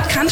Sport 0.00 0.08
kann 0.08 0.28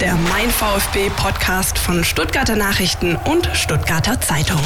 Der 0.00 0.14
Mein 0.14 0.50
VfB 0.50 1.10
Podcast 1.16 1.78
von 1.78 2.02
Stuttgarter 2.02 2.56
Nachrichten 2.56 3.16
und 3.16 3.48
Stuttgarter 3.54 4.20
Zeitung. 4.20 4.60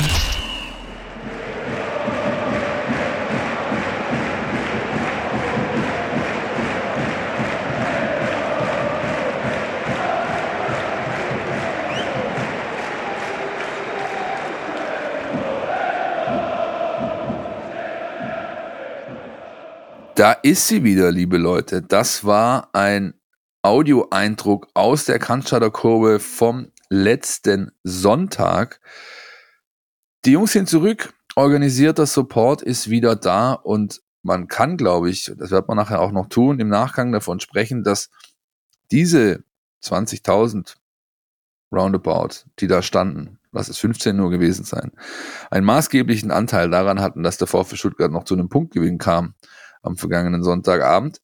Da 20.14 20.32
ist 20.32 20.68
sie 20.68 20.84
wieder, 20.84 21.11
liebe 21.11 21.38
Leute. 21.38 21.82
Das 21.82 22.24
war 22.24 22.68
ein 22.72 23.14
Audioeindruck 23.62 24.68
aus 24.72 25.04
der 25.04 25.18
Cannstatter 25.18 25.70
Kurve 25.70 26.18
vom 26.18 26.73
letzten 26.88 27.73
Sonntag. 27.82 28.80
Die 30.24 30.32
Jungs 30.32 30.52
sind 30.52 30.68
zurück, 30.68 31.12
organisierter 31.37 32.06
Support 32.06 32.62
ist 32.62 32.88
wieder 32.88 33.16
da 33.16 33.52
und 33.52 34.01
man 34.23 34.48
kann, 34.48 34.78
glaube 34.78 35.10
ich, 35.10 35.30
das 35.37 35.51
wird 35.51 35.68
man 35.68 35.77
nachher 35.77 36.01
auch 36.01 36.12
noch 36.12 36.28
tun, 36.28 36.59
im 36.59 36.68
Nachgang 36.68 37.12
davon 37.12 37.41
sprechen, 37.41 37.84
dass 37.84 38.10
diese 38.91 39.45
20.000 39.82 40.77
Roundabout, 41.70 42.46
die 42.59 42.66
da 42.66 42.80
standen, 42.80 43.38
lass 43.52 43.68
es 43.68 43.79
15 43.79 44.16
nur 44.16 44.30
gewesen 44.30 44.65
sein, 44.65 44.92
einen 45.51 45.66
maßgeblichen 45.66 46.30
Anteil 46.30 46.70
daran 46.70 47.01
hatten, 47.01 47.23
dass 47.23 47.37
der 47.37 47.46
VfB 47.46 47.77
Stuttgart 47.77 48.10
noch 48.10 48.24
zu 48.24 48.34
einem 48.34 48.48
Punktgewinn 48.48 48.98
kam 48.98 49.34
am 49.82 49.96
vergangenen 49.96 50.42
Sonntagabend. 50.42 51.20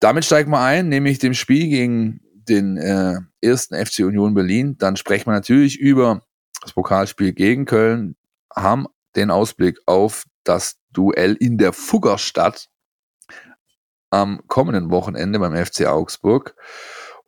Damit 0.00 0.24
steigen 0.24 0.50
wir 0.50 0.60
ein, 0.60 0.88
nämlich 0.88 1.18
dem 1.18 1.34
Spiel 1.34 1.68
gegen 1.68 2.20
den 2.48 2.76
äh, 2.76 3.16
ersten 3.40 3.74
FC 3.74 4.00
Union 4.00 4.34
Berlin. 4.34 4.76
Dann 4.78 4.96
sprechen 4.96 5.26
wir 5.26 5.32
natürlich 5.32 5.78
über 5.78 6.22
das 6.62 6.72
Pokalspiel 6.72 7.32
gegen 7.32 7.64
Köln, 7.64 8.16
haben 8.54 8.86
den 9.16 9.30
Ausblick 9.30 9.78
auf 9.86 10.24
das 10.44 10.76
Duell 10.90 11.34
in 11.34 11.58
der 11.58 11.72
Fuggerstadt 11.72 12.68
am 14.10 14.40
kommenden 14.48 14.90
Wochenende 14.90 15.38
beim 15.38 15.54
FC 15.54 15.86
Augsburg. 15.86 16.54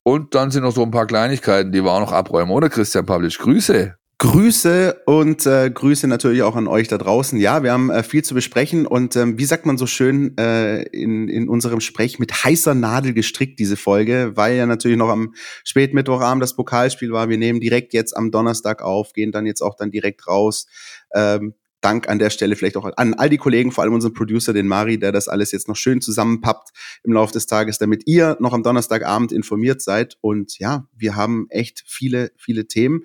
Und 0.02 0.34
dann 0.34 0.50
sind 0.50 0.62
noch 0.62 0.72
so 0.72 0.82
ein 0.82 0.90
paar 0.90 1.06
Kleinigkeiten, 1.06 1.72
die 1.72 1.84
wir 1.84 1.92
auch 1.92 2.00
noch 2.00 2.12
abräumen, 2.12 2.52
oder 2.52 2.70
Christian 2.70 3.04
Pavlic? 3.04 3.38
Grüße. 3.38 3.96
Grüße 4.20 5.00
und 5.06 5.46
äh, 5.46 5.70
Grüße 5.70 6.06
natürlich 6.06 6.42
auch 6.42 6.54
an 6.54 6.68
euch 6.68 6.88
da 6.88 6.98
draußen. 6.98 7.40
Ja, 7.40 7.62
wir 7.62 7.72
haben 7.72 7.88
äh, 7.88 8.02
viel 8.02 8.22
zu 8.22 8.34
besprechen 8.34 8.86
und 8.86 9.16
ähm, 9.16 9.38
wie 9.38 9.46
sagt 9.46 9.64
man 9.64 9.78
so 9.78 9.86
schön 9.86 10.36
äh, 10.36 10.82
in, 10.82 11.26
in 11.28 11.48
unserem 11.48 11.80
Sprech 11.80 12.18
mit 12.18 12.44
heißer 12.44 12.74
Nadel 12.74 13.14
gestrickt 13.14 13.58
diese 13.58 13.78
Folge, 13.78 14.32
weil 14.34 14.58
ja 14.58 14.66
natürlich 14.66 14.98
noch 14.98 15.08
am 15.08 15.32
Spätmittwochabend 15.64 16.42
das 16.42 16.54
Pokalspiel 16.54 17.12
war. 17.12 17.30
Wir 17.30 17.38
nehmen 17.38 17.60
direkt 17.60 17.94
jetzt 17.94 18.14
am 18.14 18.30
Donnerstag 18.30 18.82
auf, 18.82 19.14
gehen 19.14 19.32
dann 19.32 19.46
jetzt 19.46 19.62
auch 19.62 19.74
dann 19.74 19.90
direkt 19.90 20.26
raus. 20.28 20.66
Ähm, 21.14 21.54
Dank 21.80 22.10
an 22.10 22.18
der 22.18 22.28
Stelle 22.28 22.56
vielleicht 22.56 22.76
auch 22.76 22.92
an 22.96 23.14
all 23.14 23.30
die 23.30 23.38
Kollegen, 23.38 23.72
vor 23.72 23.84
allem 23.84 23.94
unseren 23.94 24.12
Producer, 24.12 24.52
den 24.52 24.68
Mari, 24.68 24.98
der 24.98 25.12
das 25.12 25.28
alles 25.28 25.50
jetzt 25.50 25.66
noch 25.66 25.76
schön 25.76 26.02
zusammenpappt 26.02 26.72
im 27.04 27.14
Laufe 27.14 27.32
des 27.32 27.46
Tages, 27.46 27.78
damit 27.78 28.02
ihr 28.04 28.36
noch 28.38 28.52
am 28.52 28.62
Donnerstagabend 28.62 29.32
informiert 29.32 29.80
seid. 29.80 30.18
Und 30.20 30.58
ja, 30.58 30.86
wir 30.94 31.16
haben 31.16 31.46
echt 31.48 31.82
viele, 31.86 32.32
viele 32.36 32.66
Themen 32.66 33.04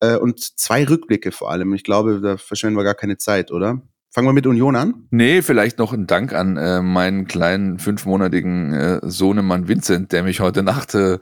äh, 0.00 0.16
und 0.16 0.40
zwei 0.58 0.84
Rückblicke 0.84 1.32
vor 1.32 1.50
allem. 1.50 1.74
Ich 1.74 1.84
glaube, 1.84 2.20
da 2.20 2.36
verschwenden 2.36 2.76
wir 2.76 2.84
gar 2.84 2.94
keine 2.94 3.16
Zeit, 3.16 3.50
oder? 3.50 3.82
Fangen 4.10 4.26
wir 4.26 4.32
mit 4.32 4.46
Union 4.46 4.74
an? 4.74 5.06
Nee, 5.10 5.42
vielleicht 5.42 5.78
noch 5.78 5.92
ein 5.92 6.06
Dank 6.06 6.32
an 6.32 6.56
äh, 6.56 6.80
meinen 6.80 7.26
kleinen 7.26 7.78
fünfmonatigen 7.78 8.72
äh, 8.72 9.00
Sohnemann 9.02 9.68
Vincent, 9.68 10.12
der 10.12 10.22
mich 10.22 10.40
heute 10.40 10.62
Nacht 10.62 10.94
äh, 10.94 11.18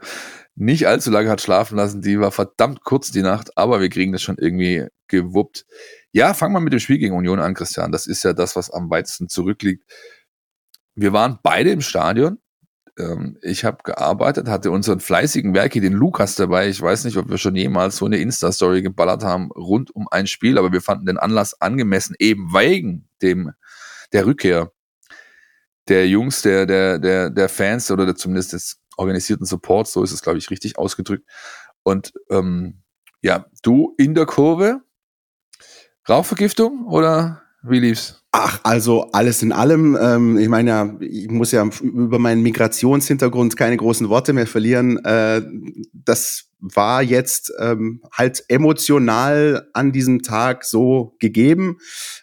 nicht 0.55 0.87
allzu 0.87 1.11
lange 1.11 1.29
hat 1.29 1.41
schlafen 1.41 1.77
lassen. 1.77 2.01
Die 2.01 2.19
war 2.19 2.31
verdammt 2.31 2.83
kurz 2.83 3.11
die 3.11 3.21
Nacht, 3.21 3.57
aber 3.57 3.81
wir 3.81 3.89
kriegen 3.89 4.13
das 4.13 4.21
schon 4.21 4.37
irgendwie 4.37 4.87
gewuppt. 5.07 5.65
Ja, 6.11 6.33
fangen 6.33 6.53
wir 6.53 6.61
mit 6.61 6.73
dem 6.73 6.79
Spiel 6.79 6.97
gegen 6.97 7.15
Union 7.15 7.39
an, 7.39 7.53
Christian. 7.53 7.91
Das 7.91 8.07
ist 8.07 8.23
ja 8.23 8.33
das, 8.33 8.55
was 8.55 8.71
am 8.71 8.89
weitesten 8.89 9.29
zurückliegt. 9.29 9.83
Wir 10.95 11.13
waren 11.13 11.39
beide 11.43 11.71
im 11.71 11.81
Stadion 11.81 12.39
ähm, 12.97 13.37
ich 13.41 13.63
habe 13.63 13.77
gearbeitet, 13.83 14.47
hatte 14.47 14.71
unseren 14.71 14.99
fleißigen 14.99 15.53
Werki, 15.53 15.79
den 15.81 15.93
Lukas 15.93 16.35
dabei. 16.35 16.69
Ich 16.69 16.81
weiß 16.81 17.05
nicht, 17.05 17.17
ob 17.17 17.29
wir 17.29 17.37
schon 17.37 17.55
jemals 17.55 17.97
so 17.97 18.05
eine 18.05 18.17
Insta-Story 18.17 18.81
geballert 18.81 19.23
haben 19.23 19.51
rund 19.51 19.95
um 19.95 20.07
ein 20.09 20.27
Spiel, 20.27 20.57
aber 20.57 20.71
wir 20.71 20.81
fanden 20.81 21.05
den 21.05 21.17
Anlass 21.17 21.61
angemessen, 21.61 22.15
eben 22.19 22.53
wegen 22.53 23.07
dem, 23.21 23.51
der 24.13 24.25
Rückkehr 24.25 24.71
der 25.87 26.07
Jungs, 26.07 26.41
der, 26.41 26.65
der, 26.65 26.99
der, 26.99 27.29
der 27.29 27.49
Fans 27.49 27.89
oder 27.91 28.05
der, 28.05 28.15
zumindest 28.15 28.53
des 28.53 28.81
organisierten 28.97 29.45
Supports, 29.45 29.93
so 29.93 30.03
ist 30.03 30.11
es, 30.11 30.21
glaube 30.21 30.37
ich, 30.37 30.49
richtig 30.49 30.77
ausgedrückt. 30.77 31.29
Und 31.83 32.13
ähm, 32.29 32.81
ja, 33.21 33.45
du 33.63 33.93
in 33.97 34.13
der 34.13 34.25
Kurve, 34.25 34.81
Rauchvergiftung 36.09 36.85
oder 36.87 37.41
wie 37.63 37.79
lief's? 37.79 38.23
Ach, 38.39 38.59
also 38.61 39.09
alles 39.13 39.41
in 39.41 39.51
allem. 39.51 39.97
Ähm, 39.99 40.37
ich 40.37 40.47
meine 40.47 40.69
ja, 40.69 40.95
ich 40.99 41.27
muss 41.31 41.51
ja 41.51 41.67
über 41.81 42.19
meinen 42.19 42.43
Migrationshintergrund 42.43 43.57
keine 43.57 43.77
großen 43.77 44.09
Worte 44.09 44.31
mehr 44.31 44.45
verlieren. 44.45 45.03
Äh, 45.03 45.41
das 45.91 46.45
war 46.59 47.01
jetzt 47.01 47.51
ähm, 47.59 48.03
halt 48.11 48.43
emotional 48.47 49.67
an 49.73 49.91
diesem 49.91 50.21
Tag 50.21 50.65
so 50.65 51.15
gegeben. 51.19 51.77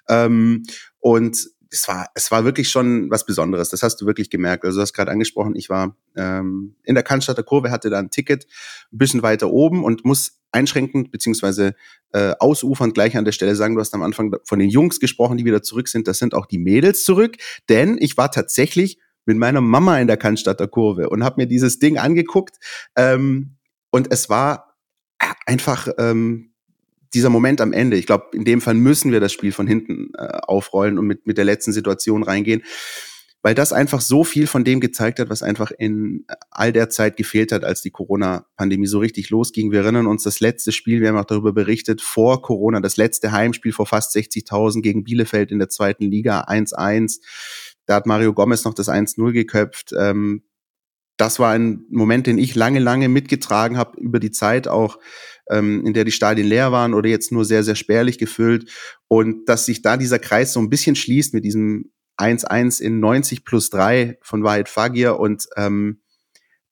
Ähm, 0.08 0.62
und 1.00 1.48
es 1.74 1.88
war, 1.88 2.08
es 2.14 2.30
war 2.30 2.44
wirklich 2.44 2.70
schon 2.70 3.10
was 3.10 3.26
Besonderes. 3.26 3.68
Das 3.68 3.82
hast 3.82 4.00
du 4.00 4.06
wirklich 4.06 4.30
gemerkt. 4.30 4.64
Also 4.64 4.78
du 4.78 4.82
hast 4.82 4.92
gerade 4.92 5.10
angesprochen, 5.10 5.56
ich 5.56 5.68
war 5.68 5.96
ähm, 6.16 6.76
in 6.84 6.94
der 6.94 7.02
Cannstatter 7.02 7.42
Kurve, 7.42 7.70
hatte 7.70 7.90
da 7.90 7.98
ein 7.98 8.10
Ticket 8.10 8.46
ein 8.92 8.98
bisschen 8.98 9.22
weiter 9.22 9.50
oben 9.50 9.84
und 9.84 10.04
muss 10.04 10.40
einschränkend 10.52 11.10
beziehungsweise 11.10 11.74
äh, 12.12 12.34
ausufernd 12.38 12.94
gleich 12.94 13.16
an 13.16 13.24
der 13.24 13.32
Stelle 13.32 13.56
sagen, 13.56 13.74
du 13.74 13.80
hast 13.80 13.92
am 13.92 14.02
Anfang 14.02 14.34
von 14.44 14.58
den 14.60 14.70
Jungs 14.70 15.00
gesprochen, 15.00 15.36
die 15.36 15.44
wieder 15.44 15.62
zurück 15.62 15.88
sind. 15.88 16.06
Das 16.06 16.18
sind 16.18 16.32
auch 16.32 16.46
die 16.46 16.58
Mädels 16.58 17.02
zurück, 17.02 17.36
denn 17.68 17.98
ich 17.98 18.16
war 18.16 18.30
tatsächlich 18.30 18.98
mit 19.26 19.36
meiner 19.36 19.60
Mama 19.60 19.98
in 19.98 20.06
der 20.06 20.16
Cannstatter 20.16 20.68
Kurve 20.68 21.08
und 21.08 21.24
habe 21.24 21.42
mir 21.42 21.46
dieses 21.46 21.80
Ding 21.80 21.98
angeguckt 21.98 22.56
ähm, 22.94 23.56
und 23.90 24.12
es 24.12 24.30
war 24.30 24.76
einfach 25.46 25.88
ähm, 25.98 26.53
dieser 27.14 27.30
Moment 27.30 27.60
am 27.60 27.72
Ende, 27.72 27.96
ich 27.96 28.06
glaube, 28.06 28.28
in 28.32 28.44
dem 28.44 28.60
Fall 28.60 28.74
müssen 28.74 29.12
wir 29.12 29.20
das 29.20 29.32
Spiel 29.32 29.52
von 29.52 29.66
hinten 29.66 30.12
äh, 30.14 30.38
aufrollen 30.42 30.98
und 30.98 31.06
mit, 31.06 31.26
mit 31.26 31.38
der 31.38 31.44
letzten 31.44 31.72
Situation 31.72 32.22
reingehen, 32.22 32.62
weil 33.42 33.54
das 33.54 33.74
einfach 33.74 34.00
so 34.00 34.24
viel 34.24 34.46
von 34.46 34.64
dem 34.64 34.80
gezeigt 34.80 35.18
hat, 35.18 35.28
was 35.28 35.42
einfach 35.42 35.70
in 35.70 36.24
all 36.50 36.72
der 36.72 36.88
Zeit 36.88 37.18
gefehlt 37.18 37.52
hat, 37.52 37.62
als 37.62 37.82
die 37.82 37.90
Corona-Pandemie 37.90 38.86
so 38.86 39.00
richtig 39.00 39.28
losging. 39.28 39.70
Wir 39.70 39.80
erinnern 39.80 40.06
uns 40.06 40.22
das 40.22 40.40
letzte 40.40 40.72
Spiel, 40.72 41.02
wir 41.02 41.08
haben 41.08 41.18
auch 41.18 41.26
darüber 41.26 41.52
berichtet, 41.52 42.00
vor 42.00 42.40
Corona, 42.40 42.80
das 42.80 42.96
letzte 42.96 43.32
Heimspiel 43.32 43.72
vor 43.72 43.86
fast 43.86 44.16
60.000 44.16 44.80
gegen 44.80 45.04
Bielefeld 45.04 45.52
in 45.52 45.58
der 45.58 45.68
zweiten 45.68 46.10
Liga, 46.10 46.44
1-1. 46.44 47.20
Da 47.84 47.96
hat 47.96 48.06
Mario 48.06 48.32
Gomez 48.32 48.64
noch 48.64 48.72
das 48.72 48.88
1-0 48.88 49.32
geköpft. 49.32 49.92
Ähm, 49.98 50.42
das 51.16 51.38
war 51.38 51.52
ein 51.52 51.84
Moment, 51.90 52.26
den 52.26 52.38
ich 52.38 52.54
lange, 52.54 52.80
lange 52.80 53.08
mitgetragen 53.08 53.76
habe 53.76 54.00
über 54.00 54.20
die 54.20 54.30
Zeit 54.32 54.68
auch 54.68 54.98
ähm, 55.50 55.84
in 55.86 55.92
der 55.92 56.04
die 56.04 56.12
Stadien 56.12 56.46
leer 56.46 56.72
waren 56.72 56.94
oder 56.94 57.08
jetzt 57.08 57.32
nur 57.32 57.44
sehr, 57.44 57.64
sehr 57.64 57.74
spärlich 57.74 58.18
gefüllt. 58.18 58.70
Und 59.08 59.48
dass 59.48 59.66
sich 59.66 59.82
da 59.82 59.96
dieser 59.96 60.18
Kreis 60.18 60.52
so 60.52 60.60
ein 60.60 60.70
bisschen 60.70 60.96
schließt 60.96 61.34
mit 61.34 61.44
diesem 61.44 61.90
1-1 62.18 62.80
in 62.80 63.00
90 63.00 63.44
plus 63.44 63.70
3 63.70 64.18
von 64.22 64.44
Wahid 64.44 64.68
Fagir 64.68 65.18
und 65.18 65.46
ähm, 65.56 66.00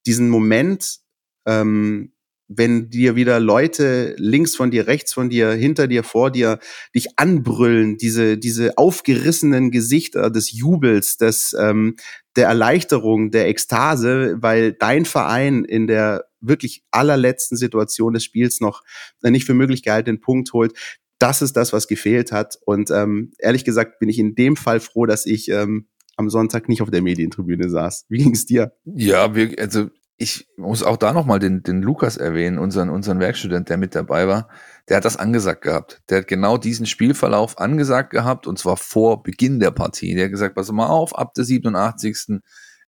diesen 0.06 0.28
Moment, 0.28 0.98
ähm, 1.46 2.11
wenn 2.56 2.90
dir 2.90 3.16
wieder 3.16 3.40
Leute 3.40 4.14
links 4.18 4.56
von 4.56 4.70
dir, 4.70 4.86
rechts 4.86 5.12
von 5.12 5.30
dir, 5.30 5.52
hinter 5.52 5.86
dir, 5.88 6.02
vor 6.02 6.30
dir 6.30 6.58
dich 6.94 7.18
anbrüllen, 7.18 7.96
diese, 7.96 8.38
diese 8.38 8.78
aufgerissenen 8.78 9.70
Gesichter 9.70 10.30
des 10.30 10.52
Jubels, 10.52 11.16
des, 11.16 11.54
ähm, 11.58 11.96
der 12.36 12.48
Erleichterung, 12.48 13.30
der 13.30 13.48
Ekstase, 13.48 14.36
weil 14.40 14.72
dein 14.72 15.04
Verein 15.04 15.64
in 15.64 15.86
der 15.86 16.24
wirklich 16.40 16.82
allerletzten 16.90 17.56
Situation 17.56 18.14
des 18.14 18.24
Spiels 18.24 18.60
noch 18.60 18.82
nicht 19.22 19.44
für 19.44 19.54
möglich 19.54 19.82
gehaltenen 19.82 20.20
Punkt 20.20 20.52
holt. 20.52 20.72
Das 21.18 21.40
ist 21.40 21.56
das, 21.56 21.72
was 21.72 21.86
gefehlt 21.86 22.32
hat. 22.32 22.58
Und 22.64 22.90
ähm, 22.90 23.32
ehrlich 23.38 23.64
gesagt 23.64 24.00
bin 24.00 24.08
ich 24.08 24.18
in 24.18 24.34
dem 24.34 24.56
Fall 24.56 24.80
froh, 24.80 25.06
dass 25.06 25.24
ich 25.24 25.48
ähm, 25.48 25.86
am 26.16 26.30
Sonntag 26.30 26.68
nicht 26.68 26.82
auf 26.82 26.90
der 26.90 27.02
Medientribüne 27.02 27.70
saß. 27.70 28.06
Wie 28.08 28.18
ging 28.18 28.32
es 28.32 28.44
dir? 28.44 28.72
Ja, 28.84 29.34
wir, 29.34 29.58
also 29.58 29.88
ich 30.16 30.48
muss 30.56 30.82
auch 30.82 30.96
da 30.96 31.12
nochmal 31.12 31.38
den, 31.38 31.62
den 31.62 31.82
Lukas 31.82 32.16
erwähnen, 32.16 32.58
unseren, 32.58 32.90
unseren 32.90 33.18
Werkstudent, 33.18 33.68
der 33.68 33.76
mit 33.76 33.94
dabei 33.94 34.28
war. 34.28 34.48
Der 34.88 34.96
hat 34.96 35.04
das 35.04 35.16
angesagt 35.16 35.62
gehabt. 35.62 36.02
Der 36.08 36.18
hat 36.18 36.28
genau 36.28 36.58
diesen 36.58 36.86
Spielverlauf 36.86 37.58
angesagt 37.58 38.10
gehabt 38.10 38.46
und 38.46 38.58
zwar 38.58 38.76
vor 38.76 39.22
Beginn 39.22 39.58
der 39.58 39.70
Partie. 39.70 40.14
Der 40.14 40.24
hat 40.24 40.32
gesagt, 40.32 40.54
pass 40.54 40.70
mal 40.70 40.86
auf, 40.86 41.16
ab 41.16 41.34
der 41.34 41.44
87. 41.44 42.40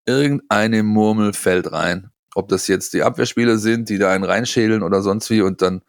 irgendeine 0.05 0.83
Murmel 0.83 1.33
fällt 1.33 1.71
rein. 1.71 2.09
Ob 2.35 2.49
das 2.49 2.67
jetzt 2.67 2.93
die 2.93 3.03
Abwehrspieler 3.03 3.57
sind, 3.57 3.89
die 3.89 3.97
da 3.97 4.11
einen 4.11 4.23
reinschädeln 4.23 4.83
oder 4.83 5.01
sonst 5.01 5.29
wie 5.29 5.41
und 5.41 5.61
dann 5.61 5.81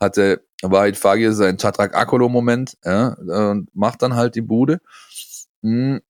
hatte 0.00 0.44
Wahid 0.62 0.96
Fagir 0.96 1.32
seinen 1.32 1.58
Chatrak 1.58 1.94
Akolo-Moment 1.94 2.78
ja, 2.84 3.14
und 3.14 3.68
macht 3.74 4.02
dann 4.02 4.14
halt 4.14 4.34
die 4.34 4.40
Bude. 4.40 4.80
Hm. 5.62 6.00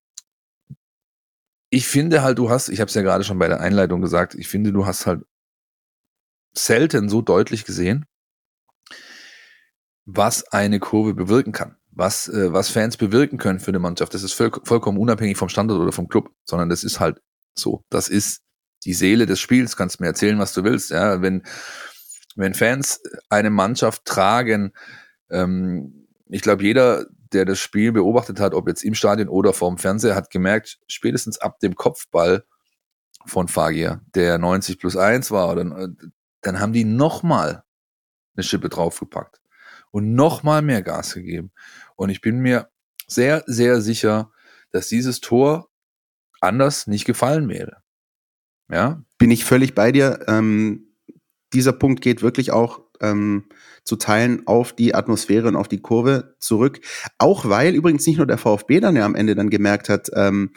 Ich 1.70 1.86
finde 1.86 2.22
halt, 2.22 2.38
du 2.38 2.50
hast, 2.50 2.68
ich 2.68 2.80
habe 2.80 2.88
es 2.88 2.94
ja 2.94 3.02
gerade 3.02 3.24
schon 3.24 3.38
bei 3.38 3.48
der 3.48 3.60
Einleitung 3.60 4.00
gesagt, 4.00 4.34
ich 4.34 4.48
finde, 4.48 4.72
du 4.72 4.86
hast 4.86 5.06
halt 5.06 5.22
selten 6.52 7.08
so 7.08 7.22
deutlich 7.22 7.64
gesehen, 7.64 8.06
was 10.04 10.44
eine 10.52 10.80
Kurve 10.80 11.14
bewirken 11.14 11.52
kann, 11.52 11.76
was, 11.92 12.28
äh, 12.28 12.52
was 12.52 12.70
Fans 12.70 12.96
bewirken 12.96 13.38
können 13.38 13.60
für 13.60 13.70
eine 13.70 13.78
Mannschaft. 13.78 14.12
Das 14.14 14.24
ist 14.24 14.32
voll, 14.32 14.50
vollkommen 14.64 14.98
unabhängig 14.98 15.36
vom 15.36 15.48
Standort 15.48 15.80
oder 15.80 15.92
vom 15.92 16.08
Club, 16.08 16.30
sondern 16.44 16.68
das 16.68 16.82
ist 16.82 16.98
halt 16.98 17.20
so. 17.54 17.84
Das 17.88 18.08
ist 18.08 18.42
die 18.84 18.94
Seele 18.94 19.26
des 19.26 19.38
Spiels. 19.38 19.76
Kannst 19.76 20.00
mir 20.00 20.06
erzählen, 20.06 20.38
was 20.40 20.52
du 20.54 20.64
willst. 20.64 20.90
Ja, 20.90 21.22
wenn, 21.22 21.44
wenn 22.34 22.54
Fans 22.54 23.00
eine 23.28 23.50
Mannschaft 23.50 24.04
tragen, 24.04 24.72
ähm, 25.30 26.08
ich 26.26 26.42
glaube, 26.42 26.64
jeder, 26.64 27.06
der 27.32 27.44
das 27.44 27.58
Spiel 27.58 27.92
beobachtet 27.92 28.40
hat, 28.40 28.54
ob 28.54 28.68
jetzt 28.68 28.82
im 28.82 28.94
Stadion 28.94 29.28
oder 29.28 29.52
vorm 29.52 29.78
Fernseher, 29.78 30.14
hat 30.14 30.30
gemerkt, 30.30 30.80
spätestens 30.88 31.38
ab 31.38 31.60
dem 31.60 31.74
Kopfball 31.74 32.44
von 33.26 33.48
Fagier, 33.48 34.00
der 34.14 34.38
90 34.38 34.78
plus 34.78 34.96
1 34.96 35.30
war, 35.30 35.54
dann, 35.54 36.12
dann 36.40 36.60
haben 36.60 36.72
die 36.72 36.84
nochmal 36.84 37.64
eine 38.34 38.42
Schippe 38.42 38.68
draufgepackt 38.68 39.40
und 39.90 40.14
nochmal 40.14 40.62
mehr 40.62 40.82
Gas 40.82 41.14
gegeben. 41.14 41.52
Und 41.96 42.10
ich 42.10 42.20
bin 42.20 42.38
mir 42.38 42.70
sehr, 43.06 43.42
sehr 43.46 43.80
sicher, 43.80 44.32
dass 44.70 44.88
dieses 44.88 45.20
Tor 45.20 45.68
anders 46.40 46.86
nicht 46.86 47.04
gefallen 47.04 47.48
wäre. 47.48 47.82
Ja. 48.70 49.02
Bin 49.18 49.30
ich 49.30 49.44
völlig 49.44 49.74
bei 49.74 49.92
dir. 49.92 50.24
Ähm, 50.28 50.94
dieser 51.52 51.72
Punkt 51.72 52.00
geht 52.00 52.22
wirklich 52.22 52.52
auch 52.52 52.80
ähm, 53.00 53.44
zu 53.84 53.96
teilen 53.96 54.46
auf 54.46 54.72
die 54.72 54.94
Atmosphäre 54.94 55.48
und 55.48 55.56
auf 55.56 55.68
die 55.68 55.80
Kurve 55.80 56.36
zurück. 56.38 56.80
Auch 57.18 57.48
weil 57.48 57.74
übrigens 57.74 58.06
nicht 58.06 58.18
nur 58.18 58.26
der 58.26 58.38
VfB 58.38 58.80
dann 58.80 58.96
ja 58.96 59.04
am 59.04 59.14
Ende 59.14 59.34
dann 59.34 59.50
gemerkt 59.50 59.88
hat, 59.88 60.10
ähm, 60.14 60.50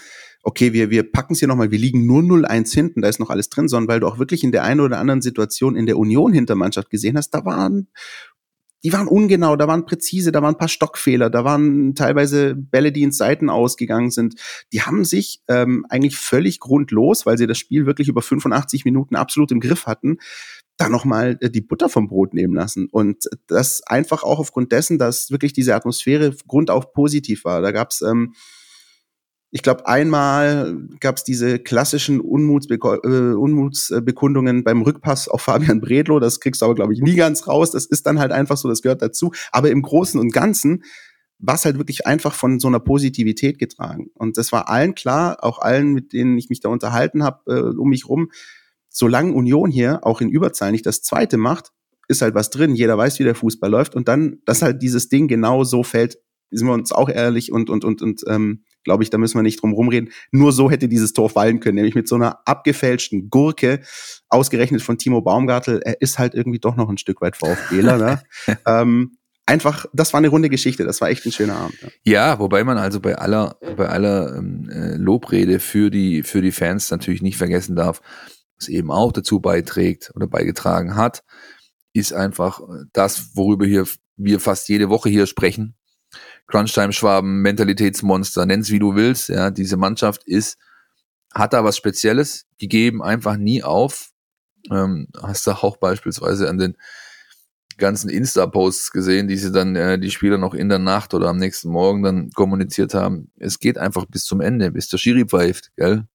okay, 0.44 0.74
wir, 0.74 0.90
wir 0.90 1.10
packen 1.10 1.34
es 1.34 1.40
hier 1.40 1.48
nochmal, 1.48 1.72
wir 1.72 1.80
liegen 1.80 2.06
nur 2.06 2.22
0-1 2.22 2.74
hinten, 2.74 3.02
da 3.02 3.08
ist 3.08 3.20
noch 3.20 3.30
alles 3.30 3.50
drin, 3.50 3.70
sondern 3.70 3.88
weil 3.88 4.02
du 4.02 4.08
auch 4.08 4.20
wirklich 4.20 4.44
in 4.44 4.52
der 4.52 4.64
einen 4.64 4.82
oder 4.82 5.00
anderen 5.00 5.22
Situation 5.22 5.78
in 5.78 5.86
der 5.86 5.98
Union-Hintermannschaft 5.98 6.90
gesehen 6.90 7.18
hast, 7.18 7.30
da 7.30 7.46
waren 7.46 7.88
die 8.84 8.92
waren 8.92 9.08
ungenau, 9.08 9.56
da 9.56 9.68
waren 9.68 9.86
präzise, 9.86 10.32
da 10.32 10.42
waren 10.42 10.56
ein 10.56 10.58
paar 10.58 10.68
Stockfehler, 10.68 11.30
da 11.30 11.46
waren 11.46 11.96
teilweise 11.96 12.54
Bälle, 12.56 12.92
die 12.92 13.04
ins 13.04 13.18
Seiten 13.18 13.50
ausgegangen 13.50 14.12
sind. 14.12 14.36
Die 14.74 14.82
haben 14.82 15.06
sich 15.06 15.42
ähm, 15.48 15.86
eigentlich 15.88 16.18
völlig 16.18 16.60
grundlos, 16.60 17.26
weil 17.26 17.38
sie 17.38 17.48
das 17.48 17.58
Spiel 17.58 17.86
wirklich 17.86 18.10
über 18.10 18.22
85 18.22 18.84
Minuten 18.84 19.16
absolut 19.16 19.52
im 19.52 19.62
Griff 19.62 19.86
hatten, 19.86 20.18
da 20.78 20.90
nochmal 20.90 21.38
äh, 21.42 21.50
die 21.50 21.62
Butter 21.62 21.90
vom 21.90 22.08
Brot 22.08 22.34
nehmen 22.34 22.54
lassen. 22.54 22.88
Und 22.92 23.30
das 23.48 23.84
einfach 23.86 24.24
auch 24.24 24.40
aufgrund 24.40 24.72
dessen, 24.72 24.98
dass 24.98 25.32
wirklich 25.32 25.54
diese 25.54 25.76
Atmosphäre 25.76 26.36
grundauf 26.48 26.94
positiv 26.94 27.46
war. 27.46 27.62
Da 27.62 27.72
gab's 27.72 28.02
ähm, 28.02 28.34
ich 29.56 29.62
glaube, 29.62 29.86
einmal 29.86 30.76
gab 31.00 31.18
es 31.18 31.24
diese 31.24 31.60
klassischen 31.60 32.20
Unmutsbe 32.20 32.74
äh, 33.04 33.36
Unmutsbekundungen 33.36 34.64
beim 34.64 34.82
Rückpass 34.82 35.28
auf 35.28 35.44
Fabian 35.44 35.80
Bredlo. 35.80 36.20
Das 36.20 36.40
kriegst 36.40 36.64
du 36.64 36.66
aber, 36.66 36.74
glaube 36.74 36.94
ich, 36.94 37.02
nie 37.02 37.14
ganz 37.14 37.48
raus. 37.48 37.70
Das 37.70 37.86
ist 37.86 38.08
dann 38.08 38.18
halt 38.18 38.32
einfach 38.32 38.58
so, 38.58 38.68
das 38.68 38.82
gehört 38.82 39.04
dazu. 39.04 39.32
Aber 39.52 39.70
im 39.70 39.84
Großen 39.84 40.20
und 40.20 40.34
Ganzen 40.34 40.84
war 41.38 41.54
es 41.54 41.66
halt 41.66 41.78
wirklich 41.78 42.08
einfach 42.08 42.34
von 42.34 42.60
so 42.60 42.68
einer 42.68 42.80
Positivität 42.80 43.60
getragen. 43.60 44.10
Und 44.16 44.40
das 44.40 44.52
war 44.52 44.70
allen 44.70 44.96
klar, 44.96 45.38
auch 45.44 45.60
allen, 45.60 45.94
mit 45.94 46.14
denen 46.14 46.36
ich 46.40 46.50
mich 46.50 46.60
da 46.60 46.70
unterhalten 46.70 47.22
habe, 47.22 47.42
äh, 47.46 47.78
um 47.78 47.90
mich 47.90 48.10
rum 48.10 48.32
solange 48.94 49.34
Union 49.34 49.72
hier 49.72 50.06
auch 50.06 50.22
in 50.22 50.30
Überzahl 50.30 50.72
nicht 50.72 50.86
das 50.86 51.02
zweite 51.02 51.38
macht, 51.38 51.72
ist 52.08 52.22
halt 52.22 52.36
was 52.36 52.50
drin. 52.50 52.76
Jeder 52.76 52.98
weiß, 52.98 53.20
wie 53.20 53.24
der 53.24 53.36
Fußball 53.36 53.70
läuft. 53.70 53.96
Und 53.96 54.08
dann, 54.08 54.38
dass 54.46 54.62
halt 54.62 54.82
dieses 54.82 55.10
Ding 55.10 55.28
genau 55.28 55.64
so 55.64 55.84
fällt, 55.84 56.20
sind 56.52 56.68
wir 56.68 56.74
uns 56.74 56.92
auch 56.92 57.10
ehrlich 57.10 57.52
und, 57.52 57.70
und, 57.70 57.84
und, 57.84 58.02
und 58.02 58.22
ähm, 58.28 58.64
glaube 58.84 59.04
ich, 59.04 59.10
da 59.10 59.18
müssen 59.18 59.38
wir 59.38 59.42
nicht 59.44 59.62
drum 59.62 59.74
rumreden. 59.74 60.12
Nur 60.32 60.52
so 60.52 60.70
hätte 60.70 60.88
dieses 60.88 61.14
Tor 61.14 61.30
fallen 61.30 61.60
können, 61.60 61.76
nämlich 61.76 61.96
mit 61.96 62.08
so 62.08 62.16
einer 62.16 62.40
abgefälschten 62.46 63.30
Gurke, 63.30 63.82
ausgerechnet 64.30 64.84
von 64.84 64.98
Timo 64.98 65.22
Baumgartel. 65.22 65.82
Er 65.84 66.00
ist 66.02 66.20
halt 66.20 66.36
irgendwie 66.36 66.60
doch 66.60 66.76
noch 66.76 66.90
ein 66.90 67.00
Stück 67.00 67.22
weit 67.22 67.36
VfBler. 67.36 67.98
Ne? 67.98 68.22
ähm, 68.68 69.18
einfach, 69.46 69.86
das 69.94 70.14
war 70.14 70.20
eine 70.20 70.28
runde 70.28 70.50
Geschichte, 70.50 70.84
das 70.84 71.02
war 71.02 71.10
echt 71.10 71.26
ein 71.26 71.32
schöner 71.32 71.56
Abend. 71.56 71.78
Ja, 72.04 72.32
ja 72.32 72.40
wobei 72.40 72.64
man 72.64 72.78
also 72.78 73.00
bei 73.00 73.16
aller, 73.16 73.58
bei 73.76 73.88
aller 73.88 74.36
ähm, 74.38 74.70
äh, 74.70 74.96
Lobrede 74.98 75.60
für 75.60 75.90
die, 75.90 76.24
für 76.24 76.42
die 76.42 76.52
Fans 76.52 76.92
natürlich 76.92 77.22
nicht 77.22 77.38
vergessen 77.38 77.76
darf, 77.76 78.02
was 78.64 78.70
eben 78.70 78.92
auch 78.92 79.12
dazu 79.12 79.40
beiträgt 79.40 80.12
oder 80.16 80.28
beigetragen 80.28 80.96
hat, 80.96 81.24
ist 81.94 82.14
einfach 82.14 82.62
das, 82.94 83.36
worüber 83.36 83.66
hier 83.66 83.86
wir 84.16 84.40
fast 84.40 84.70
jede 84.70 84.90
Woche 84.90 85.10
hier 85.10 85.28
sprechen. 85.28 85.76
Crunchtime-Schwaben, 86.48 87.42
Mentalitätsmonster, 87.42 88.46
nenn's 88.46 88.70
wie 88.70 88.80
du 88.80 88.96
willst. 88.96 89.30
Ja, 89.30 89.50
diese 89.50 89.76
Mannschaft 89.76 90.24
ist, 90.26 90.58
hat 91.34 91.54
da 91.54 91.64
was 91.64 91.78
Spezielles, 91.78 92.46
die 92.62 92.68
geben 92.68 93.02
einfach 93.02 93.38
nie 93.38 93.64
auf. 93.64 94.12
Ähm, 94.72 95.08
hast 95.22 95.48
du 95.48 95.52
auch 95.52 95.78
beispielsweise 95.78 96.48
an 96.48 96.58
den 96.58 96.78
ganzen 97.78 98.10
Insta-Posts 98.10 98.92
gesehen, 98.92 99.28
die 99.28 99.38
sie 99.38 99.52
dann 99.52 99.76
äh, 99.76 99.98
die 99.98 100.12
Spieler 100.12 100.38
noch 100.38 100.54
in 100.54 100.70
der 100.70 100.80
Nacht 100.80 101.16
oder 101.16 101.28
am 101.30 101.38
nächsten 101.38 101.70
Morgen 101.70 102.04
dann 102.04 102.30
kommuniziert 102.30 102.94
haben. 102.94 103.32
Es 103.40 103.60
geht 103.60 103.80
einfach 103.80 104.06
bis 104.06 104.26
zum 104.26 104.40
Ende, 104.40 104.72
bis 104.72 104.90
der 104.90 105.00
Schiri 105.00 105.26
pfeift, 105.26 105.72
gell? 105.76 106.08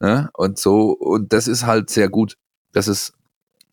Ja, 0.00 0.30
und 0.34 0.58
so, 0.58 0.92
und 0.92 1.32
das 1.32 1.46
ist 1.46 1.66
halt 1.66 1.90
sehr 1.90 2.08
gut. 2.08 2.36
Das 2.72 2.88
ist, 2.88 3.12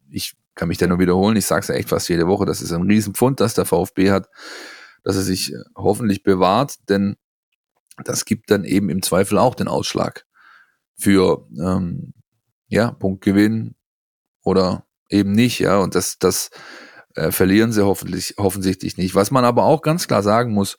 ich 0.10 0.36
kann 0.56 0.68
mich 0.68 0.78
da 0.78 0.88
nur 0.88 1.00
wiederholen, 1.00 1.38
ich 1.38 1.46
sage 1.46 1.62
es 1.62 1.68
ja 1.70 1.76
echt 1.76 1.90
fast 1.90 2.10
jede 2.10 2.28
Woche, 2.28 2.46
das 2.46 2.62
ist 2.62 2.72
ein 2.74 2.84
Riesenpfund, 2.84 3.40
das 3.40 3.54
der 3.54 3.66
VfB 3.66 4.12
hat, 4.12 4.28
dass 5.04 5.16
er 5.16 5.22
sich 5.22 5.54
hoffentlich 5.76 6.24
bewahrt, 6.24 6.90
denn 6.90 7.16
das 8.04 8.26
gibt 8.26 8.52
dann 8.52 8.64
eben 8.64 8.90
im 8.90 9.02
Zweifel 9.02 9.38
auch 9.38 9.56
den 9.56 9.68
Ausschlag 9.68 10.26
für 10.98 11.48
ähm, 11.60 12.14
ja, 12.68 12.92
Punktgewinn 12.92 13.76
oder 14.44 14.86
eben 15.10 15.32
nicht, 15.32 15.60
ja, 15.60 15.78
und 15.78 15.96
das, 15.96 16.18
das 16.20 16.50
äh, 17.16 17.32
verlieren 17.32 17.72
sie 17.72 17.86
hoffentlich, 17.86 18.38
offensichtlich 18.38 18.98
nicht. 18.98 19.16
Was 19.16 19.32
man 19.32 19.46
aber 19.46 19.64
auch 19.64 19.82
ganz 19.82 20.08
klar 20.08 20.24
sagen 20.24 20.54
muss, 20.54 20.78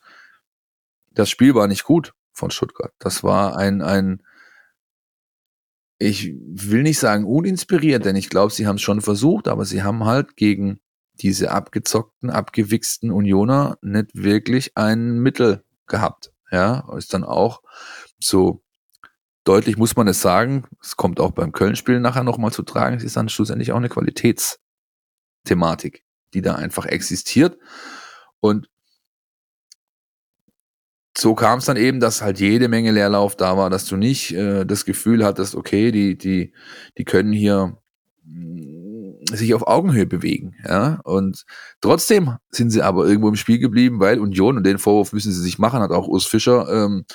das 1.11 1.29
Spiel 1.29 1.55
war 1.55 1.67
nicht 1.67 1.83
gut 1.83 2.13
von 2.33 2.51
Stuttgart. 2.51 2.93
Das 2.99 3.23
war 3.23 3.57
ein, 3.57 3.81
ein 3.81 4.21
ich 5.99 6.33
will 6.33 6.83
nicht 6.83 6.97
sagen 6.97 7.25
uninspiriert, 7.25 8.05
denn 8.05 8.15
ich 8.15 8.29
glaube, 8.29 8.53
sie 8.53 8.65
haben 8.65 8.77
es 8.77 8.81
schon 8.81 9.01
versucht, 9.01 9.49
aber 9.49 9.65
sie 9.65 9.83
haben 9.83 10.05
halt 10.05 10.37
gegen 10.37 10.79
diese 11.15 11.51
abgezockten, 11.51 12.29
abgewichsten 12.29 13.11
Unioner 13.11 13.77
nicht 13.81 14.11
wirklich 14.13 14.77
ein 14.77 15.19
Mittel 15.19 15.65
gehabt. 15.87 16.31
Ja, 16.51 16.87
ist 16.97 17.13
dann 17.13 17.25
auch 17.25 17.61
so 18.19 18.63
deutlich 19.43 19.77
muss 19.77 19.95
man 19.95 20.07
es 20.07 20.21
sagen. 20.21 20.65
Es 20.81 20.95
kommt 20.95 21.19
auch 21.19 21.31
beim 21.31 21.51
Köln-Spiel 21.51 21.99
nachher 21.99 22.23
nochmal 22.23 22.51
zu 22.51 22.63
tragen. 22.63 22.97
Es 22.97 23.03
ist 23.03 23.17
dann 23.17 23.29
schlussendlich 23.29 23.71
auch 23.71 23.77
eine 23.77 23.89
Qualitätsthematik, 23.89 26.03
die 26.33 26.41
da 26.41 26.55
einfach 26.55 26.85
existiert. 26.85 27.57
Und 28.39 28.69
so 31.19 31.35
kam 31.35 31.59
es 31.59 31.65
dann 31.65 31.77
eben, 31.77 31.99
dass 31.99 32.21
halt 32.21 32.39
jede 32.39 32.67
Menge 32.67 32.91
Leerlauf 32.91 33.35
da 33.35 33.57
war, 33.57 33.69
dass 33.69 33.85
du 33.85 33.97
nicht 33.97 34.33
äh, 34.33 34.65
das 34.65 34.85
Gefühl 34.85 35.25
hattest, 35.25 35.55
okay, 35.55 35.91
die, 35.91 36.17
die, 36.17 36.53
die 36.97 37.03
können 37.03 37.33
hier 37.33 37.77
mm, 38.23 39.25
sich 39.31 39.53
auf 39.53 39.67
Augenhöhe 39.67 40.05
bewegen, 40.05 40.55
ja. 40.65 40.99
Und 41.03 41.45
trotzdem 41.81 42.37
sind 42.49 42.71
sie 42.71 42.81
aber 42.81 43.05
irgendwo 43.05 43.29
im 43.29 43.35
Spiel 43.35 43.59
geblieben, 43.59 43.99
weil 43.99 44.19
Union, 44.19 44.57
und 44.57 44.65
den 44.65 44.79
Vorwurf 44.79 45.13
müssen 45.13 45.31
sie 45.31 45.41
sich 45.41 45.59
machen, 45.59 45.81
hat 45.81 45.91
auch 45.91 46.07
Urs 46.07 46.25
Fischer 46.25 46.67
ähm, 46.69 47.05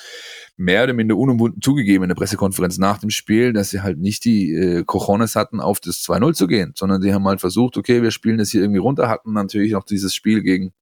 mehr 0.56 0.84
oder 0.84 0.92
minder 0.92 1.16
unumwunden 1.16 1.62
zugegeben 1.62 2.04
in 2.04 2.08
der 2.08 2.14
Pressekonferenz 2.14 2.78
nach 2.78 2.98
dem 2.98 3.10
Spiel, 3.10 3.52
dass 3.52 3.70
sie 3.70 3.80
halt 3.80 3.98
nicht 3.98 4.24
die 4.24 4.52
äh, 4.52 4.84
Cojones 4.84 5.34
hatten, 5.34 5.60
auf 5.60 5.80
das 5.80 5.96
2-0 6.02 6.34
zu 6.34 6.46
gehen, 6.46 6.72
sondern 6.76 7.02
sie 7.02 7.12
haben 7.12 7.26
halt 7.26 7.40
versucht, 7.40 7.76
okay, 7.76 8.02
wir 8.02 8.10
spielen 8.10 8.38
das 8.38 8.50
hier 8.50 8.60
irgendwie 8.60 8.78
runter, 8.78 9.08
hatten 9.08 9.32
natürlich 9.32 9.72
noch 9.72 9.84
dieses 9.84 10.14
Spiel 10.14 10.42
gegen 10.42 10.72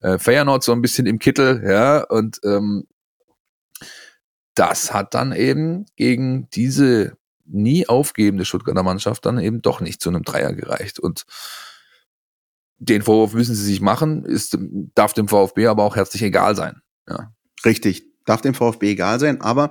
äh, 0.00 0.18
Feyenoord 0.18 0.62
so 0.62 0.72
ein 0.72 0.82
bisschen 0.82 1.06
im 1.06 1.18
Kittel, 1.18 1.62
ja, 1.64 2.04
und 2.04 2.40
ähm, 2.44 2.86
das 4.54 4.92
hat 4.92 5.14
dann 5.14 5.32
eben 5.32 5.86
gegen 5.96 6.48
diese 6.50 7.16
nie 7.44 7.88
aufgebende 7.88 8.44
Stuttgarter 8.44 8.82
Mannschaft 8.82 9.24
dann 9.24 9.38
eben 9.38 9.62
doch 9.62 9.80
nicht 9.80 10.00
zu 10.00 10.10
einem 10.10 10.22
Dreier 10.22 10.52
gereicht. 10.52 10.98
Und 10.98 11.24
den 12.78 13.02
Vorwurf 13.02 13.34
müssen 13.34 13.54
sie 13.54 13.64
sich 13.64 13.80
machen, 13.80 14.24
ist, 14.24 14.58
darf 14.94 15.12
dem 15.12 15.28
VfB 15.28 15.66
aber 15.66 15.84
auch 15.84 15.96
herzlich 15.96 16.22
egal 16.22 16.54
sein. 16.56 16.82
Ja. 17.08 17.32
Richtig 17.64 18.04
darf 18.28 18.40
dem 18.40 18.54
VfB 18.54 18.90
egal 18.90 19.18
sein. 19.20 19.40
Aber 19.40 19.70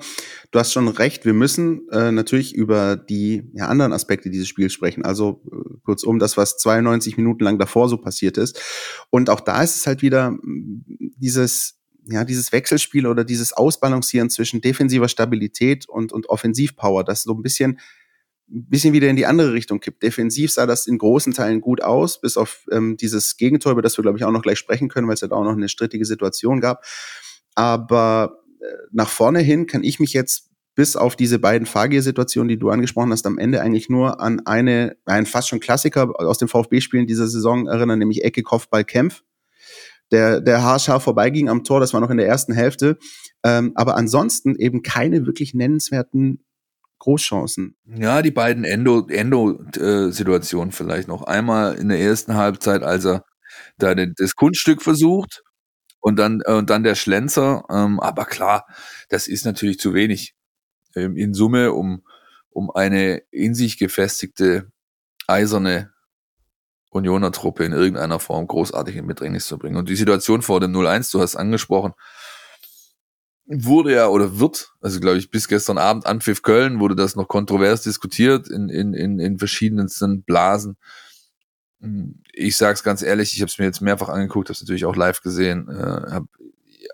du 0.52 0.60
hast 0.60 0.74
schon 0.74 0.88
recht, 0.88 1.26
wir 1.26 1.34
müssen 1.34 1.88
äh, 1.92 2.12
natürlich 2.12 2.56
über 2.56 2.96
die 2.96 3.50
ja, 3.54 3.68
anderen 3.68 3.94
Aspekte 3.94 4.30
dieses 4.30 4.48
Spiels 4.48 4.74
sprechen. 4.74 5.06
Also 5.06 5.42
äh, 5.52 5.78
kurzum, 5.84 6.20
das, 6.20 6.38
was 6.38 6.58
92 6.58 7.18
Minuten 7.18 7.44
lang 7.44 7.60
davor 7.60 7.90
so 7.90 7.98
passiert 7.98 8.38
ist. 8.38 8.60
Und 9.10 9.30
auch 9.30 9.42
da 9.42 9.62
ist 9.62 9.76
es 9.76 9.88
halt 9.88 10.02
wieder 10.02 10.32
mm, 10.32 10.86
dieses 11.18 11.78
ja, 12.10 12.24
dieses 12.24 12.52
Wechselspiel 12.52 13.06
oder 13.06 13.24
dieses 13.24 13.54
Ausbalancieren 13.54 14.30
zwischen 14.30 14.62
defensiver 14.62 15.10
Stabilität 15.10 15.88
und, 15.90 16.14
und 16.14 16.30
Offensivpower, 16.30 17.04
das 17.04 17.24
so 17.24 17.34
ein 17.34 17.42
bisschen, 17.42 17.80
ein 18.50 18.70
bisschen 18.70 18.94
wieder 18.94 19.10
in 19.10 19.18
die 19.18 19.26
andere 19.26 19.54
Richtung 19.54 19.80
kippt. 19.80 20.04
Defensiv 20.04 20.52
sah 20.52 20.66
das 20.66 20.88
in 20.88 20.98
großen 20.98 21.34
Teilen 21.34 21.60
gut 21.60 21.82
aus, 21.84 22.22
bis 22.22 22.38
auf 22.38 22.66
ähm, 22.72 22.96
dieses 22.96 23.36
Gegentor, 23.36 23.74
über 23.74 23.82
das 23.82 23.98
wir, 23.98 24.04
glaube 24.04 24.18
ich, 24.18 24.24
auch 24.24 24.32
noch 24.32 24.42
gleich 24.42 24.58
sprechen 24.58 24.88
können, 24.88 25.08
weil 25.08 25.16
es 25.16 25.20
da 25.20 25.32
auch 25.32 25.44
noch 25.44 25.52
eine 25.52 25.68
strittige 25.70 26.06
Situation 26.06 26.62
gab. 26.62 26.86
Aber 27.56 28.40
nach 28.92 29.10
vorne 29.10 29.40
hin 29.40 29.68
kann 29.68 29.84
ich 29.84 30.00
mich 30.00 30.14
jetzt 30.14 30.50
bis 30.78 30.96
auf 30.96 31.16
diese 31.16 31.40
beiden 31.40 31.66
Fahrgear-Situationen, 31.66 32.50
die 32.50 32.60
du 32.60 32.70
angesprochen 32.70 33.12
hast, 33.12 33.26
am 33.26 33.40
Ende 33.40 33.62
eigentlich 33.62 33.90
nur 33.90 34.22
an 34.22 34.46
eine, 34.46 34.96
ein 35.06 35.26
fast 35.26 35.50
schon 35.50 35.60
Klassiker 35.60 36.14
aus 36.20 36.38
den 36.38 36.48
VfB-Spielen 36.48 37.08
dieser 37.08 37.28
Saison 37.28 37.68
erinnern, 37.68 37.98
nämlich 37.98 38.24
Ecke, 38.24 38.44
Kopfball, 38.44 38.84
Kämpf. 38.84 39.24
Der, 40.12 40.40
der 40.40 40.62
haarscharf 40.62 41.04
vorbeiging 41.04 41.50
am 41.50 41.64
Tor, 41.64 41.80
das 41.80 41.94
war 41.94 42.00
noch 42.00 42.12
in 42.12 42.18
der 42.18 42.28
ersten 42.28 42.54
Hälfte. 42.54 42.98
Ähm, 43.44 43.72
aber 43.74 43.98
ansonsten 43.98 44.56
eben 44.56 44.84
keine 44.84 45.26
wirklich 45.26 45.56
nennenswerten 45.56 46.46
Großchancen. 47.00 47.76
Ja, 47.86 48.22
die 48.22 48.32
beiden 48.32 48.64
Endo-Situationen 48.64 49.70
Endo, 49.72 50.68
äh, 50.68 50.72
vielleicht 50.72 51.08
noch. 51.08 51.24
Einmal 51.24 51.76
in 51.76 51.90
der 51.90 52.00
ersten 52.00 52.36
Halbzeit, 52.36 52.84
als 52.84 53.04
er 53.04 53.26
da 53.80 53.96
das 53.96 54.36
Kunststück 54.36 54.84
versucht 54.84 55.44
und 56.08 56.16
dann, 56.16 56.42
äh, 56.46 56.54
und 56.54 56.70
dann 56.70 56.84
der 56.84 56.96
Schlenzer. 56.96 57.66
Ähm, 57.70 58.00
aber 58.00 58.24
klar, 58.24 58.66
das 59.10 59.28
ist 59.28 59.46
natürlich 59.46 59.78
zu 59.78 59.94
wenig 59.94 60.36
ähm, 60.96 61.18
in 61.18 61.34
Summe, 61.34 61.74
um, 61.74 62.04
um 62.50 62.72
eine 62.72 63.18
in 63.30 63.54
sich 63.54 63.78
gefestigte 63.78 64.72
eiserne 65.28 65.92
Unioner 66.92 67.34
Truppe 67.34 67.66
in 67.66 67.74
irgendeiner 67.74 68.22
Form 68.22 68.48
großartig 68.48 68.96
in 68.96 69.06
Bedrängnis 69.06 69.48
zu 69.48 69.58
bringen. 69.58 69.76
Und 69.76 69.90
die 69.90 69.98
Situation 69.98 70.42
vor 70.42 70.62
dem 70.62 70.74
0-1, 70.74 71.12
du 71.12 71.20
hast 71.20 71.36
angesprochen, 71.36 71.92
wurde 73.46 73.94
ja 73.94 74.08
oder 74.08 74.40
wird, 74.40 74.72
also 74.80 75.02
glaube 75.02 75.18
ich, 75.18 75.30
bis 75.30 75.50
gestern 75.50 75.78
Abend 75.78 76.06
Anpfiff 76.06 76.42
Köln 76.42 76.80
wurde 76.80 76.96
das 76.96 77.18
noch 77.18 77.28
kontrovers 77.28 77.82
diskutiert 77.82 78.48
in, 78.48 78.70
in, 78.70 78.94
in, 78.94 79.20
in 79.20 79.38
verschiedensten 79.40 80.24
Blasen. 80.24 80.78
Ich 82.34 82.58
sage 82.58 82.74
es 82.74 82.84
ganz 82.84 83.02
ehrlich, 83.02 83.34
ich 83.34 83.42
habe 83.42 83.50
es 83.50 83.58
mir 83.60 83.66
jetzt 83.66 83.82
mehrfach 83.82 84.10
angeguckt, 84.10 84.50
habe 84.50 84.54
es 84.54 84.62
natürlich 84.62 84.86
auch 84.86 84.96
live 84.96 85.22
gesehen, 85.22 85.70
äh, 85.70 86.12
habe 86.12 86.28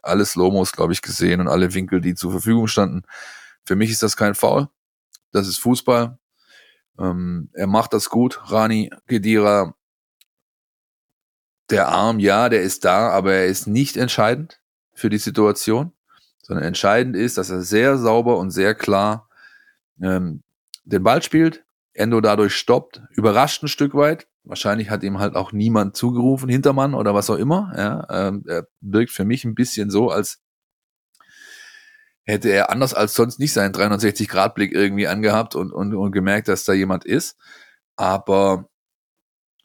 alle 0.01 0.25
Slomos, 0.25 0.73
glaube 0.73 0.93
ich, 0.93 1.01
gesehen 1.01 1.39
und 1.39 1.47
alle 1.47 1.73
Winkel, 1.73 2.01
die 2.01 2.15
zur 2.15 2.31
Verfügung 2.31 2.67
standen. 2.67 3.03
Für 3.65 3.75
mich 3.75 3.91
ist 3.91 4.03
das 4.03 4.17
kein 4.17 4.35
Foul. 4.35 4.67
Das 5.31 5.47
ist 5.47 5.57
Fußball. 5.57 6.17
Ähm, 6.99 7.49
er 7.53 7.67
macht 7.67 7.93
das 7.93 8.09
gut. 8.09 8.41
Rani 8.51 8.91
Gedira, 9.07 9.75
der 11.69 11.87
Arm, 11.87 12.19
ja, 12.19 12.49
der 12.49 12.61
ist 12.61 12.83
da, 12.83 13.09
aber 13.09 13.33
er 13.33 13.45
ist 13.45 13.67
nicht 13.67 13.95
entscheidend 13.95 14.61
für 14.93 15.09
die 15.09 15.17
Situation 15.17 15.93
sondern 16.43 16.65
entscheidend 16.65 17.15
ist, 17.15 17.37
dass 17.37 17.49
er 17.49 17.61
sehr 17.61 17.97
sauber 17.97 18.37
und 18.37 18.51
sehr 18.51 18.75
klar 18.75 19.29
ähm, 20.01 20.43
den 20.83 21.01
Ball 21.01 21.23
spielt, 21.23 21.63
Endo 21.93 22.19
dadurch 22.19 22.55
stoppt, 22.55 23.01
überrascht 23.11 23.63
ein 23.63 23.69
Stück 23.69 23.95
weit. 23.95 24.27
Wahrscheinlich 24.43 24.89
hat 24.89 25.03
ihm 25.03 25.19
halt 25.19 25.35
auch 25.35 25.51
niemand 25.51 25.95
zugerufen, 25.95 26.49
Hintermann 26.49 26.93
oder 26.93 27.13
was 27.13 27.29
auch 27.29 27.37
immer. 27.37 27.73
Ja, 27.77 28.27
ähm, 28.27 28.43
er 28.47 28.67
wirkt 28.81 29.11
für 29.11 29.25
mich 29.25 29.45
ein 29.45 29.55
bisschen 29.55 29.89
so, 29.89 30.09
als 30.09 30.41
hätte 32.23 32.49
er 32.49 32.69
anders 32.69 32.93
als 32.93 33.13
sonst 33.13 33.39
nicht 33.39 33.53
seinen 33.53 33.73
360-Grad-Blick 33.73 34.73
irgendwie 34.73 35.07
angehabt 35.07 35.55
und, 35.55 35.71
und, 35.71 35.93
und 35.93 36.11
gemerkt, 36.11 36.47
dass 36.47 36.65
da 36.65 36.73
jemand 36.73 37.05
ist. 37.05 37.37
Aber 37.95 38.69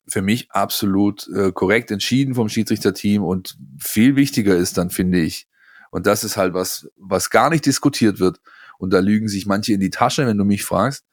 für 0.06 0.22
mich 0.22 0.50
absolut 0.50 1.28
äh, 1.28 1.52
korrekt 1.52 1.90
entschieden 1.90 2.34
vom 2.34 2.48
Schiedsrichterteam 2.48 3.22
und 3.22 3.58
viel 3.78 4.16
wichtiger 4.16 4.56
ist 4.56 4.78
dann, 4.78 4.90
finde 4.90 5.20
ich, 5.20 5.48
und 5.90 6.06
das 6.06 6.24
ist 6.24 6.36
halt 6.36 6.54
was, 6.54 6.88
was 6.96 7.30
gar 7.30 7.50
nicht 7.50 7.64
diskutiert 7.66 8.20
wird. 8.20 8.40
Und 8.78 8.92
da 8.92 9.00
lügen 9.00 9.28
sich 9.28 9.46
manche 9.46 9.72
in 9.72 9.80
die 9.80 9.90
Tasche, 9.90 10.26
wenn 10.26 10.38
du 10.38 10.44
mich 10.44 10.64
fragst. 10.64 11.04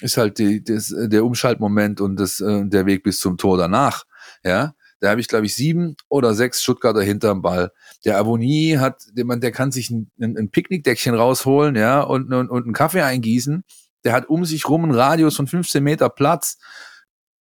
Ist 0.00 0.16
halt 0.16 0.38
die, 0.38 0.62
das, 0.62 0.94
der 0.96 1.24
Umschaltmoment 1.24 2.00
und 2.00 2.16
das, 2.16 2.40
äh, 2.40 2.64
der 2.64 2.86
Weg 2.86 3.02
bis 3.02 3.20
zum 3.20 3.36
Tor 3.36 3.58
danach. 3.58 4.04
Ja, 4.44 4.74
da 5.00 5.10
habe 5.10 5.20
ich, 5.20 5.28
glaube 5.28 5.46
ich, 5.46 5.54
sieben 5.54 5.96
oder 6.08 6.34
sechs 6.34 6.62
Stuttgarter 6.62 7.02
hinterm 7.02 7.42
Ball. 7.42 7.72
Der 8.04 8.18
Abonnie 8.18 8.78
hat, 8.78 9.02
der, 9.12 9.24
der 9.36 9.52
kann 9.52 9.72
sich 9.72 9.90
ein, 9.90 10.10
ein 10.18 10.50
Picknickdeckchen 10.50 11.14
rausholen, 11.14 11.76
ja, 11.76 12.00
und, 12.00 12.32
und, 12.32 12.50
und 12.50 12.64
einen 12.64 12.74
Kaffee 12.74 13.02
eingießen. 13.02 13.64
Der 14.04 14.12
hat 14.12 14.28
um 14.28 14.44
sich 14.44 14.68
rum 14.68 14.84
einen 14.84 14.94
Radius 14.94 15.36
von 15.36 15.46
15 15.46 15.82
Meter 15.82 16.08
Platz 16.08 16.58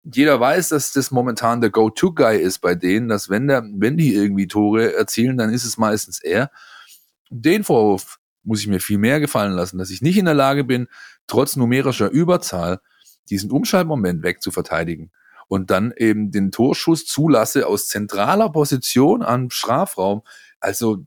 jeder 0.04 0.40
weiß, 0.40 0.70
dass 0.70 0.92
das 0.92 1.12
momentan 1.12 1.62
der 1.62 1.70
Go-To-Guy 1.70 2.38
ist 2.38 2.60
bei 2.60 2.76
denen, 2.76 3.10
dass 3.10 3.30
wenn 3.30 3.48
der, 3.48 3.64
wenn 3.76 3.98
die 3.98 4.14
irgendwie 4.14 4.48
Tore 4.48 4.94
erzielen, 4.94 5.38
dann 5.38 5.52
ist 5.52 5.66
es 5.66 5.78
meistens 5.78 6.20
er. 6.22 6.52
Den 7.30 7.64
Vorwurf 7.64 8.18
muss 8.44 8.62
ich 8.62 8.68
mir 8.68 8.80
viel 8.80 8.98
mehr 8.98 9.20
gefallen 9.20 9.54
lassen, 9.54 9.78
dass 9.78 9.90
ich 9.90 10.02
nicht 10.02 10.18
in 10.18 10.26
der 10.26 10.34
Lage 10.34 10.64
bin, 10.64 10.88
trotz 11.30 11.56
numerischer 11.56 12.10
Überzahl 12.10 12.80
diesen 13.30 13.52
Umschaltmoment 13.52 14.24
wegzuverteidigen 14.24 15.12
und 15.48 15.72
dann 15.72 15.94
eben 15.96 16.32
den 16.32 16.52
Torschuss 16.52 17.06
zulasse 17.06 17.68
aus 17.68 17.88
zentraler 17.88 18.50
Position 18.50 19.24
am 19.24 19.50
Strafraum. 19.50 20.22
Also, 20.60 21.06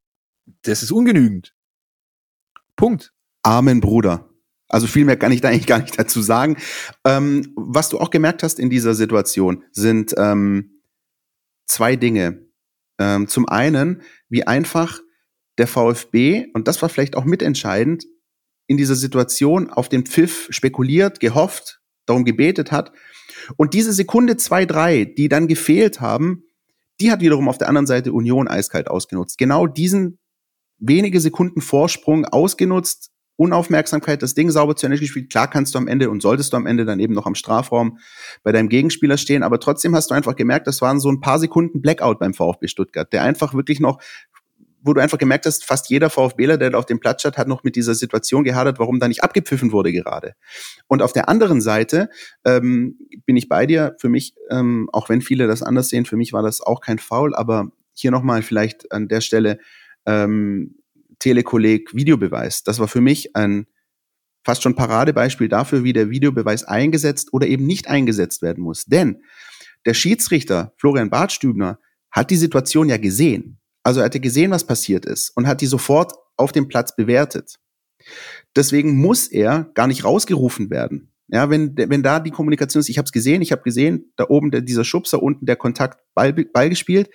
das 0.62 0.83
ist 0.83 0.93
ungenügend. 0.93 1.55
Punkt. 2.76 3.12
Amen, 3.43 3.81
Bruder. 3.81 4.29
Also 4.69 4.87
viel 4.87 5.05
mehr 5.05 5.19
kann 5.19 5.33
ich 5.33 5.43
da 5.43 5.49
eigentlich 5.49 5.67
gar 5.67 5.81
nicht 5.81 5.99
dazu 5.99 6.23
sagen. 6.23 6.57
Ähm, 7.05 7.52
was 7.57 7.91
du 7.91 7.99
auch 7.99 8.11
gemerkt 8.11 8.43
hast 8.43 8.59
in 8.59 8.71
dieser 8.71 8.95
Situation 8.95 9.64
sind 9.71 10.14
ähm, 10.17 10.83
zwei 11.67 11.97
Dinge. 11.97 12.47
Ähm, 12.99 13.29
zum 13.29 13.49
einen, 13.49 14.02
wie 14.29 14.47
einfach 14.47 15.00
der 15.59 15.67
VfB, 15.67 16.47
und 16.55 16.69
das 16.69 16.81
war 16.81 16.88
vielleicht 16.88 17.17
auch 17.17 17.25
mitentscheidend, 17.25 18.05
in 18.66 18.76
dieser 18.76 18.95
Situation 18.95 19.71
auf 19.71 19.88
den 19.88 20.07
Pfiff 20.07 20.49
spekuliert, 20.50 21.21
gehofft, 21.21 21.81
darum 22.07 22.25
gebetet 22.25 22.73
hat. 22.73 22.92
Und 23.57 23.75
diese 23.75 23.92
Sekunde 23.92 24.37
zwei, 24.37 24.66
drei, 24.66 25.04
die 25.04 25.28
dann 25.28 25.49
gefehlt 25.49 26.00
haben, 26.00 26.45
die 27.00 27.11
hat 27.11 27.21
wiederum 27.21 27.49
auf 27.49 27.59
der 27.59 27.69
anderen 27.69 27.87
Seite 27.87 28.12
Union 28.12 28.49
eiskalt 28.49 28.88
ausgenutzt. 28.88 29.38
Genau 29.38 29.66
diesen 29.66 30.19
wenige 30.78 31.21
Sekunden 31.21 31.61
Vorsprung 31.61 32.25
ausgenutzt, 32.25 33.11
Unaufmerksamkeit, 33.37 34.23
das 34.23 34.35
Ding 34.35 34.50
sauber 34.50 34.76
zu 34.76 34.87
Ende 34.87 34.99
gespielt. 34.99 35.31
Klar 35.31 35.49
kannst 35.49 35.75
du 35.75 35.78
am 35.78 35.88
Ende 35.88 36.11
und 36.11 36.23
solltest 36.23 36.52
du 36.52 36.57
am 36.57 36.66
Ende 36.66 36.85
dann 36.85 37.00
eben 37.00 37.14
noch 37.14 37.26
am 37.26 37.35
Strafraum 37.35 37.99
bei 38.42 38.52
deinem 38.52 38.69
Gegenspieler 38.69 39.16
stehen, 39.16 39.42
aber 39.42 39.59
trotzdem 39.59 39.95
hast 39.97 40.11
du 40.11 40.14
einfach 40.14 40.37
gemerkt, 40.37 40.66
das 40.66 40.83
waren 40.83 41.00
so 41.00 41.11
ein 41.11 41.21
paar 41.21 41.38
Sekunden 41.38 41.81
Blackout 41.81 42.19
beim 42.19 42.35
VfB 42.35 42.69
Stuttgart, 42.69 43.12
der 43.12 43.23
einfach 43.23 43.54
wirklich 43.54 43.81
noch 43.81 44.00
wo 44.83 44.93
du 44.93 45.01
einfach 45.01 45.19
gemerkt 45.19 45.47
hast, 45.47 45.65
fast 45.65 45.89
jeder 45.89 46.11
VfBler, 46.11 46.59
der 46.59 46.71
da 46.71 46.79
auf 46.79 46.87
dem 46.87 47.01
Platz 47.01 47.23
stand, 47.23 47.39
hat 47.39 47.49
noch 47.49 47.65
mit 47.65 47.77
dieser 47.77 47.95
Situation 47.95 48.45
gehadert, 48.45 48.79
warum 48.79 49.01
da 49.01 49.09
nicht 49.09 49.23
abgepfiffen 49.23 49.73
wurde 49.73 49.93
gerade. 49.93 50.35
Und 50.89 51.03
auf 51.03 51.12
der 51.12 51.29
anderen 51.29 51.61
Seite 51.61 52.11
ähm, 52.45 52.99
bin 53.25 53.37
ich 53.37 53.49
bei 53.49 53.67
dir. 53.67 53.95
Für 53.99 54.09
mich, 54.09 54.35
ähm, 54.51 54.89
auch 54.93 55.09
wenn 55.09 55.21
viele 55.21 55.47
das 55.47 55.62
anders 55.62 55.89
sehen, 55.89 56.05
für 56.05 56.17
mich 56.17 56.33
war 56.33 56.43
das 56.43 56.61
auch 56.61 56.81
kein 56.81 56.99
Foul, 56.99 57.35
aber 57.35 57.71
hier 57.95 58.11
nochmal 58.11 58.43
vielleicht 58.43 58.91
an 58.93 59.09
der 59.09 59.21
Stelle 59.21 59.59
ähm, 60.07 60.77
Telekolleg 61.19 61.95
Videobeweis. 61.95 62.65
Das 62.65 62.81
war 62.81 62.89
für 62.89 63.01
mich 63.01 63.37
ein 63.37 63.67
fast 64.45 64.62
schon 64.62 64.75
Paradebeispiel 64.75 65.49
dafür, 65.49 65.85
wie 65.85 65.93
der 65.93 66.11
Videobeweis 66.11 66.65
eingesetzt 66.65 67.33
oder 67.33 67.47
eben 67.47 67.67
nicht 67.67 67.89
eingesetzt 67.89 68.43
werden 68.43 68.65
muss. 68.65 68.87
Denn 68.87 69.23
der 69.87 69.95
Schiedsrichter 69.95 70.73
Florian 70.77 71.11
Bartstübner 71.11 71.79
hat 72.11 72.31
die 72.31 72.37
Situation 72.37 72.89
ja 72.89 72.97
gesehen. 72.97 73.59
Also 73.83 74.01
er 74.01 74.07
hatte 74.07 74.21
gesehen, 74.21 74.51
was 74.51 74.65
passiert 74.65 75.07
ist 75.07 75.31
und 75.37 75.47
hat 75.47 75.61
die 75.61 75.67
sofort 75.67 76.12
auf 76.37 76.53
dem 76.53 76.69
Platz 76.69 76.95
bewertet. 76.95 77.59
Deswegen 78.57 78.97
muss 78.97 79.29
er 79.29 79.71
gar 79.75 79.87
nicht 79.87 80.05
rausgerufen 80.05 80.71
werden. 80.71 81.12
Ja, 81.29 81.49
wenn, 81.49 81.75
wenn 81.77 82.03
da 82.03 82.21
die 82.21 82.31
Kommunikation 82.31 82.81
ist, 82.81 82.91
ich 82.91 82.99
habe 82.99 83.07
es 83.07 83.12
gesehen, 83.12 83.41
ich 83.41 83.53
habe 83.53 83.62
gesehen, 83.62 84.12
da 84.17 84.27
oben 84.29 84.51
der, 84.51 84.61
dieser 84.61 84.85
Schubser, 84.85 85.23
unten 85.23 85.47
der 85.47 85.57
Kontakt 85.57 85.99
Ball, 86.15 86.33
Ball 86.33 86.69
gespielt, 86.69 87.09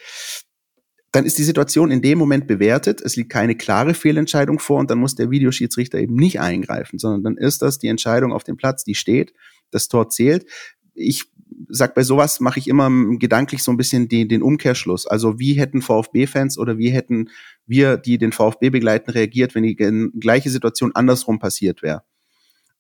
dann 1.11 1.25
ist 1.25 1.37
die 1.37 1.43
Situation 1.43 1.91
in 1.91 2.01
dem 2.01 2.17
Moment 2.17 2.47
bewertet. 2.47 3.01
Es 3.01 3.15
liegt 3.15 3.31
keine 3.31 3.55
klare 3.55 3.93
Fehlentscheidung 3.93 4.59
vor 4.59 4.79
und 4.79 4.89
dann 4.89 4.99
muss 4.99 5.15
der 5.15 5.29
Videoschiedsrichter 5.29 5.99
eben 5.99 6.15
nicht 6.15 6.39
eingreifen, 6.39 6.99
sondern 6.99 7.23
dann 7.23 7.37
ist 7.37 7.61
das 7.61 7.79
die 7.79 7.87
Entscheidung 7.87 8.33
auf 8.33 8.43
dem 8.43 8.57
Platz, 8.57 8.83
die 8.83 8.95
steht, 8.95 9.33
das 9.71 9.87
Tor 9.87 10.09
zählt. 10.09 10.45
Ich 10.93 11.25
sag 11.69 11.95
bei 11.95 12.03
sowas 12.03 12.39
mache 12.39 12.59
ich 12.59 12.67
immer 12.67 12.89
gedanklich 13.17 13.63
so 13.63 13.71
ein 13.71 13.77
bisschen 13.77 14.07
die, 14.07 14.27
den 14.27 14.43
Umkehrschluss. 14.43 15.07
Also 15.07 15.39
wie 15.39 15.53
hätten 15.53 15.81
VfB-Fans 15.81 16.57
oder 16.57 16.77
wie 16.77 16.89
hätten 16.89 17.29
wir, 17.65 17.97
die 17.97 18.17
den 18.17 18.31
VfB 18.31 18.69
begleiten, 18.69 19.11
reagiert, 19.11 19.55
wenn 19.55 19.63
die 19.63 19.75
gleiche 19.75 20.49
Situation 20.49 20.91
andersrum 20.93 21.39
passiert 21.39 21.81
wäre? 21.81 22.03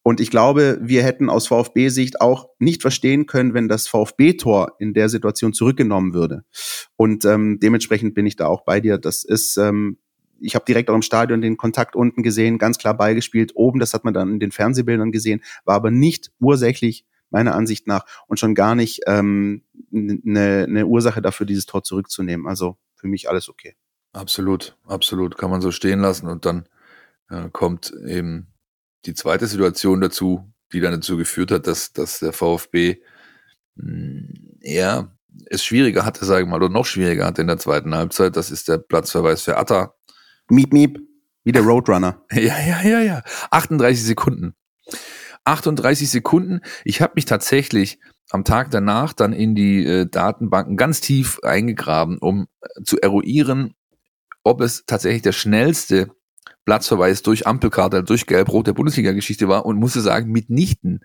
Und 0.03 0.21
ich 0.21 0.31
glaube, 0.31 0.79
wir 0.81 1.03
hätten 1.03 1.29
aus 1.29 1.47
VfB-Sicht 1.47 2.21
auch 2.21 2.47
nicht 2.59 2.81
verstehen 2.81 3.25
können, 3.25 3.53
wenn 3.53 3.67
das 3.67 3.89
VfB-Tor 3.89 4.77
in 4.79 4.93
der 4.93 5.09
Situation 5.09 5.51
zurückgenommen 5.51 6.13
würde. 6.13 6.45
Und 6.95 7.25
ähm, 7.25 7.59
dementsprechend 7.61 8.15
bin 8.15 8.25
ich 8.25 8.37
da 8.37 8.47
auch 8.47 8.63
bei 8.63 8.79
dir. 8.79 8.99
Das 8.99 9.25
ist, 9.25 9.57
ähm, 9.57 9.97
ich 10.39 10.55
habe 10.55 10.63
direkt 10.63 10.89
auch 10.89 10.95
im 10.95 11.01
Stadion 11.01 11.41
den 11.41 11.57
Kontakt 11.57 11.93
unten 11.93 12.23
gesehen, 12.23 12.57
ganz 12.57 12.77
klar 12.77 12.95
beigespielt. 12.95 13.51
Oben, 13.55 13.79
das 13.79 13.93
hat 13.93 14.05
man 14.05 14.13
dann 14.13 14.31
in 14.31 14.39
den 14.39 14.51
Fernsehbildern 14.51 15.11
gesehen, 15.11 15.41
war 15.65 15.75
aber 15.75 15.91
nicht 15.91 16.31
ursächlich 16.39 17.05
meiner 17.29 17.55
Ansicht 17.55 17.87
nach 17.87 18.05
und 18.27 18.39
schon 18.39 18.55
gar 18.55 18.75
nicht 18.75 19.01
ähm, 19.07 19.63
eine, 19.93 20.67
ne 20.67 20.85
Ursache 20.85 21.21
dafür, 21.21 21.45
dieses 21.45 21.65
Tor 21.65 21.83
zurückzunehmen. 21.83 22.47
Also 22.47 22.77
für 22.95 23.07
mich 23.07 23.29
alles 23.29 23.49
okay. 23.49 23.75
Absolut, 24.13 24.77
absolut. 24.85 25.37
Kann 25.37 25.49
man 25.49 25.61
so 25.61 25.71
stehen 25.71 25.99
lassen 25.99 26.27
und 26.27 26.45
dann 26.45 26.67
äh, 27.29 27.49
kommt 27.51 27.93
eben 28.07 28.47
die 29.05 29.13
zweite 29.13 29.47
Situation 29.47 30.01
dazu, 30.01 30.51
die 30.73 30.79
dann 30.79 30.93
dazu 30.93 31.17
geführt 31.17 31.51
hat, 31.51 31.67
dass, 31.67 31.93
dass 31.93 32.19
der 32.19 32.33
VfB 32.33 32.97
ja, 34.61 34.99
hm, 34.99 35.11
es 35.45 35.63
schwieriger 35.63 36.05
hatte, 36.05 36.25
sagen 36.25 36.47
wir 36.47 36.51
mal, 36.51 36.63
oder 36.63 36.69
noch 36.73 36.85
schwieriger 36.85 37.25
hatte 37.25 37.41
in 37.41 37.47
der 37.47 37.59
zweiten 37.59 37.93
Halbzeit. 37.93 38.35
Das 38.35 38.49
ist 38.49 38.67
der 38.67 38.77
Platzverweis 38.79 39.43
für 39.43 39.57
Atta. 39.57 39.93
Miep, 40.49 40.73
miep. 40.73 40.99
Wie 41.43 41.51
der 41.51 41.61
Roadrunner. 41.63 42.25
Ja, 42.31 42.59
ja, 42.59 42.81
ja, 42.81 42.99
ja. 42.99 43.23
38 43.51 44.03
Sekunden. 44.03 44.53
38 45.47 46.09
Sekunden. 46.09 46.61
Ich 46.83 47.01
habe 47.01 47.13
mich 47.15 47.25
tatsächlich 47.25 47.99
am 48.29 48.43
Tag 48.43 48.71
danach 48.71 49.13
dann 49.13 49.33
in 49.33 49.55
die 49.55 49.85
äh, 49.85 50.05
Datenbanken 50.05 50.75
ganz 50.75 51.01
tief 51.01 51.39
eingegraben, 51.43 52.17
um 52.17 52.47
äh, 52.61 52.83
zu 52.83 52.99
eruieren, 52.99 53.73
ob 54.43 54.61
es 54.61 54.85
tatsächlich 54.85 55.21
der 55.21 55.31
schnellste 55.31 56.11
Platzverweis 56.65 57.21
durch 57.21 57.47
Ampelkarte, 57.47 58.03
durch 58.03 58.25
Gelb-Rot 58.25 58.67
der 58.67 58.73
Bundesliga-Geschichte 58.73 59.47
war 59.47 59.65
und 59.65 59.77
musste 59.77 60.01
sagen, 60.01 60.31
mitnichten. 60.31 60.99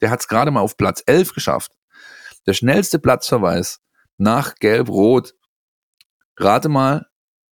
Der 0.00 0.10
hat 0.10 0.20
es 0.20 0.28
gerade 0.28 0.50
mal 0.50 0.60
auf 0.60 0.76
Platz 0.76 1.02
11 1.06 1.34
geschafft. 1.34 1.72
Der 2.46 2.54
schnellste 2.54 2.98
Platzverweis 2.98 3.80
nach 4.16 4.56
Gelb-Rot. 4.56 5.34
Rate 6.36 6.68
mal, 6.68 7.06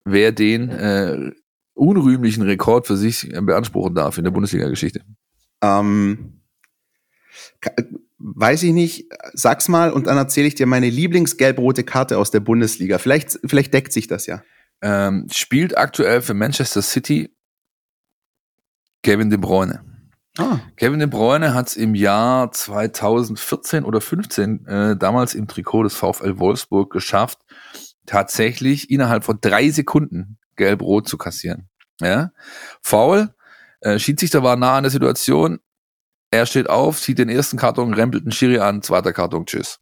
wer 0.05 0.33
den 0.33 0.71
äh, 0.71 1.33
unrühmlichen 1.75 2.43
Rekord 2.43 2.87
für 2.87 2.97
sich 2.97 3.29
beanspruchen 3.41 3.95
darf 3.95 4.19
in 4.19 4.25
der 4.25 4.31
Bundesliga-Geschichte. 4.33 5.03
Ähm, 5.67 6.41
weiß 8.19 8.63
ich 8.63 8.73
nicht, 8.73 9.07
sag's 9.33 9.69
mal 9.69 9.93
und 9.93 10.07
dann 10.07 10.17
erzähle 10.17 10.49
ich 10.49 10.55
dir 10.55 10.67
meine 10.67 10.89
Lieblingsgelb-rote 10.89 11.85
Karte 11.85 12.19
aus 12.19 12.31
der 12.31 12.41
Bundesliga. 12.41 12.99
Vielleicht, 12.99 13.39
vielleicht 13.45 13.75
deckt 13.75 13.93
sich 13.93 14.07
das 14.07 14.27
ja. 14.27 14.43
Ähm, 14.83 15.27
spielt 15.33 15.77
aktuell 15.77 16.23
für 16.23 16.35
Manchester 16.35 16.83
City 16.83 17.35
Kevin 19.03 19.31
De 19.31 19.39
Bruyne. 19.39 19.85
Ah. 20.39 20.61
Kevin 20.77 20.99
De 20.99 21.09
Bruyne 21.09 21.55
hat 21.55 21.69
es 21.69 21.77
im 21.77 21.95
Jahr 21.95 22.53
2014 22.53 23.85
oder 23.85 24.01
15 24.01 24.67
äh, 24.67 24.97
damals 24.97 25.35
im 25.35 25.49
Trikot 25.49 25.85
des 25.85 25.95
VfL 25.95 26.39
Wolfsburg 26.39 26.93
geschafft, 26.93 27.39
tatsächlich 28.05 28.91
innerhalb 28.91 29.25
von 29.25 29.39
drei 29.41 29.71
Sekunden 29.71 30.39
gelb-rot 30.57 31.09
zu 31.09 31.17
kassieren. 31.17 31.69
Ja? 32.01 32.33
Foul, 32.83 33.35
äh, 33.81 33.99
Schiedsrichter 33.99 34.43
war 34.43 34.57
nah 34.57 34.77
an 34.77 34.85
der 34.85 34.91
Situation, 34.91 35.59
er 36.31 36.47
steht 36.47 36.69
auf, 36.69 37.01
zieht 37.01 37.19
den 37.19 37.29
ersten 37.29 37.57
Karton, 37.57 37.95
rempelt 37.95 38.25
einen 38.25 38.33
Schiri 38.33 38.59
an, 38.59 38.83
zweiter 38.83 39.13
Karton, 39.13 39.47
tschüss. 39.47 39.79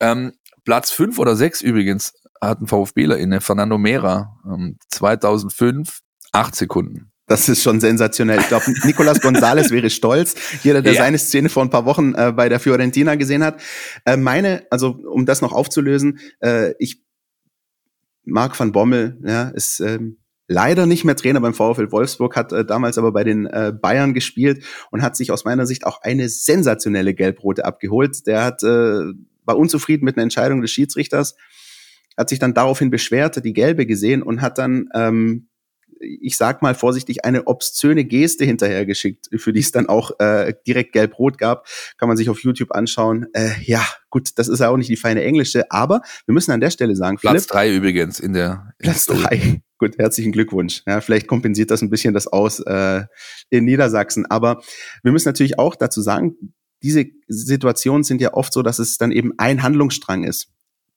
Ähm, 0.00 0.32
Platz 0.64 0.90
fünf 0.90 1.18
oder 1.18 1.36
sechs 1.36 1.60
übrigens 1.60 2.14
hat 2.40 2.60
ein 2.60 2.66
VfBler 2.66 3.18
inne, 3.18 3.40
Fernando 3.40 3.76
Mera, 3.76 4.38
ähm, 4.46 4.78
2005, 4.88 6.00
acht 6.32 6.54
Sekunden. 6.54 7.10
Das 7.26 7.48
ist 7.48 7.62
schon 7.62 7.78
sensationell. 7.78 8.40
Ich 8.40 8.48
glaube, 8.48 8.64
Nicolas 8.84 9.20
Gonzalez 9.20 9.70
wäre 9.70 9.88
stolz. 9.88 10.34
Jeder, 10.64 10.82
der 10.82 10.94
ja. 10.94 11.02
seine 11.02 11.16
Szene 11.16 11.48
vor 11.48 11.62
ein 11.62 11.70
paar 11.70 11.84
Wochen 11.84 12.14
äh, 12.14 12.32
bei 12.34 12.48
der 12.48 12.58
Fiorentina 12.58 13.14
gesehen 13.14 13.44
hat. 13.44 13.60
Äh, 14.04 14.16
meine, 14.16 14.66
also 14.70 14.98
um 15.08 15.26
das 15.26 15.40
noch 15.40 15.52
aufzulösen, 15.52 16.18
äh, 16.40 16.74
ich 16.80 17.04
Marc 18.24 18.58
van 18.58 18.72
Bommel, 18.72 19.18
ja, 19.24 19.48
ist 19.50 19.78
ähm, 19.80 20.19
leider 20.50 20.84
nicht 20.84 21.04
mehr 21.04 21.16
Trainer 21.16 21.40
beim 21.40 21.54
VfL 21.54 21.92
Wolfsburg, 21.92 22.36
hat 22.36 22.52
äh, 22.52 22.64
damals 22.64 22.98
aber 22.98 23.12
bei 23.12 23.22
den 23.22 23.46
äh, 23.46 23.72
Bayern 23.72 24.12
gespielt 24.14 24.64
und 24.90 25.00
hat 25.00 25.16
sich 25.16 25.30
aus 25.30 25.44
meiner 25.44 25.64
Sicht 25.64 25.86
auch 25.86 26.02
eine 26.02 26.28
sensationelle 26.28 27.14
Gelbrote 27.14 27.64
abgeholt. 27.64 28.26
Der 28.26 28.44
hat 28.44 28.62
äh, 28.64 29.04
war 29.44 29.56
unzufrieden 29.56 30.04
mit 30.04 30.16
einer 30.16 30.24
Entscheidung 30.24 30.60
des 30.60 30.72
Schiedsrichters, 30.72 31.36
hat 32.16 32.28
sich 32.28 32.40
dann 32.40 32.52
daraufhin 32.52 32.90
beschwert, 32.90 33.36
hat 33.36 33.44
die 33.44 33.52
gelbe 33.52 33.86
gesehen 33.86 34.22
und 34.22 34.42
hat 34.42 34.58
dann 34.58 34.88
ähm, 34.92 35.46
ich 36.00 36.38
sag 36.38 36.62
mal 36.62 36.74
vorsichtig, 36.74 37.26
eine 37.26 37.46
obszöne 37.46 38.04
Geste 38.04 38.46
hinterhergeschickt, 38.46 39.28
für 39.36 39.52
die 39.52 39.60
es 39.60 39.70
dann 39.70 39.86
auch 39.86 40.18
äh, 40.18 40.54
direkt 40.66 40.92
gelb-rot 40.92 41.36
gab. 41.36 41.66
Kann 41.98 42.08
man 42.08 42.16
sich 42.16 42.30
auf 42.30 42.42
YouTube 42.42 42.72
anschauen. 42.72 43.26
Äh, 43.34 43.50
ja, 43.62 43.86
gut, 44.08 44.30
das 44.36 44.48
ist 44.48 44.60
ja 44.60 44.70
auch 44.70 44.78
nicht 44.78 44.88
die 44.88 44.96
feine 44.96 45.22
englische, 45.22 45.70
aber 45.70 46.00
wir 46.24 46.32
müssen 46.32 46.52
an 46.52 46.60
der 46.60 46.70
Stelle 46.70 46.96
sagen, 46.96 47.18
Platz 47.18 47.32
Philipp, 47.32 47.48
drei 47.48 47.74
übrigens 47.74 48.18
in 48.18 48.32
der 48.32 48.72
Platz 48.78 49.04
drei. 49.04 49.60
Gut, 49.80 49.96
herzlichen 49.96 50.30
Glückwunsch. 50.30 50.82
Ja, 50.86 51.00
vielleicht 51.00 51.26
kompensiert 51.26 51.70
das 51.70 51.80
ein 51.80 51.88
bisschen 51.88 52.12
das 52.12 52.26
aus 52.26 52.60
äh, 52.60 53.04
in 53.48 53.64
Niedersachsen. 53.64 54.26
Aber 54.26 54.60
wir 55.02 55.10
müssen 55.10 55.26
natürlich 55.26 55.58
auch 55.58 55.74
dazu 55.74 56.02
sagen, 56.02 56.36
diese 56.82 57.06
Situationen 57.28 58.04
sind 58.04 58.20
ja 58.20 58.34
oft 58.34 58.52
so, 58.52 58.62
dass 58.62 58.78
es 58.78 58.98
dann 58.98 59.10
eben 59.10 59.32
ein 59.38 59.62
Handlungsstrang 59.62 60.24
ist 60.24 60.52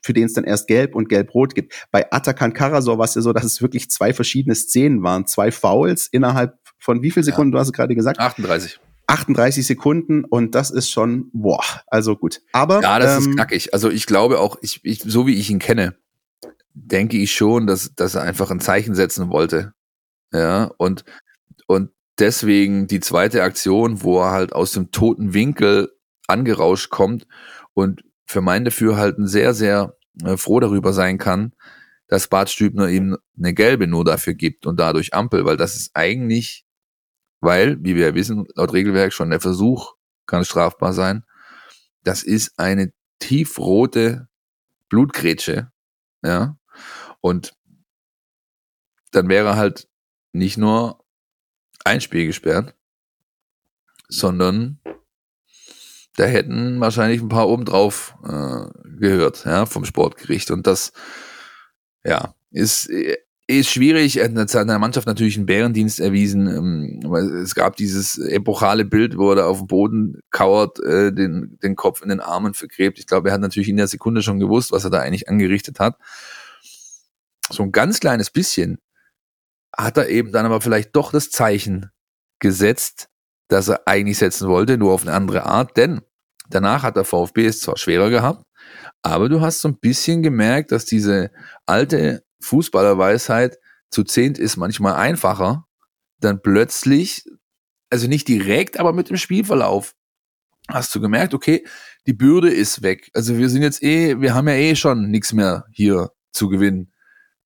für 0.06 0.12
den 0.12 0.26
es 0.26 0.34
dann 0.34 0.44
erst 0.44 0.68
gelb 0.68 0.96
und 0.96 1.08
gelb-rot 1.08 1.56
gibt. 1.56 1.88
Bei 1.90 2.12
Atakan 2.12 2.52
Karasor 2.52 2.98
war 2.98 3.06
es 3.06 3.16
ja 3.16 3.22
so, 3.22 3.32
dass 3.32 3.46
es 3.46 3.62
wirklich 3.62 3.90
zwei 3.90 4.14
verschiedene 4.14 4.54
Szenen 4.54 5.02
waren. 5.02 5.28
Zwei 5.28 5.50
Fouls 5.50 6.08
innerhalb 6.08 6.60
von 6.78 7.02
wie 7.02 7.12
viel 7.12 7.24
Sekunden, 7.24 7.54
ja. 7.54 7.56
du 7.56 7.60
hast 7.62 7.68
es 7.68 7.74
gerade 7.74 7.96
gesagt? 7.96 8.20
38. 8.20 8.82
38 9.08 9.66
Sekunden 9.66 10.26
und 10.26 10.56
das 10.56 10.72
ist 10.72 10.92
schon, 10.92 11.30
boah, 11.32 11.64
also 11.88 12.18
gut. 12.18 12.42
Aber. 12.52 12.82
Ja, 12.82 13.00
das 13.00 13.16
ähm, 13.24 13.30
ist 13.30 13.36
knackig. 13.36 13.74
Also 13.74 13.90
ich 13.90 14.06
glaube 14.06 14.40
auch, 14.40 14.58
ich, 14.62 14.82
ich, 14.84 15.00
so 15.00 15.26
wie 15.26 15.36
ich 15.36 15.50
ihn 15.50 15.60
kenne, 15.60 15.96
denke 16.74 17.18
ich 17.18 17.34
schon, 17.34 17.68
dass, 17.68 17.94
dass 17.96 18.16
er 18.16 18.24
einfach 18.24 18.52
ein 18.52 18.60
Zeichen 18.60 18.96
setzen 18.96 19.30
wollte. 19.30 19.74
Ja, 20.32 20.72
und, 20.78 21.06
und 21.68 21.92
deswegen 22.20 22.88
die 22.88 23.00
zweite 23.00 23.44
Aktion, 23.44 24.04
wo 24.04 24.22
er 24.22 24.32
halt 24.32 24.54
aus 24.54 24.72
dem 24.74 24.92
toten 24.92 25.34
Winkel 25.34 25.92
angerauscht 26.28 26.90
kommt 26.90 27.28
und 27.74 28.04
für 28.26 28.42
mein 28.42 28.66
Dafürhalten 28.66 29.28
sehr, 29.28 29.54
sehr 29.54 29.96
äh, 30.24 30.38
froh 30.38 30.60
darüber 30.60 30.94
sein 30.94 31.18
kann, 31.18 31.54
dass 32.08 32.28
Bart 32.28 32.50
Stübner 32.50 32.90
ihm 32.90 33.18
eine 33.38 33.54
gelbe 33.54 33.88
nur 33.88 34.06
dafür 34.06 34.34
gibt 34.34 34.66
und 34.66 34.80
dadurch 34.80 35.14
Ampel, 35.14 35.46
weil 35.46 35.58
das 35.58 35.76
ist 35.76 35.92
eigentlich, 35.94 36.66
weil, 37.42 37.78
wie 37.84 37.96
wir 37.96 38.16
wissen, 38.16 38.46
laut 38.56 38.74
Regelwerk 38.74 39.14
schon 39.14 39.30
der 39.30 39.40
Versuch 39.40 39.96
kann 40.26 40.46
strafbar 40.46 40.94
sein. 40.94 41.24
Das 42.04 42.24
ist 42.24 42.58
eine 42.58 42.94
tiefrote 43.20 44.28
Blutgrätsche, 44.90 45.72
ja. 46.24 46.58
Und 47.24 47.56
dann 49.12 49.30
wäre 49.30 49.56
halt 49.56 49.88
nicht 50.34 50.58
nur 50.58 51.06
ein 51.86 52.02
Spiel 52.02 52.28
gesperrt, 52.28 52.76
sondern 54.10 54.80
da 56.18 56.26
hätten 56.26 56.82
wahrscheinlich 56.82 57.22
ein 57.22 57.30
paar 57.30 57.48
obendrauf 57.48 58.16
äh, 58.26 58.66
gehört, 59.00 59.46
ja, 59.46 59.66
vom 59.66 59.86
Sportgericht. 59.86 60.52
Und 60.52 60.68
das, 60.68 60.92
ja, 62.04 62.36
ist, 62.52 62.90
ist 63.48 63.70
schwierig. 63.70 64.18
Er 64.18 64.34
hat 64.36 64.50
seiner 64.50 64.78
Mannschaft 64.78 65.08
natürlich 65.08 65.38
einen 65.38 65.46
Bärendienst 65.46 66.02
erwiesen. 66.02 66.48
Ähm, 66.48 67.14
es 67.42 67.56
gab 67.56 67.78
dieses 67.78 68.18
epochale 68.18 68.84
Bild, 68.84 69.18
wo 69.18 69.30
er 69.30 69.38
da 69.38 69.46
auf 69.46 69.60
dem 69.60 69.68
Boden 69.68 70.20
kauert, 70.30 70.78
äh, 70.82 71.14
den, 71.14 71.58
den 71.64 71.78
Kopf 71.78 72.02
in 72.02 72.10
den 72.10 72.20
Armen 72.20 72.54
vergräbt. 72.54 73.00
Ich 73.00 73.08
glaube, 73.08 73.30
er 73.30 73.36
hat 73.36 73.42
natürlich 73.42 73.70
in 73.70 73.78
der 73.78 73.88
Sekunde 73.88 74.22
schon 74.22 74.42
gewusst, 74.42 74.74
was 74.74 74.84
er 74.84 74.90
da 74.90 75.00
eigentlich 75.00 75.30
angerichtet 75.30 75.80
hat. 75.80 75.98
So 77.54 77.64
ein 77.64 77.72
ganz 77.72 78.00
kleines 78.00 78.32
bisschen 78.32 78.80
hat 79.76 79.98
er 79.98 80.10
eben 80.10 80.32
dann 80.32 80.46
aber 80.46 80.62
vielleicht 80.62 80.96
doch 80.96 81.12
das 81.12 81.30
Zeichen 81.30 81.92
gesetzt, 82.40 83.10
das 83.48 83.68
er 83.68 83.88
eigentlich 83.88 84.18
setzen 84.18 84.48
wollte, 84.48 84.78
nur 84.78 84.94
auf 84.94 85.04
eine 85.04 85.14
andere 85.14 85.46
Art, 85.46 85.78
denn 85.78 86.02
danach 86.50 86.84
hat 86.84 86.96
der 86.96 87.06
VfB 87.06 87.46
es 87.46 87.62
zwar 87.62 87.78
schwerer 87.78 88.10
gehabt, 88.10 88.44
aber 89.02 89.30
du 89.30 89.42
hast 89.42 89.62
so 89.62 89.68
ein 89.68 89.80
bisschen 89.80 90.24
gemerkt, 90.24 90.72
dass 90.72 90.86
diese 90.86 91.32
alte 91.66 92.24
Fußballerweisheit 92.42 93.58
zu 93.92 94.04
zehnt 94.04 94.40
ist 94.40 94.58
manchmal 94.58 94.96
einfacher, 94.96 95.66
dann 96.20 96.42
plötzlich, 96.42 97.26
also 97.90 98.08
nicht 98.08 98.28
direkt, 98.28 98.80
aber 98.80 98.94
mit 98.94 99.10
dem 99.10 99.18
Spielverlauf, 99.18 99.94
hast 100.68 100.94
du 100.96 101.02
gemerkt, 101.02 101.34
okay, 101.34 101.66
die 102.08 102.14
Bürde 102.14 102.50
ist 102.50 102.82
weg. 102.82 103.10
Also 103.14 103.38
wir 103.38 103.50
sind 103.50 103.62
jetzt 103.62 103.84
eh, 103.84 104.20
wir 104.20 104.34
haben 104.34 104.48
ja 104.48 104.56
eh 104.56 104.76
schon 104.76 105.10
nichts 105.10 105.34
mehr 105.34 105.66
hier 105.72 106.12
zu 106.32 106.50
gewinnen. 106.50 106.93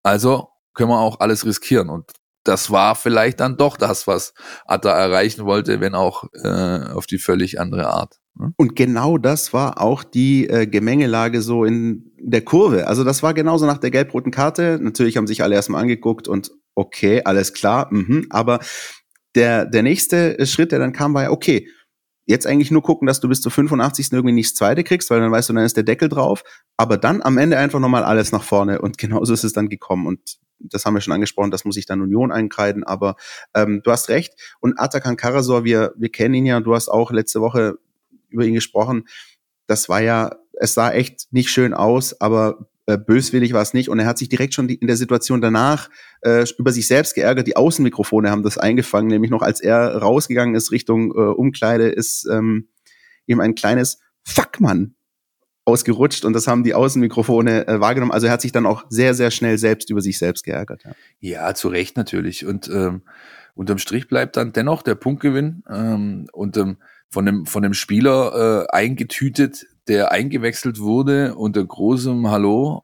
Also 0.07 0.47
können 0.73 0.89
wir 0.89 1.01
auch 1.01 1.19
alles 1.19 1.45
riskieren. 1.45 1.89
Und 1.89 2.13
das 2.45 2.71
war 2.71 2.95
vielleicht 2.95 3.41
dann 3.41 3.57
doch 3.57 3.75
das, 3.75 4.07
was 4.07 4.33
Atta 4.65 4.89
erreichen 4.97 5.43
wollte, 5.43 5.81
wenn 5.81 5.95
auch 5.95 6.23
äh, 6.43 6.93
auf 6.93 7.07
die 7.07 7.17
völlig 7.17 7.59
andere 7.59 7.87
Art. 7.89 8.15
Ne? 8.35 8.53
Und 8.55 8.77
genau 8.77 9.17
das 9.17 9.51
war 9.51 9.81
auch 9.81 10.05
die 10.05 10.47
äh, 10.47 10.65
Gemengelage 10.65 11.41
so 11.41 11.65
in 11.65 12.09
der 12.17 12.41
Kurve. 12.41 12.87
Also 12.87 13.03
das 13.03 13.21
war 13.21 13.33
genauso 13.33 13.65
nach 13.65 13.79
der 13.79 13.91
gelb-roten 13.91 14.31
Karte. 14.31 14.79
Natürlich 14.81 15.17
haben 15.17 15.27
sich 15.27 15.43
alle 15.43 15.55
erstmal 15.55 15.81
angeguckt 15.81 16.29
und 16.29 16.51
okay, 16.73 17.23
alles 17.25 17.51
klar, 17.53 17.87
mhm. 17.91 18.27
aber 18.29 18.59
der, 19.35 19.65
der 19.65 19.83
nächste 19.83 20.45
Schritt, 20.45 20.71
der 20.71 20.79
dann 20.79 20.93
kam, 20.93 21.13
war 21.13 21.23
ja, 21.23 21.31
okay, 21.31 21.67
jetzt 22.27 22.45
eigentlich 22.45 22.71
nur 22.71 22.83
gucken, 22.83 23.07
dass 23.07 23.19
du 23.19 23.29
bis 23.29 23.41
zur 23.41 23.51
85. 23.51 24.11
irgendwie 24.11 24.33
nichts 24.33 24.53
zweite 24.53 24.83
kriegst, 24.83 25.09
weil 25.09 25.19
dann 25.19 25.31
weißt 25.31 25.49
du, 25.49 25.53
dann 25.53 25.65
ist 25.65 25.77
der 25.77 25.83
Deckel 25.83 26.09
drauf. 26.09 26.43
Aber 26.75 26.97
dann 26.97 27.21
am 27.23 27.37
Ende 27.37 27.57
einfach 27.57 27.79
nochmal 27.79 28.03
alles 28.03 28.31
nach 28.31 28.43
vorne. 28.43 28.81
Und 28.81 28.97
genauso 28.97 29.33
ist 29.33 29.45
es 29.45 29.53
dann 29.53 29.69
gekommen. 29.69 30.05
Und 30.05 30.37
das 30.59 30.85
haben 30.85 30.93
wir 30.93 31.01
schon 31.01 31.13
angesprochen, 31.13 31.51
das 31.51 31.65
muss 31.65 31.77
ich 31.77 31.85
dann 31.85 32.01
Union 32.01 32.31
einkreiden, 32.31 32.83
aber 32.83 33.15
ähm, 33.53 33.81
du 33.83 33.91
hast 33.91 34.09
recht. 34.09 34.33
Und 34.59 34.79
Atakan 34.79 35.15
Karasor, 35.15 35.63
wir, 35.63 35.93
wir 35.97 36.09
kennen 36.09 36.33
ihn 36.33 36.45
ja, 36.45 36.59
du 36.59 36.75
hast 36.75 36.89
auch 36.89 37.11
letzte 37.11 37.41
Woche 37.41 37.77
über 38.29 38.43
ihn 38.43 38.53
gesprochen. 38.53 39.07
Das 39.67 39.87
war 39.87 40.01
ja, 40.01 40.35
es 40.53 40.73
sah 40.73 40.91
echt 40.91 41.31
nicht 41.31 41.49
schön 41.49 41.73
aus, 41.73 42.19
aber 42.19 42.67
äh, 42.88 42.97
böswillig 42.97 43.54
war 43.54 43.62
es 43.62 43.73
nicht. 43.73 43.89
Und 43.89 44.00
er 44.00 44.06
hat 44.06 44.17
sich 44.17 44.30
direkt 44.30 44.54
schon 44.54 44.67
die, 44.67 44.76
in 44.76 44.88
der 44.88 44.97
Situation 44.97 45.41
danach 45.41 45.89
äh, 46.21 46.45
über 46.58 46.71
sich 46.71 46.88
selbst 46.88 47.15
geärgert. 47.15 47.45
Die 47.45 47.56
Außenmikrofone 47.56 48.32
haben 48.32 48.43
das 48.43 48.58
eingefangen, 48.58 49.10
nämlich 49.10 49.30
noch 49.30 49.41
als 49.41 49.60
er 49.60 49.97
rausgegangen 49.97 50.56
ist 50.56 50.71
Richtung 50.71 51.12
äh, 51.12 51.19
Umkleide, 51.19 51.89
ist 51.89 52.26
ähm, 52.32 52.69
ihm 53.28 53.39
ein 53.39 53.56
kleines 53.56 54.00
Fuck, 54.23 54.60
Mann 54.60 54.95
ausgerutscht 55.65 56.23
und 56.23 56.32
das 56.32 56.47
haben 56.47 56.63
die 56.63 56.73
Außenmikrofone 56.73 57.67
äh, 57.67 57.82
wahrgenommen. 57.82 58.13
Also 58.13 58.28
er 58.28 58.34
hat 58.34 58.41
sich 58.41 58.54
dann 58.54 58.65
auch 58.65 58.86
sehr, 58.89 59.13
sehr 59.13 59.32
schnell 59.32 59.58
selbst 59.58 59.89
über 59.89 60.00
sich 60.00 60.17
selbst 60.17 60.45
geärgert. 60.45 60.84
Ja, 60.86 60.93
ja 61.19 61.54
zu 61.56 61.67
Recht 61.67 61.97
natürlich. 61.97 62.45
Und 62.45 62.69
ähm, 62.69 63.02
unterm 63.54 63.78
Strich 63.78 64.08
bleibt 64.08 64.38
dann 64.38 64.54
dennoch 64.54 64.82
der 64.82 64.95
Punktgewinn 64.95 65.63
ähm, 65.69 66.28
und 66.32 66.56
ähm, 66.56 66.78
von 67.09 67.25
dem, 67.25 67.45
von 67.45 67.63
dem 67.63 67.73
Spieler 67.73 68.67
äh, 68.69 68.75
eingetütet, 68.75 69.65
der 69.87 70.11
eingewechselt 70.11 70.79
wurde 70.79 71.35
unter 71.35 71.63
großem 71.63 72.29
Hallo, 72.29 72.83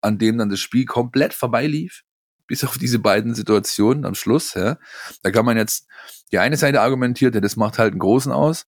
an 0.00 0.18
dem 0.18 0.38
dann 0.38 0.50
das 0.50 0.60
Spiel 0.60 0.84
komplett 0.84 1.34
vorbeilief, 1.34 2.02
bis 2.46 2.64
auf 2.64 2.76
diese 2.76 2.98
beiden 2.98 3.34
Situationen 3.34 4.04
am 4.04 4.14
Schluss. 4.14 4.54
Ja. 4.54 4.78
Da 5.22 5.30
kann 5.30 5.46
man 5.46 5.56
jetzt, 5.56 5.86
die 6.30 6.38
eine 6.38 6.56
Seite 6.56 6.80
argumentiert, 6.80 7.34
ja, 7.34 7.40
das 7.40 7.56
macht 7.56 7.78
halt 7.78 7.92
einen 7.92 8.00
Großen 8.00 8.32
aus. 8.32 8.66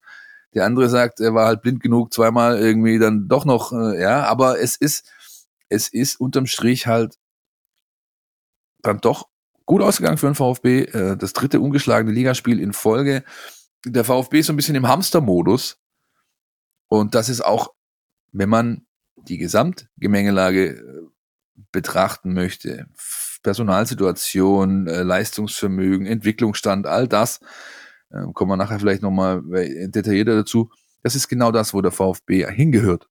Der 0.55 0.65
andere 0.65 0.89
sagt, 0.89 1.21
er 1.21 1.35
war 1.35 1.47
halt 1.47 1.63
blind 1.63 1.83
genug, 1.83 2.13
zweimal 2.13 2.59
irgendwie 2.59 2.99
dann 2.99 3.29
doch 3.29 3.45
noch, 3.45 3.73
äh, 3.73 4.01
ja, 4.01 4.25
aber 4.25 4.61
es 4.61 4.77
ist, 4.77 5.11
es 5.69 5.89
ist 5.89 6.21
unterm 6.21 6.47
Strich 6.47 6.87
halt 6.87 7.17
dann 8.83 9.01
doch 9.01 9.29
gut 9.67 9.83
ausgegangen 9.83 10.19
für 10.19 10.27
den 10.27 10.35
VfB. 10.35 10.83
Äh, 10.83 11.17
das 11.17 11.33
dritte 11.33 11.61
ungeschlagene 11.61 12.13
Ligaspiel 12.13 12.61
in 12.61 12.73
Folge. 12.73 13.25
Der 13.85 14.05
VfB 14.05 14.41
ist 14.41 14.47
so 14.47 14.53
ein 14.53 14.57
bisschen 14.57 14.77
im 14.77 14.89
Hamstermodus. 14.89 15.79
Und 16.89 17.15
das 17.15 17.29
ist 17.29 17.45
auch, 17.45 17.75
wenn 18.33 18.49
man 18.49 18.87
die 19.17 19.39
Gesamtgemengelage 19.39 20.77
äh, 20.77 21.03
betrachten 21.73 22.35
möchte, 22.35 22.87
Personalsituation, 23.43 24.87
äh, 24.87 25.03
Leistungsvermögen, 25.03 26.07
Entwicklungsstand, 26.07 26.87
all 26.87 27.09
das, 27.09 27.41
äh, 28.11 28.25
kommen 28.33 28.51
wir 28.51 28.57
nachher 28.57 28.81
vielleicht 28.81 29.03
nochmal 29.03 29.43
detaillierter 29.43 30.37
dazu. 30.37 30.71
Das 31.03 31.15
ist 31.15 31.29
genau 31.29 31.53
das, 31.53 31.75
wo 31.75 31.83
der 31.83 31.93
VfB 31.93 32.47
hingehört. 32.51 33.09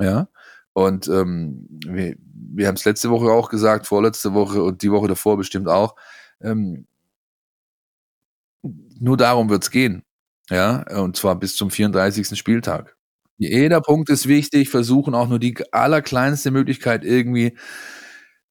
Ja. 0.00 0.28
Und 0.72 1.06
ähm, 1.08 1.68
wir, 1.86 2.16
wir 2.18 2.66
haben 2.66 2.76
es 2.76 2.84
letzte 2.84 3.10
Woche 3.10 3.30
auch 3.30 3.48
gesagt, 3.48 3.86
vorletzte 3.86 4.34
Woche 4.34 4.62
und 4.62 4.82
die 4.82 4.90
Woche 4.90 5.08
davor 5.08 5.36
bestimmt 5.36 5.68
auch. 5.68 5.96
Ähm, 6.40 6.86
nur 8.62 9.16
darum 9.16 9.50
wird 9.50 9.64
es 9.64 9.70
gehen. 9.70 10.02
Ja, 10.50 10.84
und 11.00 11.16
zwar 11.16 11.38
bis 11.38 11.56
zum 11.56 11.70
34. 11.70 12.36
Spieltag. 12.38 12.96
Jeder 13.38 13.80
Punkt 13.80 14.10
ist 14.10 14.28
wichtig, 14.28 14.68
versuchen 14.68 15.14
auch 15.14 15.28
nur 15.28 15.38
die 15.38 15.56
allerkleinste 15.72 16.50
Möglichkeit 16.50 17.04
irgendwie 17.04 17.56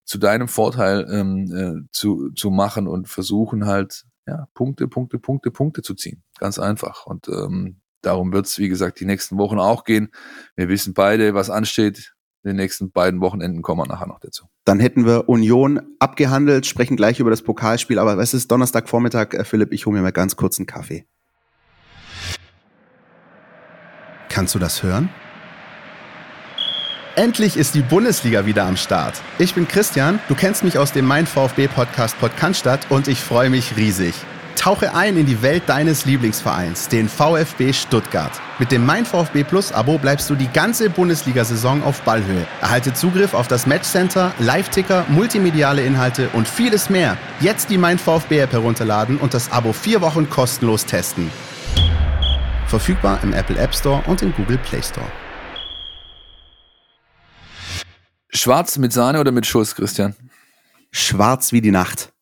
zu 0.05 0.17
deinem 0.17 0.47
Vorteil 0.47 1.07
ähm, 1.09 1.55
äh, 1.55 1.87
zu, 1.91 2.31
zu 2.31 2.49
machen 2.49 2.87
und 2.87 3.07
versuchen 3.07 3.65
halt, 3.65 4.03
ja, 4.27 4.47
Punkte, 4.53 4.87
Punkte, 4.87 5.19
Punkte, 5.19 5.51
Punkte 5.51 5.81
zu 5.81 5.95
ziehen. 5.95 6.23
Ganz 6.39 6.59
einfach. 6.59 7.05
Und 7.05 7.27
ähm, 7.29 7.81
darum 8.01 8.33
wird 8.33 8.47
es, 8.47 8.57
wie 8.57 8.69
gesagt, 8.69 8.99
die 8.99 9.05
nächsten 9.05 9.37
Wochen 9.37 9.59
auch 9.59 9.83
gehen. 9.83 10.09
Wir 10.55 10.67
wissen 10.69 10.93
beide, 10.93 11.33
was 11.33 11.49
ansteht. 11.49 12.13
In 12.43 12.49
den 12.49 12.57
nächsten 12.57 12.91
beiden 12.91 13.21
Wochenenden 13.21 13.61
kommen 13.61 13.81
wir 13.81 13.87
nachher 13.87 14.07
noch 14.07 14.19
dazu. 14.19 14.45
Dann 14.65 14.79
hätten 14.79 15.05
wir 15.05 15.29
Union 15.29 15.79
abgehandelt, 15.99 16.65
sprechen 16.65 16.97
gleich 16.97 17.19
über 17.19 17.29
das 17.29 17.43
Pokalspiel. 17.43 17.99
Aber 17.99 18.17
es 18.17 18.33
ist 18.33 18.51
Donnerstagvormittag, 18.51 19.33
äh, 19.33 19.43
Philipp, 19.43 19.71
ich 19.71 19.85
hole 19.85 19.95
mir 19.95 20.01
mal 20.01 20.11
ganz 20.11 20.35
kurz 20.35 20.57
einen 20.57 20.65
Kaffee. 20.65 21.05
Kannst 24.29 24.55
du 24.55 24.59
das 24.59 24.81
hören? 24.81 25.09
Endlich 27.15 27.57
ist 27.57 27.75
die 27.75 27.81
Bundesliga 27.81 28.45
wieder 28.45 28.65
am 28.65 28.77
Start. 28.77 29.21
Ich 29.37 29.53
bin 29.53 29.67
Christian, 29.67 30.19
du 30.29 30.33
kennst 30.33 30.63
mich 30.63 30.77
aus 30.77 30.93
dem 30.93 31.05
Mein 31.05 31.27
VfB 31.27 31.67
Podcast 31.67 32.17
Podcast 32.19 32.65
und 32.89 33.07
ich 33.07 33.19
freue 33.19 33.49
mich 33.49 33.75
riesig. 33.75 34.15
Tauche 34.55 34.93
ein 34.93 35.17
in 35.17 35.25
die 35.25 35.41
Welt 35.41 35.63
deines 35.67 36.05
Lieblingsvereins, 36.05 36.87
den 36.87 37.09
VfB 37.09 37.73
Stuttgart. 37.73 38.31
Mit 38.59 38.71
dem 38.71 38.85
Mein 38.85 39.05
VfB 39.05 39.43
Plus 39.43 39.71
Abo 39.71 39.97
bleibst 39.97 40.29
du 40.29 40.35
die 40.35 40.47
ganze 40.47 40.89
Bundesliga-Saison 40.89 41.83
auf 41.83 42.01
Ballhöhe. 42.01 42.45
Erhalte 42.61 42.93
Zugriff 42.93 43.33
auf 43.33 43.47
das 43.47 43.65
Matchcenter, 43.65 44.33
Live-Ticker, 44.39 45.05
multimediale 45.09 45.83
Inhalte 45.83 46.29
und 46.33 46.47
vieles 46.47 46.89
mehr. 46.89 47.17
Jetzt 47.39 47.69
die 47.69 47.77
Mein 47.77 47.97
VfB 47.97 48.39
App 48.39 48.51
herunterladen 48.51 49.17
und 49.17 49.33
das 49.33 49.51
Abo 49.51 49.73
vier 49.73 50.01
Wochen 50.01 50.29
kostenlos 50.29 50.85
testen. 50.85 51.31
Verfügbar 52.67 53.19
im 53.23 53.33
Apple 53.33 53.57
App 53.57 53.75
Store 53.75 54.03
und 54.07 54.21
im 54.21 54.33
Google 54.33 54.57
Play 54.59 54.81
Store. 54.81 55.11
Schwarz 58.29 58.77
mit 58.77 58.93
Sahne 58.93 59.19
oder 59.19 59.31
mit 59.31 59.45
Schuss, 59.45 59.75
Christian? 59.75 60.15
Schwarz 60.91 61.51
wie 61.51 61.61
die 61.61 61.71
Nacht. 61.71 62.13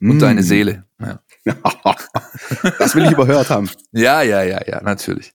Und 0.00 0.16
mm. 0.16 0.18
deine 0.18 0.42
Seele. 0.42 0.84
Ja. 1.00 1.20
das 2.78 2.94
will 2.94 3.04
ich 3.04 3.12
überhört 3.12 3.50
haben. 3.50 3.68
Ja, 3.92 4.22
ja, 4.22 4.42
ja, 4.42 4.60
ja, 4.66 4.82
natürlich. 4.82 5.32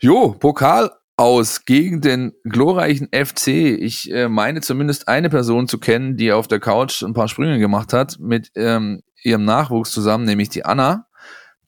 Jo, 0.00 0.32
Pokal 0.32 0.90
aus 1.16 1.64
gegen 1.64 2.00
den 2.00 2.32
glorreichen 2.44 3.08
FC. 3.12 3.48
Ich 3.48 4.10
äh, 4.10 4.28
meine 4.28 4.62
zumindest 4.62 5.08
eine 5.08 5.28
Person 5.28 5.68
zu 5.68 5.78
kennen, 5.78 6.16
die 6.16 6.32
auf 6.32 6.48
der 6.48 6.60
Couch 6.60 7.02
ein 7.02 7.12
paar 7.12 7.28
Sprünge 7.28 7.58
gemacht 7.58 7.92
hat 7.92 8.18
mit 8.18 8.50
ähm, 8.54 9.02
ihrem 9.22 9.44
Nachwuchs 9.44 9.90
zusammen, 9.90 10.24
nämlich 10.24 10.48
die 10.48 10.64
Anna, 10.64 11.06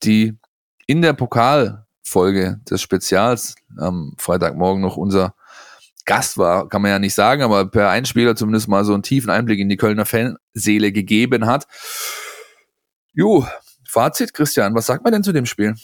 die 0.02 0.38
in 0.86 1.02
der 1.02 1.12
Pokal 1.12 1.86
Folge 2.02 2.60
des 2.70 2.80
Spezials 2.80 3.54
am 3.78 4.14
Freitagmorgen 4.18 4.82
noch 4.82 4.96
unser 4.96 5.34
Gast 6.04 6.36
war, 6.36 6.68
kann 6.68 6.82
man 6.82 6.90
ja 6.90 6.98
nicht 6.98 7.14
sagen, 7.14 7.42
aber 7.42 7.66
per 7.66 7.90
Einspieler 7.90 8.34
zumindest 8.34 8.68
mal 8.68 8.84
so 8.84 8.92
einen 8.94 9.02
tiefen 9.02 9.30
Einblick 9.30 9.60
in 9.60 9.68
die 9.68 9.76
Kölner 9.76 10.04
Fanseele 10.04 10.92
gegeben 10.92 11.46
hat. 11.46 11.66
Jo, 13.12 13.46
Fazit, 13.92 14.32
Christian, 14.32 14.74
was 14.74 14.86
sagt 14.86 15.04
man 15.04 15.12
denn 15.12 15.22
zu 15.22 15.32
dem 15.32 15.44
Spiel? 15.44 15.74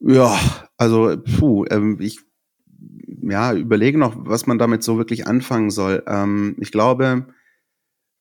Ja, 0.00 0.38
also, 0.76 1.16
puh, 1.16 1.64
ähm, 1.70 1.96
ich 1.98 2.20
ja, 3.22 3.54
überlege 3.54 3.96
noch, 3.96 4.14
was 4.18 4.46
man 4.46 4.58
damit 4.58 4.82
so 4.82 4.98
wirklich 4.98 5.26
anfangen 5.26 5.70
soll. 5.70 6.02
Ähm, 6.06 6.56
ich 6.60 6.72
glaube, 6.72 7.26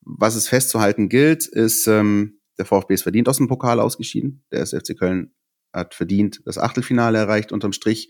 was 0.02 0.36
es 0.36 0.48
festzuhalten 0.48 1.10
gilt, 1.10 1.46
ist, 1.46 1.88
ähm, 1.88 2.40
der 2.58 2.66
VfB 2.66 2.94
ist 2.94 3.04
verdient 3.04 3.28
aus 3.28 3.38
dem 3.38 3.50
Pokal 3.50 3.82
ausgeschieden. 3.82 4.46
Der 4.52 4.62
SFC 4.62 4.98
Köln 4.98 5.34
hat 5.74 5.94
verdient 5.94 6.42
das 6.46 6.58
Achtelfinale 6.58 7.18
erreicht 7.18 7.52
unterm 7.52 7.74
Strich. 7.74 8.10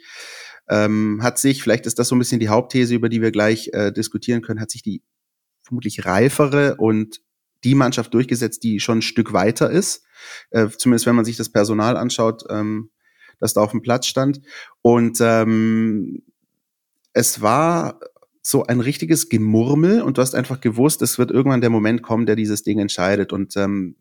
Ähm, 0.69 1.21
hat 1.23 1.39
sich, 1.39 1.63
vielleicht 1.63 1.87
ist 1.87 1.97
das 1.97 2.09
so 2.09 2.15
ein 2.15 2.19
bisschen 2.19 2.39
die 2.39 2.49
Hauptthese, 2.49 2.93
über 2.93 3.09
die 3.09 3.23
wir 3.23 3.31
gleich 3.31 3.69
äh, 3.73 3.91
diskutieren 3.91 4.43
können, 4.43 4.61
hat 4.61 4.69
sich 4.69 4.83
die 4.83 5.01
vermutlich 5.63 6.05
reifere 6.05 6.75
und 6.75 7.21
die 7.63 7.73
Mannschaft 7.73 8.13
durchgesetzt, 8.13 8.63
die 8.63 8.79
schon 8.79 8.99
ein 8.99 9.01
Stück 9.01 9.33
weiter 9.33 9.71
ist. 9.71 10.06
Äh, 10.49 10.67
zumindest 10.77 11.05
wenn 11.05 11.15
man 11.15 11.25
sich 11.25 11.37
das 11.37 11.49
Personal 11.49 11.97
anschaut, 11.97 12.43
ähm, 12.49 12.89
das 13.39 13.53
da 13.53 13.61
auf 13.61 13.71
dem 13.71 13.81
Platz 13.81 14.07
stand. 14.07 14.41
Und 14.81 15.19
ähm, 15.21 16.23
es 17.13 17.41
war 17.41 17.99
so 18.41 18.65
ein 18.65 18.79
richtiges 18.79 19.29
Gemurmel 19.29 20.01
und 20.01 20.17
du 20.17 20.21
hast 20.21 20.33
einfach 20.33 20.61
gewusst, 20.61 21.01
es 21.01 21.19
wird 21.19 21.31
irgendwann 21.31 21.61
der 21.61 21.69
Moment 21.69 22.01
kommen, 22.01 22.25
der 22.25 22.35
dieses 22.35 22.63
Ding 22.63 22.79
entscheidet. 22.79 23.33
Und 23.33 23.57
ähm, 23.57 23.95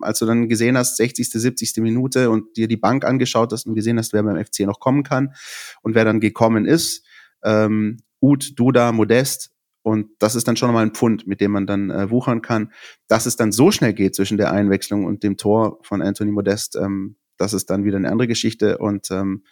als 0.00 0.20
du 0.20 0.26
dann 0.26 0.48
gesehen 0.48 0.78
hast, 0.78 0.96
60., 0.96 1.28
70. 1.28 1.76
Minute 1.78 2.30
und 2.30 2.56
dir 2.56 2.68
die 2.68 2.76
Bank 2.76 3.04
angeschaut 3.04 3.52
hast 3.52 3.66
und 3.66 3.74
gesehen 3.74 3.98
hast, 3.98 4.12
wer 4.12 4.22
beim 4.22 4.42
FC 4.42 4.60
noch 4.60 4.80
kommen 4.80 5.02
kann 5.02 5.34
und 5.82 5.94
wer 5.94 6.04
dann 6.04 6.20
gekommen 6.20 6.64
ist, 6.64 7.04
ähm, 7.42 7.98
Ud, 8.20 8.58
Duda, 8.58 8.92
Modest, 8.92 9.52
und 9.88 10.10
das 10.18 10.34
ist 10.34 10.46
dann 10.46 10.56
schon 10.56 10.72
mal 10.72 10.82
ein 10.82 10.94
Pfund, 10.94 11.26
mit 11.26 11.40
dem 11.40 11.50
man 11.50 11.66
dann 11.66 11.90
äh, 11.90 12.10
wuchern 12.10 12.42
kann. 12.42 12.72
Dass 13.08 13.26
es 13.26 13.36
dann 13.36 13.52
so 13.52 13.70
schnell 13.70 13.92
geht 13.92 14.14
zwischen 14.14 14.38
der 14.38 14.52
Einwechslung 14.52 15.04
und 15.04 15.22
dem 15.22 15.36
Tor 15.36 15.78
von 15.82 16.02
Anthony 16.02 16.30
Modest, 16.30 16.76
ähm, 16.76 17.16
das 17.36 17.52
ist 17.52 17.70
dann 17.70 17.84
wieder 17.84 17.96
eine 17.96 18.10
andere 18.10 18.28
Geschichte 18.28 18.78
und 18.78 19.10
ähm, 19.10 19.44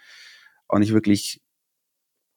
auch 0.68 0.79
nicht 0.79 0.92
wirklich 0.92 1.42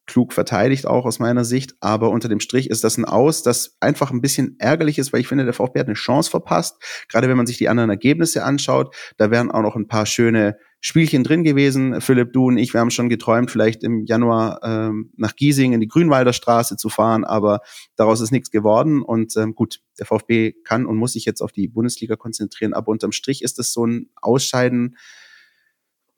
klug 0.09 0.33
verteidigt, 0.33 0.87
auch 0.87 1.05
aus 1.05 1.19
meiner 1.19 1.45
Sicht. 1.45 1.75
Aber 1.79 2.09
unter 2.09 2.27
dem 2.27 2.39
Strich 2.39 2.69
ist 2.69 2.83
das 2.83 2.97
ein 2.97 3.05
Aus, 3.05 3.43
das 3.43 3.77
einfach 3.79 4.11
ein 4.11 4.21
bisschen 4.21 4.55
ärgerlich 4.57 4.97
ist, 4.97 5.13
weil 5.13 5.21
ich 5.21 5.27
finde, 5.27 5.45
der 5.45 5.53
VfB 5.53 5.79
hat 5.79 5.87
eine 5.87 5.93
Chance 5.93 6.31
verpasst. 6.31 6.81
Gerade 7.07 7.29
wenn 7.29 7.37
man 7.37 7.45
sich 7.45 7.57
die 7.57 7.69
anderen 7.69 7.91
Ergebnisse 7.91 8.43
anschaut, 8.43 8.95
da 9.17 9.29
wären 9.29 9.51
auch 9.51 9.61
noch 9.61 9.75
ein 9.75 9.87
paar 9.87 10.07
schöne 10.07 10.57
Spielchen 10.81 11.23
drin 11.23 11.43
gewesen. 11.43 12.01
Philipp, 12.01 12.33
du 12.33 12.47
und 12.47 12.57
ich, 12.57 12.73
wir 12.73 12.79
haben 12.79 12.89
schon 12.89 13.09
geträumt, 13.09 13.51
vielleicht 13.51 13.83
im 13.83 14.05
Januar 14.05 14.61
ähm, 14.63 15.11
nach 15.15 15.35
Giesing 15.35 15.73
in 15.73 15.81
die 15.81 15.87
Grünwalder 15.87 16.33
Straße 16.33 16.77
zu 16.77 16.89
fahren, 16.89 17.23
aber 17.23 17.59
daraus 17.95 18.21
ist 18.21 18.31
nichts 18.31 18.49
geworden. 18.49 19.01
Und 19.03 19.35
ähm, 19.37 19.53
gut, 19.53 19.81
der 19.99 20.07
VfB 20.07 20.53
kann 20.63 20.85
und 20.87 20.97
muss 20.97 21.13
sich 21.13 21.25
jetzt 21.25 21.41
auf 21.41 21.51
die 21.51 21.67
Bundesliga 21.67 22.15
konzentrieren. 22.15 22.73
Aber 22.73 22.91
unterm 22.91 23.11
Strich 23.11 23.43
ist 23.43 23.59
es 23.59 23.73
so 23.73 23.85
ein 23.85 24.09
Ausscheiden, 24.21 24.95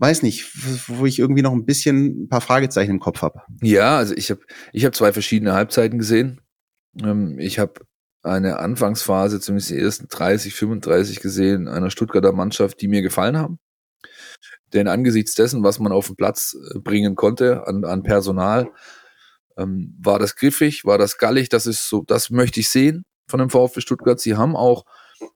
weiß 0.01 0.23
nicht, 0.23 0.51
wo 0.89 1.05
ich 1.05 1.19
irgendwie 1.19 1.43
noch 1.43 1.53
ein 1.53 1.65
bisschen 1.65 2.23
ein 2.23 2.27
paar 2.27 2.41
Fragezeichen 2.41 2.91
im 2.91 2.99
Kopf 2.99 3.21
habe. 3.21 3.43
Ja, 3.61 3.97
also 3.97 4.15
ich 4.15 4.31
habe 4.31 4.41
ich 4.73 4.83
hab 4.83 4.95
zwei 4.95 5.13
verschiedene 5.13 5.53
Halbzeiten 5.53 5.99
gesehen. 5.99 6.41
Ähm, 6.99 7.37
ich 7.37 7.59
habe 7.59 7.81
eine 8.23 8.57
Anfangsphase, 8.57 9.39
zumindest 9.39 9.69
die 9.69 9.77
ersten 9.77 10.07
30, 10.07 10.55
35 10.55 11.21
gesehen, 11.21 11.67
einer 11.67 11.91
Stuttgarter 11.91 12.31
Mannschaft, 12.31 12.81
die 12.81 12.87
mir 12.87 13.03
gefallen 13.03 13.37
haben. 13.37 13.59
Denn 14.73 14.87
angesichts 14.87 15.35
dessen, 15.35 15.63
was 15.63 15.79
man 15.79 15.91
auf 15.91 16.07
den 16.07 16.15
Platz 16.15 16.55
äh, 16.73 16.79
bringen 16.79 17.15
konnte 17.15 17.67
an, 17.67 17.85
an 17.85 18.01
Personal, 18.01 18.71
ähm, 19.55 19.95
war 20.01 20.17
das 20.17 20.35
griffig, 20.35 20.83
war 20.83 20.97
das 20.97 21.19
gallig, 21.19 21.49
das 21.49 21.67
ist 21.67 21.87
so, 21.87 22.03
das 22.07 22.31
möchte 22.31 22.59
ich 22.59 22.69
sehen 22.69 23.05
von 23.27 23.39
dem 23.39 23.51
VfB 23.51 23.81
Stuttgart. 23.81 24.19
Sie 24.19 24.35
haben 24.35 24.55
auch 24.55 24.85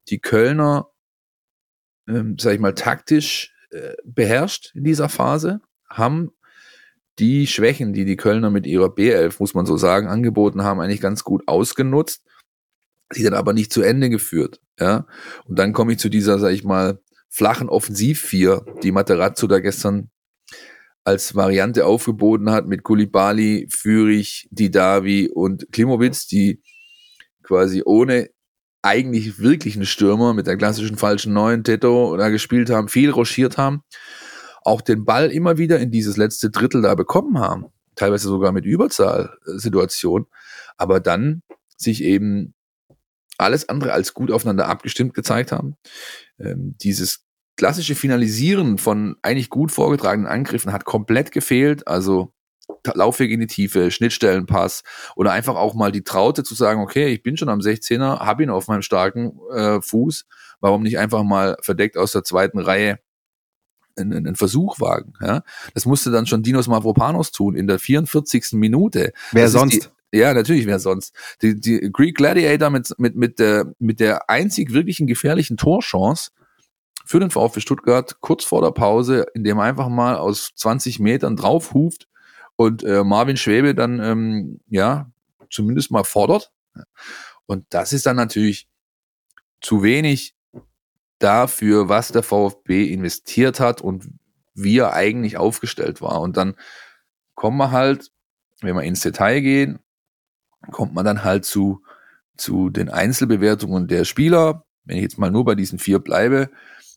die 0.08 0.18
Kölner, 0.18 0.88
ähm, 2.08 2.36
sag 2.40 2.54
ich 2.54 2.60
mal, 2.60 2.74
taktisch 2.74 3.52
beherrscht 4.04 4.72
in 4.74 4.84
dieser 4.84 5.08
Phase, 5.08 5.60
haben 5.88 6.30
die 7.18 7.46
Schwächen, 7.46 7.92
die 7.92 8.04
die 8.04 8.16
Kölner 8.16 8.50
mit 8.50 8.66
ihrer 8.66 8.88
B11, 8.88 9.36
muss 9.38 9.54
man 9.54 9.66
so 9.66 9.76
sagen, 9.76 10.06
angeboten 10.06 10.62
haben, 10.62 10.80
eigentlich 10.80 11.00
ganz 11.00 11.24
gut 11.24 11.42
ausgenutzt, 11.46 12.22
sie 13.10 13.22
dann 13.22 13.34
aber 13.34 13.52
nicht 13.52 13.72
zu 13.72 13.82
Ende 13.82 14.10
geführt. 14.10 14.60
Ja? 14.78 15.06
Und 15.46 15.58
dann 15.58 15.72
komme 15.72 15.92
ich 15.92 15.98
zu 15.98 16.08
dieser, 16.08 16.38
sag 16.38 16.52
ich 16.52 16.64
mal, 16.64 17.00
flachen 17.28 17.68
Offensiv-Vier, 17.68 18.64
die 18.82 18.92
Materazzo 18.92 19.46
da 19.46 19.60
gestern 19.60 20.10
als 21.04 21.34
Variante 21.36 21.86
aufgeboten 21.86 22.50
hat 22.50 22.66
mit 22.66 22.82
Kulibali, 22.82 23.68
Fürich, 23.70 24.48
Didavi 24.50 25.30
und 25.32 25.70
Klimowitz, 25.70 26.26
die 26.26 26.62
quasi 27.42 27.82
ohne 27.84 28.30
eigentlich 28.86 29.40
wirklichen 29.40 29.84
Stürmer 29.84 30.32
mit 30.32 30.46
der 30.46 30.56
klassischen 30.56 30.96
falschen 30.96 31.32
neuen 31.32 31.64
Teto 31.64 32.16
da 32.16 32.28
gespielt 32.28 32.70
haben, 32.70 32.88
viel 32.88 33.10
rochiert 33.10 33.58
haben, 33.58 33.82
auch 34.62 34.80
den 34.80 35.04
Ball 35.04 35.30
immer 35.30 35.58
wieder 35.58 35.80
in 35.80 35.90
dieses 35.90 36.16
letzte 36.16 36.50
Drittel 36.50 36.82
da 36.82 36.94
bekommen 36.94 37.38
haben, 37.38 37.66
teilweise 37.96 38.28
sogar 38.28 38.52
mit 38.52 38.64
Überzahlsituation, 38.64 40.26
aber 40.76 41.00
dann 41.00 41.42
sich 41.76 42.02
eben 42.02 42.54
alles 43.38 43.68
andere 43.68 43.92
als 43.92 44.14
gut 44.14 44.30
aufeinander 44.30 44.68
abgestimmt 44.68 45.14
gezeigt 45.14 45.50
haben. 45.52 45.74
Ähm, 46.38 46.76
dieses 46.80 47.24
klassische 47.56 47.94
Finalisieren 47.94 48.78
von 48.78 49.16
eigentlich 49.22 49.50
gut 49.50 49.72
vorgetragenen 49.72 50.30
Angriffen 50.30 50.72
hat 50.72 50.84
komplett 50.84 51.32
gefehlt. 51.32 51.88
Also 51.88 52.32
Laufweg 52.94 53.30
in 53.30 53.40
die 53.40 53.46
Tiefe, 53.46 53.90
Schnittstellenpass 53.90 54.82
oder 55.16 55.32
einfach 55.32 55.56
auch 55.56 55.74
mal 55.74 55.92
die 55.92 56.02
Traute 56.02 56.44
zu 56.44 56.54
sagen, 56.54 56.80
okay, 56.80 57.08
ich 57.08 57.22
bin 57.22 57.36
schon 57.36 57.48
am 57.48 57.60
16er, 57.60 58.20
habe 58.20 58.42
ihn 58.42 58.50
auf 58.50 58.68
meinem 58.68 58.82
starken 58.82 59.38
äh, 59.52 59.80
Fuß, 59.80 60.26
warum 60.60 60.82
nicht 60.82 60.98
einfach 60.98 61.22
mal 61.22 61.56
verdeckt 61.60 61.96
aus 61.96 62.12
der 62.12 62.24
zweiten 62.24 62.58
Reihe 62.58 62.98
einen, 63.96 64.12
einen 64.12 64.36
Versuch 64.36 64.80
wagen. 64.80 65.14
Ja? 65.20 65.42
Das 65.74 65.86
musste 65.86 66.10
dann 66.10 66.26
schon 66.26 66.42
Dinos 66.42 66.68
Mavropanos 66.68 67.32
tun 67.32 67.56
in 67.56 67.66
der 67.66 67.78
44. 67.78 68.52
Minute. 68.52 69.12
Wer 69.32 69.44
das 69.44 69.52
sonst? 69.52 69.90
Die, 70.12 70.18
ja, 70.18 70.34
natürlich, 70.34 70.66
wer 70.66 70.78
sonst. 70.78 71.14
Die, 71.42 71.58
die 71.58 71.90
Greek 71.92 72.16
Gladiator 72.16 72.70
mit, 72.70 72.92
mit, 72.98 73.16
mit, 73.16 73.38
der, 73.38 73.72
mit 73.78 74.00
der 74.00 74.30
einzig 74.30 74.72
wirklichen 74.72 75.06
gefährlichen 75.06 75.56
Torchance 75.56 76.30
für 77.04 77.20
den 77.20 77.30
VfB 77.30 77.60
Stuttgart 77.60 78.20
kurz 78.20 78.44
vor 78.44 78.62
der 78.62 78.72
Pause, 78.72 79.26
indem 79.34 79.58
er 79.58 79.64
einfach 79.64 79.88
mal 79.88 80.16
aus 80.16 80.52
20 80.56 80.98
Metern 80.98 81.36
draufhuft 81.36 82.08
und 82.56 82.82
äh, 82.84 83.04
Marvin 83.04 83.36
Schwebe 83.36 83.74
dann, 83.74 84.00
ähm, 84.00 84.60
ja, 84.68 85.10
zumindest 85.50 85.90
mal 85.90 86.04
fordert. 86.04 86.52
Und 87.46 87.66
das 87.70 87.92
ist 87.92 88.06
dann 88.06 88.16
natürlich 88.16 88.68
zu 89.60 89.82
wenig 89.82 90.34
dafür, 91.18 91.88
was 91.88 92.08
der 92.08 92.22
VfB 92.22 92.92
investiert 92.92 93.60
hat 93.60 93.80
und 93.80 94.08
wie 94.54 94.78
er 94.78 94.94
eigentlich 94.94 95.36
aufgestellt 95.36 96.00
war. 96.00 96.20
Und 96.20 96.36
dann 96.36 96.56
kommen 97.34 97.56
wir 97.58 97.70
halt, 97.70 98.10
wenn 98.60 98.74
wir 98.74 98.82
ins 98.82 99.00
Detail 99.00 99.40
gehen, 99.40 99.78
kommt 100.72 100.94
man 100.94 101.04
dann 101.04 101.24
halt 101.24 101.44
zu, 101.44 101.82
zu 102.36 102.70
den 102.70 102.88
Einzelbewertungen 102.88 103.86
der 103.86 104.04
Spieler. 104.04 104.64
Wenn 104.84 104.96
ich 104.96 105.02
jetzt 105.02 105.18
mal 105.18 105.30
nur 105.30 105.44
bei 105.44 105.54
diesen 105.54 105.78
vier 105.78 105.98
bleibe, 105.98 106.50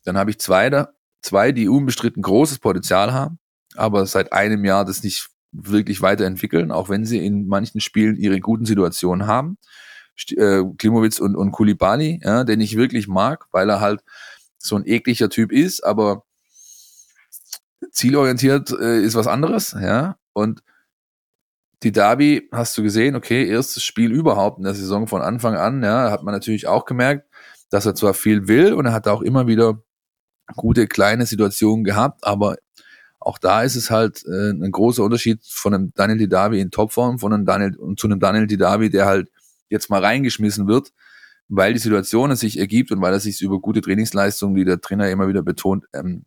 dann 0.06 0.18
habe 0.18 0.32
ich 0.32 0.40
zwei, 0.40 0.88
zwei, 1.22 1.52
die 1.52 1.68
unbestritten 1.68 2.22
großes 2.22 2.60
Potenzial 2.60 3.14
haben, 3.14 3.40
aber 3.76 4.06
seit 4.06 4.32
einem 4.32 4.64
Jahr 4.64 4.86
das 4.86 5.04
nicht 5.04 5.30
wirklich 5.52 6.02
weiterentwickeln, 6.02 6.72
auch 6.72 6.90
wenn 6.90 7.06
sie 7.06 7.26
in 7.26 7.48
manchen 7.48 7.82
Spielen 7.82 8.16
ihre 8.18 8.40
guten 8.40 8.66
Situationen 8.66 9.28
haben. 9.28 9.58
Äh, 10.32 10.64
Klimowitz 10.78 11.20
und, 11.20 11.36
und 11.36 11.52
Kulibali, 11.52 12.20
ja, 12.24 12.44
den 12.44 12.62
ich 12.62 12.76
wirklich 12.76 13.08
mag, 13.08 13.46
weil 13.52 13.70
er 13.70 13.80
halt 13.80 14.02
so 14.58 14.76
ein 14.76 14.86
ekliger 14.86 15.30
Typ 15.30 15.52
ist, 15.52 15.84
aber 15.84 16.26
zielorientiert 17.92 18.72
äh, 18.72 19.02
ist 19.02 19.16
was 19.16 19.28
anderes, 19.28 19.76
ja. 19.80 20.18
Und 20.34 20.62
die 21.84 21.94
Derby 21.94 22.50
hast 22.52 22.78
du 22.78 22.84
gesehen, 22.84 23.16
okay, 23.16 23.48
erstes 23.48 23.84
Spiel 23.84 24.12
überhaupt 24.12 24.58
in 24.58 24.66
der 24.66 24.76
Saison 24.76 25.08
von 25.08 25.22
Anfang 25.22 25.56
an, 25.56 25.82
ja, 25.84 26.12
hat 26.12 26.24
man 26.24 26.34
natürlich 26.34 26.68
auch 26.68 26.86
gemerkt, 26.86 27.28
dass 27.70 27.86
er 27.86 27.96
zwar 27.96 28.14
viel 28.14 28.48
will 28.48 28.74
und 28.74 28.86
er 28.86 28.94
hat 28.94 29.08
auch 29.08 29.22
immer 29.22 29.48
wieder 29.48 29.82
gute 30.56 30.88
kleine 30.88 31.26
Situationen 31.26 31.84
gehabt, 31.86 32.26
aber 32.26 32.58
auch 33.20 33.38
da 33.38 33.64
ist 33.64 33.76
es 33.76 33.92
halt 33.92 34.24
äh, 34.26 34.52
ein 34.52 34.72
großer 34.72 35.04
Unterschied 35.04 35.42
von 35.44 35.74
einem 35.74 35.94
Daniel 35.94 36.18
Didavi 36.18 36.60
in 36.60 36.72
Topform 36.72 37.20
von 37.20 37.34
einem 37.34 37.46
Daniel 37.46 37.76
und 37.76 38.00
zu 38.00 38.08
einem 38.08 38.20
Daniel 38.20 38.48
Didavi, 38.48 38.90
der 38.90 39.06
halt 39.06 39.30
jetzt 39.70 39.90
mal 39.90 40.04
reingeschmissen 40.04 40.68
wird, 40.68 40.94
weil 41.48 41.74
die 41.74 41.80
Situation 41.80 42.32
es 42.32 42.40
sich 42.40 42.58
ergibt 42.58 42.92
und 42.92 43.02
weil 43.02 43.14
er 43.14 43.20
sich 43.20 43.42
über 43.42 43.60
gute 43.60 43.82
Trainingsleistungen, 43.82 44.56
die 44.56 44.66
der 44.66 44.80
Trainer 44.82 45.10
immer 45.10 45.28
wieder 45.28 45.44
betont, 45.44 45.86
ähm, 45.94 46.26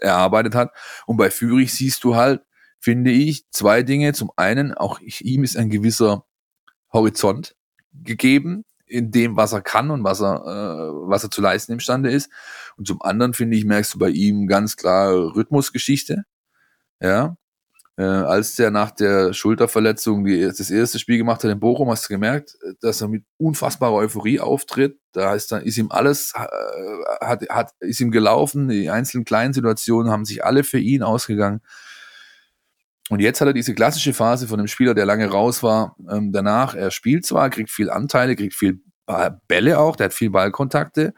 erarbeitet 0.00 0.54
hat. 0.54 0.72
Und 1.06 1.16
bei 1.16 1.30
Fürich 1.30 1.72
siehst 1.72 2.04
du 2.04 2.16
halt, 2.16 2.42
finde 2.78 3.10
ich, 3.10 3.48
zwei 3.50 3.82
Dinge. 3.82 4.12
Zum 4.12 4.30
einen, 4.36 4.74
auch 4.74 5.00
ihm 5.00 5.44
ist 5.44 5.56
ein 5.56 5.70
gewisser 5.70 6.26
Horizont 6.92 7.56
gegeben 7.92 8.64
in 8.94 9.10
dem, 9.10 9.36
was 9.36 9.52
er 9.52 9.60
kann 9.60 9.90
und 9.90 10.04
was 10.04 10.20
er, 10.20 10.36
äh, 10.46 11.08
was 11.08 11.24
er 11.24 11.30
zu 11.30 11.40
leisten 11.42 11.72
imstande 11.72 12.10
ist. 12.12 12.30
Und 12.76 12.86
zum 12.86 13.02
anderen, 13.02 13.34
finde 13.34 13.56
ich, 13.56 13.64
merkst 13.64 13.94
du 13.94 13.98
bei 13.98 14.10
ihm 14.10 14.46
ganz 14.46 14.76
klar 14.76 15.34
Rhythmusgeschichte. 15.34 16.24
Ja. 17.00 17.36
Äh, 17.96 18.02
als 18.04 18.56
der 18.56 18.70
nach 18.70 18.90
der 18.92 19.32
Schulterverletzung 19.32 20.24
die, 20.24 20.40
das 20.42 20.70
erste 20.70 20.98
Spiel 20.98 21.18
gemacht 21.18 21.44
hat 21.44 21.50
in 21.50 21.60
Bochum, 21.60 21.90
hast 21.90 22.04
du 22.04 22.14
gemerkt, 22.14 22.56
dass 22.80 23.00
er 23.00 23.08
mit 23.08 23.24
unfassbarer 23.36 23.94
Euphorie 23.94 24.40
auftritt. 24.40 24.98
Da 25.12 25.34
ist 25.34 25.50
dann, 25.52 25.62
ist 25.62 25.78
ihm 25.78 25.90
alles, 25.90 26.32
äh, 26.36 27.24
hat, 27.24 27.48
hat, 27.48 27.72
ist 27.80 28.00
ihm 28.00 28.12
gelaufen. 28.12 28.68
Die 28.68 28.90
einzelnen 28.90 29.24
kleinen 29.24 29.54
Situationen 29.54 30.12
haben 30.12 30.24
sich 30.24 30.44
alle 30.44 30.62
für 30.64 30.78
ihn 30.78 31.02
ausgegangen. 31.02 31.60
Und 33.10 33.20
jetzt 33.20 33.40
hat 33.40 33.48
er 33.48 33.52
diese 33.52 33.74
klassische 33.74 34.14
Phase 34.14 34.48
von 34.48 34.58
einem 34.58 34.68
Spieler, 34.68 34.94
der 34.94 35.04
lange 35.04 35.28
raus 35.28 35.62
war. 35.62 35.96
Ähm, 36.10 36.32
danach, 36.32 36.74
er 36.74 36.90
spielt 36.90 37.26
zwar, 37.26 37.50
kriegt 37.50 37.70
viel 37.70 37.90
Anteile, 37.90 38.34
kriegt 38.34 38.54
viel 38.54 38.80
Bälle 39.48 39.78
auch, 39.78 39.96
der 39.96 40.06
hat 40.06 40.14
viel 40.14 40.30
Ballkontakte, 40.30 41.12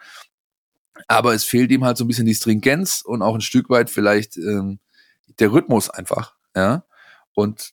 aber 1.08 1.34
es 1.34 1.44
fehlt 1.44 1.70
ihm 1.70 1.84
halt 1.84 1.96
so 1.96 2.04
ein 2.04 2.08
bisschen 2.08 2.26
die 2.26 2.34
Stringenz 2.34 3.02
und 3.04 3.22
auch 3.22 3.34
ein 3.34 3.40
Stück 3.40 3.70
weit 3.70 3.90
vielleicht 3.90 4.36
ähm, 4.36 4.80
der 5.38 5.52
Rhythmus 5.52 5.90
einfach. 5.90 6.34
Ja. 6.54 6.84
Und 7.34 7.72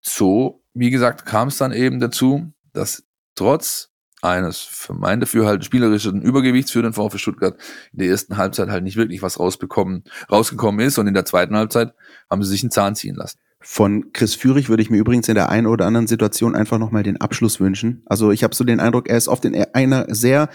so, 0.00 0.62
wie 0.74 0.90
gesagt, 0.90 1.24
kam 1.24 1.48
es 1.48 1.58
dann 1.58 1.72
eben 1.72 2.00
dazu, 2.00 2.52
dass 2.72 3.04
trotz 3.34 3.90
eines 4.24 4.60
für 4.60 4.94
mein 4.94 5.20
Dafürhalten 5.20 5.62
spielerischen 5.62 6.22
Übergewichts 6.22 6.70
für 6.70 6.82
den 6.82 6.92
VfB 6.92 7.18
Stuttgart 7.18 7.56
in 7.92 7.98
der 8.00 8.08
ersten 8.08 8.36
Halbzeit 8.36 8.68
halt 8.68 8.84
nicht 8.84 8.96
wirklich 8.96 9.22
was 9.22 9.38
rausbekommen, 9.38 10.04
rausgekommen 10.30 10.84
ist 10.84 10.98
und 10.98 11.06
in 11.06 11.14
der 11.14 11.24
zweiten 11.24 11.56
Halbzeit 11.56 11.94
haben 12.30 12.42
sie 12.42 12.50
sich 12.50 12.62
einen 12.62 12.70
Zahn 12.70 12.94
ziehen 12.94 13.16
lassen. 13.16 13.38
Von 13.60 14.12
Chris 14.12 14.34
Führig 14.34 14.68
würde 14.68 14.82
ich 14.82 14.90
mir 14.90 14.98
übrigens 14.98 15.28
in 15.28 15.34
der 15.34 15.48
einen 15.48 15.66
oder 15.66 15.86
anderen 15.86 16.06
Situation 16.06 16.54
einfach 16.54 16.78
nochmal 16.78 17.02
den 17.02 17.20
Abschluss 17.20 17.60
wünschen. 17.60 18.02
Also 18.06 18.30
ich 18.30 18.44
habe 18.44 18.54
so 18.54 18.62
den 18.62 18.78
Eindruck, 18.78 19.08
er 19.08 19.16
ist 19.16 19.28
oft 19.28 19.44
in 19.46 19.54
einer 19.72 20.06
sehr, 20.14 20.50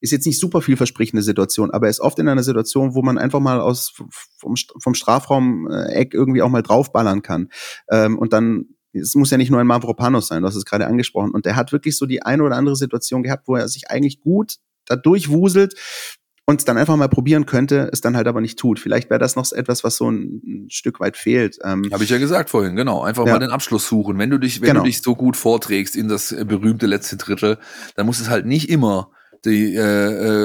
ist 0.00 0.12
jetzt 0.12 0.26
nicht 0.26 0.38
super 0.38 0.62
vielversprechende 0.62 1.22
Situation, 1.22 1.72
aber 1.72 1.86
er 1.86 1.90
ist 1.90 2.00
oft 2.00 2.18
in 2.20 2.28
einer 2.28 2.44
Situation, 2.44 2.94
wo 2.94 3.02
man 3.02 3.18
einfach 3.18 3.40
mal 3.40 3.60
aus 3.60 3.92
vom, 4.38 4.54
vom 4.80 4.94
Strafraum-Eck 4.94 6.14
irgendwie 6.14 6.42
auch 6.42 6.48
mal 6.48 6.62
draufballern 6.62 7.22
kann. 7.22 7.48
Ähm, 7.90 8.18
und 8.18 8.32
dann 8.32 8.66
es 8.94 9.14
muss 9.14 9.30
ja 9.30 9.38
nicht 9.38 9.50
nur 9.50 9.60
ein 9.60 9.66
Mavropanos 9.66 10.28
sein, 10.28 10.42
du 10.42 10.48
hast 10.48 10.56
es 10.56 10.64
gerade 10.64 10.86
angesprochen. 10.86 11.30
Und 11.30 11.46
der 11.46 11.56
hat 11.56 11.72
wirklich 11.72 11.96
so 11.96 12.06
die 12.06 12.22
eine 12.22 12.42
oder 12.42 12.56
andere 12.56 12.76
Situation 12.76 13.22
gehabt, 13.22 13.48
wo 13.48 13.56
er 13.56 13.68
sich 13.68 13.90
eigentlich 13.90 14.20
gut 14.20 14.56
da 14.86 14.96
durchwuselt 14.96 15.74
und 16.46 16.68
dann 16.68 16.76
einfach 16.76 16.96
mal 16.96 17.08
probieren 17.08 17.46
könnte, 17.46 17.88
es 17.92 18.02
dann 18.02 18.16
halt 18.16 18.26
aber 18.26 18.40
nicht 18.40 18.58
tut. 18.58 18.78
Vielleicht 18.78 19.08
wäre 19.08 19.18
das 19.18 19.34
noch 19.34 19.50
etwas, 19.52 19.82
was 19.82 19.96
so 19.96 20.10
ein, 20.10 20.42
ein 20.44 20.70
Stück 20.70 21.00
weit 21.00 21.16
fehlt. 21.16 21.58
Ähm, 21.64 21.88
Habe 21.90 22.04
ich 22.04 22.10
ja 22.10 22.18
gesagt 22.18 22.50
vorhin, 22.50 22.76
genau. 22.76 23.02
Einfach 23.02 23.26
ja. 23.26 23.32
mal 23.32 23.38
den 23.38 23.50
Abschluss 23.50 23.88
suchen. 23.88 24.18
Wenn 24.18 24.30
du 24.30 24.38
dich, 24.38 24.60
wenn 24.60 24.68
genau. 24.68 24.80
du 24.80 24.86
dich 24.86 25.00
so 25.00 25.14
gut 25.14 25.36
vorträgst 25.36 25.96
in 25.96 26.08
das 26.08 26.34
berühmte 26.46 26.86
letzte 26.86 27.16
Drittel, 27.16 27.58
dann 27.96 28.04
muss 28.04 28.20
es 28.20 28.28
halt 28.28 28.44
nicht 28.44 28.68
immer 28.68 29.10
die 29.44 29.74
äh, 29.74 29.80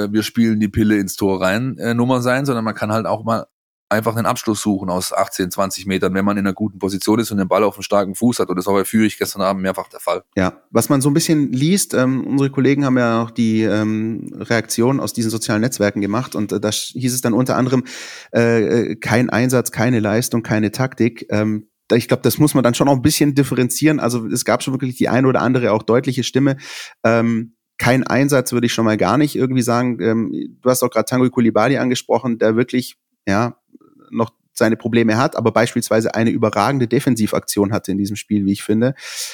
äh, 0.04 0.12
wir 0.12 0.24
spielen 0.24 0.60
die 0.60 0.68
Pille 0.68 0.98
ins 0.98 1.16
Tor 1.16 1.42
rein 1.42 1.78
äh, 1.78 1.94
Nummer 1.94 2.22
sein, 2.22 2.46
sondern 2.46 2.66
man 2.66 2.76
kann 2.76 2.92
halt 2.92 3.06
auch 3.06 3.24
mal 3.24 3.48
einfach 3.90 4.16
einen 4.16 4.28
Abschluss 4.28 4.62
suchen 4.62 4.90
aus 4.90 5.12
18, 5.12 5.50
20 5.50 5.88
Metern, 5.88 6.14
wenn 6.14 6.24
man 6.24 6.38
in 6.38 6.46
einer 6.46 6.54
guten 6.54 6.78
Position 6.78 7.20
ist 7.20 7.32
und 7.32 7.40
den 7.40 7.48
Ball 7.48 7.64
auf 7.64 7.76
einem 7.76 7.84
starken 7.84 8.16
Fuß 8.16 8.40
hat. 8.40 8.50
Und 8.50 8.56
das 8.56 8.68
war 8.68 8.76
bei 8.76 8.86
Fürich 8.86 9.18
gestern 9.18 9.42
Abend 9.42 9.64
mehrfach 9.64 9.90
der 9.90 10.00
Fall. 10.00 10.24
Ja, 10.38 10.62
was 10.70 10.90
man 10.90 11.02
so 11.02 11.10
ein 11.10 11.16
bisschen 11.16 11.52
liest, 11.52 11.96
ähm, 11.96 12.26
unsere 12.26 12.52
Kollegen 12.52 12.86
haben 12.86 12.98
ja 13.00 13.24
auch 13.24 13.32
die 13.32 13.64
ähm, 13.64 14.32
Reaktion 14.36 15.00
aus 15.00 15.14
diesen 15.14 15.32
sozialen 15.32 15.62
Netzwerken 15.62 16.02
gemacht 16.02 16.36
und 16.36 16.52
äh, 16.52 16.60
da 16.60 16.70
hieß 16.70 17.14
es 17.14 17.22
dann 17.22 17.34
unter 17.34 17.58
anderem, 17.58 17.84
äh, 18.32 18.96
kein 18.96 19.30
Einsatz, 19.30 19.72
keine 19.72 20.00
Leistung, 20.00 20.44
keine 20.44 20.72
Taktik. 20.72 21.26
Ähm, 21.32 21.68
ich 21.92 22.08
glaube, 22.08 22.22
das 22.22 22.38
muss 22.38 22.54
man 22.54 22.64
dann 22.64 22.76
schon 22.76 22.88
auch 22.88 22.96
ein 22.96 23.02
bisschen 23.02 23.34
differenzieren. 23.34 24.00
Also 24.00 24.28
es 24.28 24.46
gab 24.46 24.62
schon 24.62 24.76
wirklich 24.76 24.98
die 24.98 25.10
eine 25.10 25.28
oder 25.28 25.42
andere 25.42 25.72
auch 25.72 25.82
deutliche 25.82 26.24
Stimme. 26.24 26.58
Ähm, 27.04 27.56
kein 27.80 28.06
Einsatz 28.06 28.52
würde 28.52 28.68
ich 28.68 28.74
schon 28.74 28.86
mal 28.86 28.98
gar 28.98 29.18
nicht 29.18 29.36
irgendwie 29.36 29.64
sagen. 29.64 30.00
Ähm, 30.02 30.58
du 30.62 30.70
hast 30.70 30.84
auch 30.84 30.92
gerade 30.92 31.06
Tango 31.06 31.28
Kulibali 31.30 31.78
angesprochen, 31.78 32.38
der 32.38 32.56
wirklich 32.56 32.98
ja 33.28 33.56
noch 34.12 34.32
seine 34.60 34.78
Probleme 34.78 35.18
hat, 35.18 35.36
aber 35.36 35.52
beispielsweise 35.52 36.14
eine 36.14 36.30
überragende 36.30 36.88
Defensivaktion 36.88 37.74
hatte 37.74 37.92
in 37.92 37.98
diesem 37.98 38.16
Spiel, 38.16 38.46
wie 38.46 38.52
ich 38.52 38.62
finde, 38.62 38.94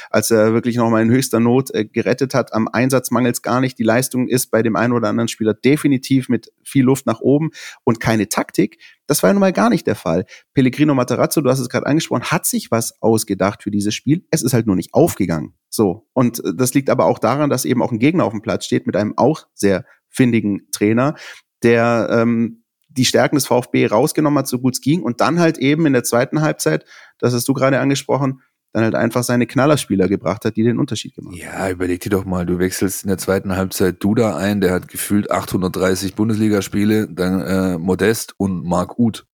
als 0.09 0.31
er 0.31 0.53
wirklich 0.53 0.77
nochmal 0.77 1.01
in 1.01 1.09
höchster 1.09 1.41
Not 1.41 1.73
äh, 1.73 1.83
gerettet 1.83 2.33
hat. 2.33 2.53
Am 2.53 2.69
Einsatz 2.69 3.11
mangels 3.11 3.41
gar 3.41 3.59
nicht. 3.59 3.77
Die 3.77 3.83
Leistung 3.83 4.29
ist 4.29 4.51
bei 4.51 4.61
dem 4.61 4.77
einen 4.77 4.93
oder 4.93 5.09
anderen 5.09 5.27
Spieler 5.27 5.53
definitiv 5.53 6.29
mit 6.29 6.53
viel 6.63 6.85
Luft 6.85 7.05
nach 7.05 7.19
oben 7.19 7.49
und 7.83 7.99
keine 7.99 8.29
Taktik. 8.29 8.79
Das 9.07 9.21
war 9.21 9.29
ja 9.29 9.33
nun 9.33 9.41
mal 9.41 9.51
gar 9.51 9.69
nicht 9.69 9.85
der 9.85 9.95
Fall. 9.95 10.25
Pellegrino 10.53 10.93
Materazzo, 10.93 11.41
du 11.41 11.49
hast 11.49 11.59
es 11.59 11.69
gerade 11.69 11.85
angesprochen, 11.85 12.23
hat 12.23 12.45
sich 12.45 12.71
was 12.71 13.01
ausgedacht 13.01 13.63
für 13.63 13.71
dieses 13.71 13.93
Spiel. 13.93 14.25
Es 14.31 14.41
ist 14.41 14.53
halt 14.53 14.67
nur 14.67 14.75
nicht 14.75 14.93
aufgegangen. 14.93 15.55
So. 15.69 16.07
Und 16.13 16.43
äh, 16.45 16.53
das 16.55 16.73
liegt 16.73 16.89
aber 16.89 17.05
auch 17.05 17.19
daran, 17.19 17.49
dass 17.49 17.65
eben 17.65 17.81
auch 17.81 17.91
ein 17.91 17.99
Gegner 17.99 18.23
auf 18.23 18.31
dem 18.31 18.41
Platz 18.41 18.65
steht 18.65 18.87
mit 18.87 18.95
einem 18.95 19.17
auch 19.17 19.47
sehr 19.53 19.85
findigen 20.07 20.67
Trainer, 20.71 21.15
der 21.61 22.07
ähm, 22.11 22.64
die 22.97 23.05
Stärken 23.05 23.35
des 23.35 23.47
VfB 23.47 23.87
rausgenommen 23.87 24.39
hat, 24.39 24.47
so 24.47 24.59
gut 24.59 24.75
es 24.75 24.81
ging. 24.81 25.03
Und 25.03 25.21
dann 25.21 25.39
halt 25.39 25.57
eben 25.57 25.85
in 25.85 25.93
der 25.93 26.03
zweiten 26.03 26.41
Halbzeit, 26.41 26.85
das 27.19 27.33
hast 27.33 27.47
du 27.47 27.53
gerade 27.53 27.79
angesprochen, 27.79 28.41
dann 28.75 28.83
halt 28.83 28.95
einfach 28.95 29.23
seine 29.23 29.47
Knallerspieler 29.47 30.09
gebracht 30.09 30.43
hat, 30.43 30.57
die 30.57 30.63
den 30.63 30.79
Unterschied 30.79 31.15
gemacht 31.15 31.35
haben. 31.35 31.41
Ja, 31.41 31.69
überleg 31.69 32.01
dir 32.01 32.09
doch 32.09 32.25
mal, 32.25 32.45
du 32.45 32.59
wechselst 32.59 33.03
in 33.03 33.07
der 33.07 33.17
zweiten 33.17 33.55
Halbzeit 33.55 34.03
Duda 34.03 34.35
ein, 34.35 34.59
der 34.59 34.73
hat 34.73 34.89
gefühlt 34.89 35.31
830 35.31 36.13
Bundesligaspiele, 36.15 37.07
dann 37.07 37.41
äh, 37.41 37.77
Modest 37.77 38.33
und 38.37 38.65
Marc 38.65 38.99
Uth. 38.99 39.25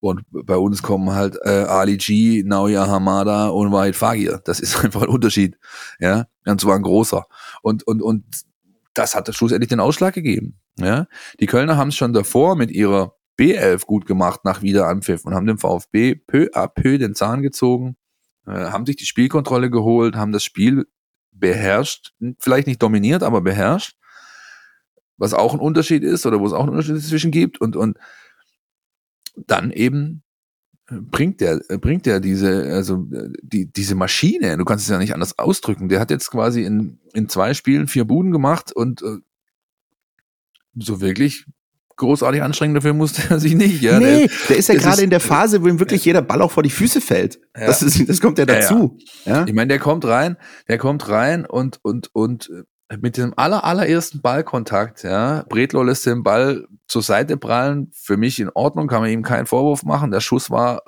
Und 0.00 0.22
bei 0.30 0.56
uns 0.56 0.82
kommen 0.82 1.14
halt 1.14 1.38
äh, 1.44 1.48
Ali 1.48 1.96
G, 1.96 2.42
Naoya 2.44 2.86
Hamada 2.86 3.48
und 3.48 3.72
Wahid 3.72 3.96
Fagir. 3.96 4.40
Das 4.44 4.60
ist 4.60 4.76
einfach 4.84 5.02
ein 5.02 5.08
Unterschied. 5.08 5.56
Ja, 6.00 6.26
und 6.44 6.60
zwar 6.60 6.74
ein 6.74 6.82
großer. 6.82 7.24
Und, 7.62 7.86
und, 7.86 8.02
und 8.02 8.24
das 8.96 9.14
hat 9.14 9.32
schlussendlich 9.34 9.68
den 9.68 9.80
Ausschlag 9.80 10.14
gegeben. 10.14 10.58
Ja, 10.78 11.06
die 11.40 11.46
Kölner 11.46 11.76
haben 11.76 11.88
es 11.88 11.96
schon 11.96 12.12
davor 12.12 12.56
mit 12.56 12.70
ihrer 12.70 13.14
B11 13.38 13.84
gut 13.84 14.06
gemacht 14.06 14.44
nach 14.44 14.62
Wiederanpfiff 14.62 15.24
und 15.24 15.34
haben 15.34 15.46
dem 15.46 15.58
VfB 15.58 16.14
peu 16.14 16.48
à 16.54 16.66
peu 16.68 16.98
den 16.98 17.14
Zahn 17.14 17.42
gezogen, 17.42 17.96
äh, 18.46 18.50
haben 18.50 18.86
sich 18.86 18.96
die 18.96 19.06
Spielkontrolle 19.06 19.70
geholt, 19.70 20.16
haben 20.16 20.32
das 20.32 20.44
Spiel 20.44 20.86
beherrscht, 21.32 22.14
vielleicht 22.38 22.66
nicht 22.66 22.82
dominiert, 22.82 23.22
aber 23.22 23.42
beherrscht, 23.42 23.96
was 25.18 25.34
auch 25.34 25.52
ein 25.52 25.60
Unterschied 25.60 26.02
ist 26.02 26.24
oder 26.24 26.40
wo 26.40 26.46
es 26.46 26.52
auch 26.52 26.60
einen 26.60 26.70
Unterschied 26.70 27.02
zwischen 27.02 27.30
gibt 27.30 27.60
und, 27.60 27.76
und 27.76 27.98
dann 29.36 29.70
eben 29.70 30.22
bringt 30.88 31.40
der, 31.40 31.60
bringt 31.80 32.06
der 32.06 32.20
diese, 32.20 32.72
also 32.72 33.06
die, 33.42 33.70
diese 33.72 33.94
Maschine, 33.94 34.56
du 34.56 34.64
kannst 34.64 34.84
es 34.84 34.90
ja 34.90 34.98
nicht 34.98 35.14
anders 35.14 35.38
ausdrücken, 35.38 35.88
der 35.88 36.00
hat 36.00 36.10
jetzt 36.10 36.30
quasi 36.30 36.62
in, 36.62 36.98
in 37.12 37.28
zwei 37.28 37.54
Spielen 37.54 37.88
vier 37.88 38.04
Buden 38.04 38.30
gemacht 38.30 38.72
und 38.72 39.02
äh, 39.02 39.18
so 40.74 41.00
wirklich 41.00 41.46
großartig 41.96 42.42
anstrengen 42.42 42.74
dafür 42.74 42.92
musste 42.92 43.22
er 43.30 43.40
sich 43.40 43.54
nicht. 43.54 43.82
Ja, 43.82 43.98
nee, 43.98 44.26
der, 44.26 44.30
der 44.48 44.56
ist 44.56 44.68
ja 44.68 44.76
gerade 44.76 45.02
in 45.02 45.10
der 45.10 45.20
Phase, 45.20 45.62
wo 45.62 45.68
ihm 45.68 45.80
wirklich 45.80 46.04
jeder 46.04 46.22
Ball 46.22 46.42
auch 46.42 46.52
vor 46.52 46.62
die 46.62 46.70
Füße 46.70 47.00
fällt. 47.00 47.40
Ja. 47.56 47.66
Das, 47.66 47.82
ist, 47.82 48.08
das 48.08 48.20
kommt 48.20 48.38
ja 48.38 48.46
dazu. 48.46 48.98
Ja, 49.24 49.38
ja. 49.38 49.44
Ich 49.46 49.54
meine, 49.54 49.68
der 49.68 49.78
kommt 49.78 50.04
rein, 50.04 50.36
der 50.68 50.78
kommt 50.78 51.08
rein 51.08 51.46
und, 51.46 51.80
und, 51.82 52.14
und 52.14 52.50
äh, 52.50 52.62
mit 53.00 53.16
dem 53.16 53.34
aller, 53.36 53.64
allerersten 53.64 54.20
Ballkontakt, 54.20 55.02
ja, 55.02 55.44
Bredlo 55.48 55.82
lässt 55.82 56.06
den 56.06 56.22
Ball 56.22 56.66
zur 56.86 57.02
Seite 57.02 57.36
prallen, 57.36 57.90
für 57.92 58.16
mich 58.16 58.38
in 58.38 58.50
Ordnung, 58.50 58.86
kann 58.86 59.00
man 59.00 59.10
ihm 59.10 59.22
keinen 59.22 59.46
Vorwurf 59.46 59.82
machen. 59.82 60.12
Der 60.12 60.20
Schuss 60.20 60.50
war 60.50 60.82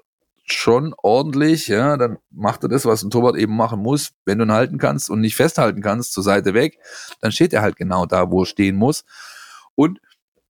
schon 0.45 0.95
ordentlich, 1.03 1.67
ja, 1.67 1.97
dann 1.97 2.19
macht 2.31 2.63
er 2.63 2.69
das, 2.69 2.85
was 2.85 3.03
ein 3.03 3.11
Torwart 3.11 3.37
eben 3.37 3.55
machen 3.57 3.81
muss. 3.81 4.13
Wenn 4.25 4.39
du 4.39 4.45
ihn 4.45 4.53
halten 4.53 4.79
kannst 4.79 5.11
und 5.11 5.21
nicht 5.21 5.37
festhalten 5.37 5.83
kannst, 5.83 6.13
zur 6.13 6.23
Seite 6.23 6.55
weg, 6.55 6.79
dann 7.21 7.33
steht 7.33 7.53
er 7.53 7.63
halt 7.63 7.77
genau 7.77 8.07
da, 8.07 8.31
wo 8.31 8.43
er 8.43 8.47
stehen 8.47 8.77
muss. 8.77 9.05
Und 9.75 10.01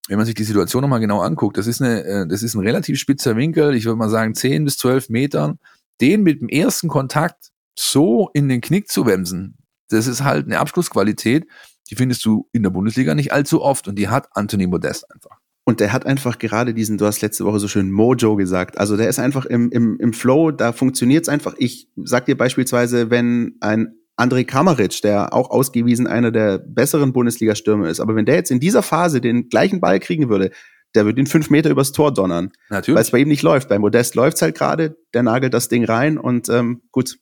wenn 0.09 0.19
man 0.19 0.27
sich 0.27 0.35
die 0.35 0.45
Situation 0.45 0.83
nochmal 0.83 1.01
genau 1.01 1.21
anguckt, 1.21 1.57
das 1.57 1.67
ist, 1.67 1.83
eine, 1.83 2.05
äh, 2.05 2.27
das 2.27 2.43
ist 2.43 2.55
ein 2.55 2.61
relativ 2.61 2.99
spitzer 2.99 3.37
Winkel, 3.37 3.75
ich 3.75 3.85
würde 3.85 3.97
mal 3.97 4.11
sagen 4.11 4.35
10 4.35 4.65
bis 4.65 4.79
12 4.79 5.09
Metern, 5.09 5.59
den 6.01 6.23
mit 6.23 6.41
dem 6.41 6.49
ersten 6.49 6.89
Kontakt 6.89 7.51
so 7.75 8.31
in 8.35 8.49
den 8.49 8.61
Knick 8.61 8.89
zu 8.89 9.07
wemsen, 9.07 9.59
das 9.88 10.07
ist 10.07 10.24
halt 10.24 10.46
eine 10.46 10.59
Abschlussqualität, 10.59 11.46
die 11.90 11.94
findest 11.94 12.24
du 12.24 12.48
in 12.53 12.62
der 12.62 12.70
Bundesliga 12.70 13.14
nicht 13.14 13.33
allzu 13.33 13.62
oft 13.62 13.88
und 13.88 13.96
die 13.96 14.09
hat 14.09 14.29
Anthony 14.33 14.66
Modest 14.66 15.11
einfach. 15.12 15.38
Und 15.64 15.81
der 15.81 15.92
hat 15.92 16.07
einfach 16.07 16.38
gerade 16.38 16.72
diesen, 16.72 16.96
du 16.96 17.05
hast 17.05 17.20
letzte 17.20 17.44
Woche 17.44 17.59
so 17.59 17.68
schön 17.68 17.90
Mojo 17.90 18.37
gesagt. 18.37 18.79
Also 18.79 18.96
der 18.96 19.09
ist 19.09 19.18
einfach 19.18 19.44
im, 19.44 19.70
im, 19.70 19.98
im 20.01 20.14
Flow, 20.14 20.51
da 20.51 20.72
funktioniert 20.72 21.24
es 21.24 21.29
einfach. 21.29 21.55
Ich 21.59 21.90
sag 21.96 22.24
dir 22.24 22.38
beispielsweise, 22.38 23.11
wenn 23.11 23.57
ein 23.61 23.94
André 24.16 24.44
Kamaric, 24.44 25.03
der 25.03 25.35
auch 25.35 25.51
ausgewiesen 25.51 26.07
einer 26.07 26.33
der 26.33 26.59
besseren 26.59 27.12
Bundesliga-Stürme 27.12 27.88
ist. 27.88 28.01
Aber 28.01 28.16
wenn 28.16 28.24
der 28.24 28.37
jetzt 28.37 28.51
in 28.51 28.61
dieser 28.61 28.83
Phase 28.83 29.20
den 29.20 29.48
gleichen 29.51 29.81
Ball 29.81 30.01
kriegen 30.01 30.31
würde, 30.31 30.53
der 30.94 31.05
würde 31.05 31.20
ihn 31.20 31.27
fünf 31.27 31.51
Meter 31.51 31.70
übers 31.70 31.92
Tor 31.92 32.12
donnern. 32.12 32.51
Natürlich. 32.70 32.96
Weil 32.96 33.03
es 33.03 33.11
bei 33.11 33.18
ihm 33.18 33.29
nicht 33.29 33.42
läuft. 33.42 33.68
Bei 33.68 33.79
Modest 33.79 34.14
läuft's 34.14 34.42
halt 34.42 34.57
gerade, 34.57 34.96
der 35.14 35.22
nagelt 35.22 35.55
das 35.55 35.68
Ding 35.68 35.85
rein 35.85 36.18
und 36.18 36.48
ähm, 36.48 36.83
gut, 36.92 37.18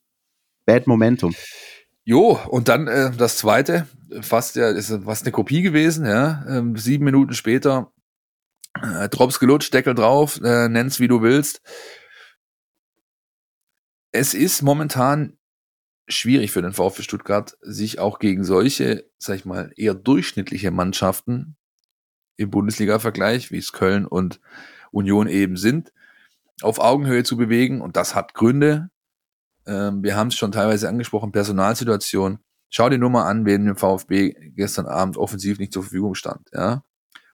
bad 0.66 0.86
Momentum. 0.86 1.34
Jo, 2.08 2.38
und 2.48 2.68
dann 2.68 2.86
äh, 2.86 3.10
das 3.10 3.36
zweite, 3.36 3.88
fast 4.20 4.54
ja, 4.54 4.68
ist 4.68 4.96
fast 5.04 5.24
eine 5.24 5.32
Kopie 5.32 5.62
gewesen, 5.62 6.06
ja. 6.06 6.44
Ähm, 6.48 6.76
sieben 6.76 7.04
Minuten 7.04 7.34
später, 7.34 7.92
äh, 8.80 9.08
Drops 9.08 9.40
gelutscht, 9.40 9.74
Deckel 9.74 9.96
drauf, 9.96 10.40
äh, 10.40 10.68
nenn's 10.68 11.00
wie 11.00 11.08
du 11.08 11.20
willst. 11.20 11.62
Es 14.12 14.34
ist 14.34 14.62
momentan 14.62 15.36
schwierig 16.06 16.52
für 16.52 16.62
den 16.62 16.72
VfB 16.72 17.02
Stuttgart, 17.02 17.56
sich 17.60 17.98
auch 17.98 18.20
gegen 18.20 18.44
solche, 18.44 19.10
sag 19.18 19.34
ich 19.34 19.44
mal, 19.44 19.72
eher 19.76 19.94
durchschnittliche 19.94 20.70
Mannschaften 20.70 21.56
im 22.36 22.50
Bundesliga-Vergleich, 22.50 23.50
wie 23.50 23.58
es 23.58 23.72
Köln 23.72 24.06
und 24.06 24.40
Union 24.92 25.26
eben 25.26 25.56
sind, 25.56 25.92
auf 26.62 26.78
Augenhöhe 26.78 27.24
zu 27.24 27.36
bewegen. 27.36 27.80
Und 27.80 27.96
das 27.96 28.14
hat 28.14 28.32
Gründe. 28.32 28.90
Ähm, 29.66 30.02
wir 30.02 30.16
haben 30.16 30.28
es 30.28 30.36
schon 30.36 30.52
teilweise 30.52 30.88
angesprochen, 30.88 31.32
Personalsituation. 31.32 32.38
Schau 32.70 32.88
dir 32.88 32.98
nur 32.98 33.10
mal 33.10 33.26
an, 33.26 33.44
wen 33.46 33.66
im 33.66 33.76
VfB 33.76 34.34
gestern 34.54 34.86
Abend 34.86 35.16
offensiv 35.16 35.58
nicht 35.58 35.72
zur 35.72 35.82
Verfügung 35.82 36.14
stand. 36.14 36.48
Ja? 36.52 36.84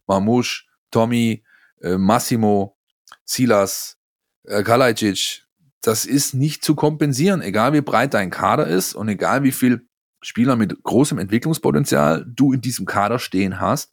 Marmouche, 0.07 0.64
Tommy, 0.90 1.45
äh, 1.81 1.97
Massimo, 1.97 2.77
Silas, 3.25 3.99
äh, 4.45 4.62
Kalajdzic, 4.62 5.45
das 5.81 6.05
ist 6.05 6.35
nicht 6.35 6.64
zu 6.64 6.75
kompensieren, 6.75 7.42
egal 7.42 7.73
wie 7.73 7.81
breit 7.81 8.14
dein 8.14 8.31
Kader 8.31 8.66
ist 8.66 8.95
und 8.95 9.09
egal 9.09 9.42
wie 9.42 9.53
viel 9.53 9.88
Spieler 10.21 10.55
mit 10.55 10.83
großem 10.83 11.18
Entwicklungspotenzial 11.18 12.25
du 12.27 12.53
in 12.53 12.61
diesem 12.61 12.87
Kader 12.87 13.18
stehen 13.18 13.61
hast. 13.61 13.92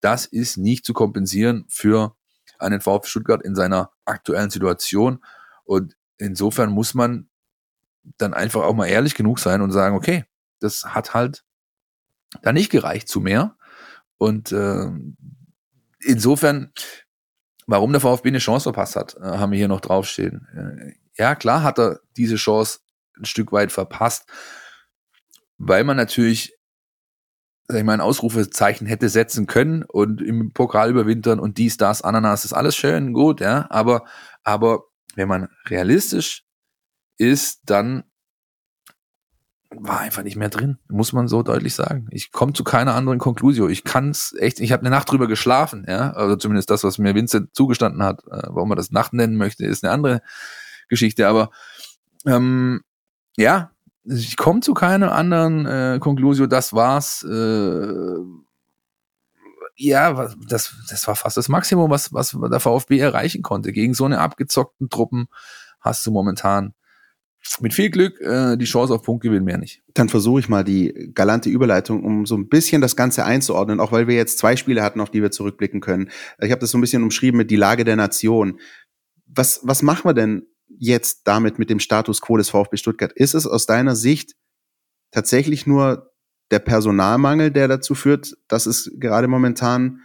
Das 0.00 0.26
ist 0.26 0.56
nicht 0.56 0.86
zu 0.86 0.92
kompensieren 0.92 1.66
für 1.68 2.14
einen 2.58 2.80
VfB 2.80 3.08
Stuttgart 3.08 3.42
in 3.42 3.56
seiner 3.56 3.90
aktuellen 4.04 4.50
Situation. 4.50 5.24
Und 5.64 5.96
insofern 6.18 6.70
muss 6.70 6.94
man 6.94 7.28
dann 8.16 8.34
einfach 8.34 8.62
auch 8.62 8.74
mal 8.74 8.86
ehrlich 8.86 9.14
genug 9.14 9.38
sein 9.38 9.60
und 9.60 9.72
sagen, 9.72 9.96
okay, 9.96 10.24
das 10.60 10.84
hat 10.86 11.14
halt 11.14 11.44
da 12.42 12.52
nicht 12.52 12.70
gereicht 12.70 13.08
zu 13.08 13.20
mehr. 13.20 13.56
Und 14.18 14.52
äh, 14.52 14.90
insofern, 16.00 16.72
warum 17.66 17.92
der 17.92 18.00
VfB 18.00 18.28
eine 18.28 18.38
Chance 18.38 18.64
verpasst 18.64 18.96
hat, 18.96 19.16
äh, 19.16 19.38
haben 19.38 19.52
wir 19.52 19.58
hier 19.58 19.68
noch 19.68 19.80
draufstehen. 19.80 20.46
Äh, 20.54 21.22
ja, 21.22 21.34
klar 21.34 21.62
hat 21.62 21.78
er 21.78 22.00
diese 22.16 22.36
Chance 22.36 22.80
ein 23.18 23.24
Stück 23.24 23.52
weit 23.52 23.72
verpasst, 23.72 24.28
weil 25.56 25.84
man 25.84 25.96
natürlich, 25.96 26.54
sag 27.66 27.78
ich 27.78 27.84
mal, 27.84 27.94
ein 27.94 28.00
Ausrufezeichen 28.00 28.86
hätte 28.86 29.08
setzen 29.08 29.46
können 29.46 29.82
und 29.82 30.22
im 30.22 30.52
Pokal 30.52 30.90
überwintern 30.90 31.40
und 31.40 31.58
dies, 31.58 31.76
das, 31.76 32.02
Ananas, 32.02 32.44
ist 32.44 32.52
alles 32.52 32.76
schön, 32.76 33.12
gut, 33.12 33.40
ja, 33.40 33.66
aber, 33.70 34.04
aber 34.44 34.84
wenn 35.16 35.28
man 35.28 35.48
realistisch 35.66 36.44
ist, 37.18 37.60
dann 37.66 38.04
war 39.70 40.00
einfach 40.00 40.22
nicht 40.22 40.36
mehr 40.36 40.48
drin, 40.48 40.78
muss 40.88 41.12
man 41.12 41.28
so 41.28 41.42
deutlich 41.42 41.74
sagen. 41.74 42.08
Ich 42.10 42.32
komme 42.32 42.54
zu 42.54 42.64
keiner 42.64 42.94
anderen 42.94 43.18
Konklusion. 43.18 43.70
Ich 43.70 43.84
kann 43.84 44.10
es 44.10 44.34
echt, 44.38 44.60
ich 44.60 44.72
habe 44.72 44.80
eine 44.80 44.90
Nacht 44.90 45.10
drüber 45.10 45.28
geschlafen, 45.28 45.84
ja, 45.86 46.12
also 46.12 46.36
zumindest 46.36 46.70
das, 46.70 46.84
was 46.84 46.98
mir 46.98 47.14
Vincent 47.14 47.54
zugestanden 47.54 48.02
hat. 48.02 48.24
Äh, 48.26 48.48
warum 48.48 48.70
man 48.70 48.78
das 48.78 48.90
Nacht 48.90 49.12
nennen 49.12 49.36
möchte, 49.36 49.66
ist 49.66 49.84
eine 49.84 49.92
andere 49.92 50.22
Geschichte. 50.88 51.28
Aber 51.28 51.50
ähm, 52.24 52.80
ja, 53.36 53.72
ich 54.04 54.36
komme 54.36 54.60
zu 54.60 54.72
keiner 54.72 55.12
anderen 55.12 55.66
äh, 55.66 55.98
Konklusion. 56.00 56.48
Das 56.48 56.72
war's. 56.72 57.22
Äh, 57.24 58.18
ja, 59.76 60.28
das, 60.48 60.74
das 60.88 61.06
war 61.06 61.14
fast 61.14 61.36
das 61.36 61.48
Maximum, 61.48 61.90
was, 61.90 62.12
was 62.12 62.36
der 62.50 62.58
VfB 62.58 62.98
erreichen 62.98 63.42
konnte. 63.42 63.72
Gegen 63.72 63.94
so 63.94 64.06
eine 64.06 64.18
abgezockten 64.18 64.88
Truppen 64.88 65.28
hast 65.80 66.04
du 66.06 66.10
momentan 66.10 66.74
mit 67.60 67.74
viel 67.74 67.90
Glück 67.90 68.20
äh, 68.20 68.56
die 68.56 68.64
Chance 68.64 68.94
auf 68.94 69.02
Punktgewinn 69.02 69.44
mehr 69.44 69.58
nicht. 69.58 69.82
Dann 69.94 70.08
versuche 70.08 70.40
ich 70.40 70.48
mal 70.48 70.64
die 70.64 71.10
galante 71.14 71.48
Überleitung, 71.48 72.04
um 72.04 72.26
so 72.26 72.36
ein 72.36 72.48
bisschen 72.48 72.80
das 72.80 72.96
Ganze 72.96 73.24
einzuordnen, 73.24 73.80
auch 73.80 73.92
weil 73.92 74.06
wir 74.06 74.16
jetzt 74.16 74.38
zwei 74.38 74.56
Spiele 74.56 74.82
hatten, 74.82 75.00
auf 75.00 75.10
die 75.10 75.22
wir 75.22 75.30
zurückblicken 75.30 75.80
können. 75.80 76.10
Ich 76.40 76.50
habe 76.50 76.60
das 76.60 76.70
so 76.70 76.78
ein 76.78 76.80
bisschen 76.80 77.02
umschrieben 77.02 77.38
mit 77.38 77.50
die 77.50 77.56
Lage 77.56 77.84
der 77.84 77.96
Nation. 77.96 78.60
Was, 79.26 79.60
was 79.62 79.82
machen 79.82 80.04
wir 80.04 80.14
denn 80.14 80.46
jetzt 80.68 81.22
damit 81.24 81.58
mit 81.58 81.70
dem 81.70 81.80
Status 81.80 82.20
quo 82.20 82.36
des 82.36 82.50
VfB 82.50 82.76
Stuttgart? 82.76 83.12
Ist 83.12 83.34
es 83.34 83.46
aus 83.46 83.66
deiner 83.66 83.96
Sicht 83.96 84.34
tatsächlich 85.10 85.66
nur 85.66 86.12
der 86.50 86.60
Personalmangel, 86.60 87.50
der 87.50 87.68
dazu 87.68 87.94
führt, 87.94 88.36
dass 88.48 88.66
es 88.66 88.90
gerade 88.98 89.28
momentan 89.28 90.00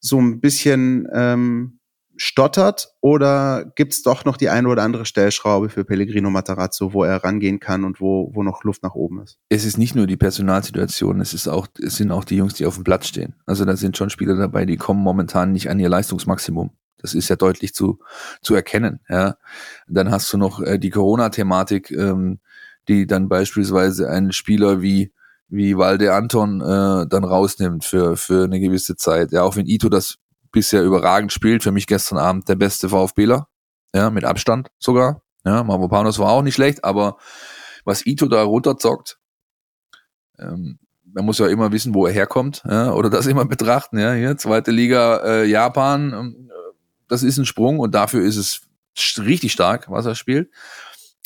so 0.00 0.20
ein 0.20 0.40
bisschen 0.40 1.08
ähm, 1.12 1.78
stottert 2.24 2.94
oder 3.00 3.64
gibt 3.74 3.94
es 3.94 4.02
doch 4.02 4.24
noch 4.24 4.36
die 4.36 4.48
eine 4.48 4.68
oder 4.68 4.84
andere 4.84 5.06
Stellschraube 5.06 5.70
für 5.70 5.84
Pellegrino 5.84 6.30
Matarazzo, 6.30 6.92
wo 6.92 7.02
er 7.02 7.24
rangehen 7.24 7.58
kann 7.58 7.82
und 7.82 8.00
wo, 8.00 8.30
wo 8.32 8.44
noch 8.44 8.62
Luft 8.62 8.84
nach 8.84 8.94
oben 8.94 9.22
ist? 9.22 9.40
Es 9.48 9.64
ist 9.64 9.76
nicht 9.76 9.96
nur 9.96 10.06
die 10.06 10.16
Personalsituation, 10.16 11.20
es 11.20 11.34
ist 11.34 11.48
auch, 11.48 11.66
es 11.82 11.96
sind 11.96 12.12
auch 12.12 12.22
die 12.22 12.36
Jungs, 12.36 12.54
die 12.54 12.64
auf 12.64 12.76
dem 12.76 12.84
Platz 12.84 13.08
stehen. 13.08 13.34
Also 13.44 13.64
da 13.64 13.76
sind 13.76 13.96
schon 13.96 14.08
Spieler 14.08 14.36
dabei, 14.36 14.66
die 14.66 14.76
kommen 14.76 15.02
momentan 15.02 15.50
nicht 15.50 15.68
an 15.68 15.80
ihr 15.80 15.88
Leistungsmaximum. 15.88 16.70
Das 16.98 17.14
ist 17.14 17.28
ja 17.28 17.34
deutlich 17.34 17.74
zu, 17.74 17.98
zu 18.40 18.54
erkennen. 18.54 19.00
Ja. 19.08 19.36
Dann 19.88 20.12
hast 20.12 20.32
du 20.32 20.38
noch 20.38 20.62
äh, 20.62 20.78
die 20.78 20.90
Corona-Thematik, 20.90 21.90
ähm, 21.90 22.38
die 22.86 23.08
dann 23.08 23.28
beispielsweise 23.28 24.08
einen 24.08 24.30
Spieler 24.30 24.80
wie 24.80 25.12
wie 25.48 25.76
Walde 25.76 26.14
Anton 26.14 26.62
äh, 26.62 27.06
dann 27.06 27.24
rausnimmt 27.24 27.84
für, 27.84 28.16
für 28.16 28.44
eine 28.44 28.58
gewisse 28.58 28.96
Zeit. 28.96 29.32
Ja, 29.32 29.42
auch 29.42 29.54
wenn 29.54 29.66
Ito 29.66 29.90
das 29.90 30.16
bisher 30.52 30.82
überragend 30.82 31.32
spielt, 31.32 31.62
für 31.62 31.72
mich 31.72 31.86
gestern 31.86 32.18
Abend 32.18 32.48
der 32.48 32.56
beste 32.56 32.88
VfBler, 32.88 33.48
ja, 33.94 34.10
mit 34.10 34.24
Abstand 34.24 34.68
sogar. 34.78 35.22
Ja, 35.44 35.64
Mavropanos 35.64 36.18
war 36.18 36.30
auch 36.30 36.42
nicht 36.42 36.54
schlecht, 36.54 36.84
aber 36.84 37.16
was 37.84 38.06
Ito 38.06 38.26
da 38.26 38.42
runterzockt, 38.42 39.18
ähm, 40.38 40.78
man 41.04 41.24
muss 41.24 41.38
ja 41.38 41.48
immer 41.48 41.72
wissen, 41.72 41.94
wo 41.94 42.06
er 42.06 42.12
herkommt, 42.12 42.62
ja, 42.68 42.92
oder 42.92 43.10
das 43.10 43.26
immer 43.26 43.44
betrachten, 43.44 43.98
ja, 43.98 44.12
hier, 44.12 44.36
zweite 44.36 44.70
Liga 44.70 45.16
äh, 45.24 45.44
Japan, 45.46 46.12
ähm, 46.12 46.50
das 47.08 47.22
ist 47.22 47.38
ein 47.38 47.44
Sprung 47.44 47.78
und 47.78 47.94
dafür 47.94 48.22
ist 48.22 48.36
es 48.36 48.62
richtig 49.18 49.52
stark, 49.52 49.90
was 49.90 50.06
er 50.06 50.14
spielt. 50.14 50.50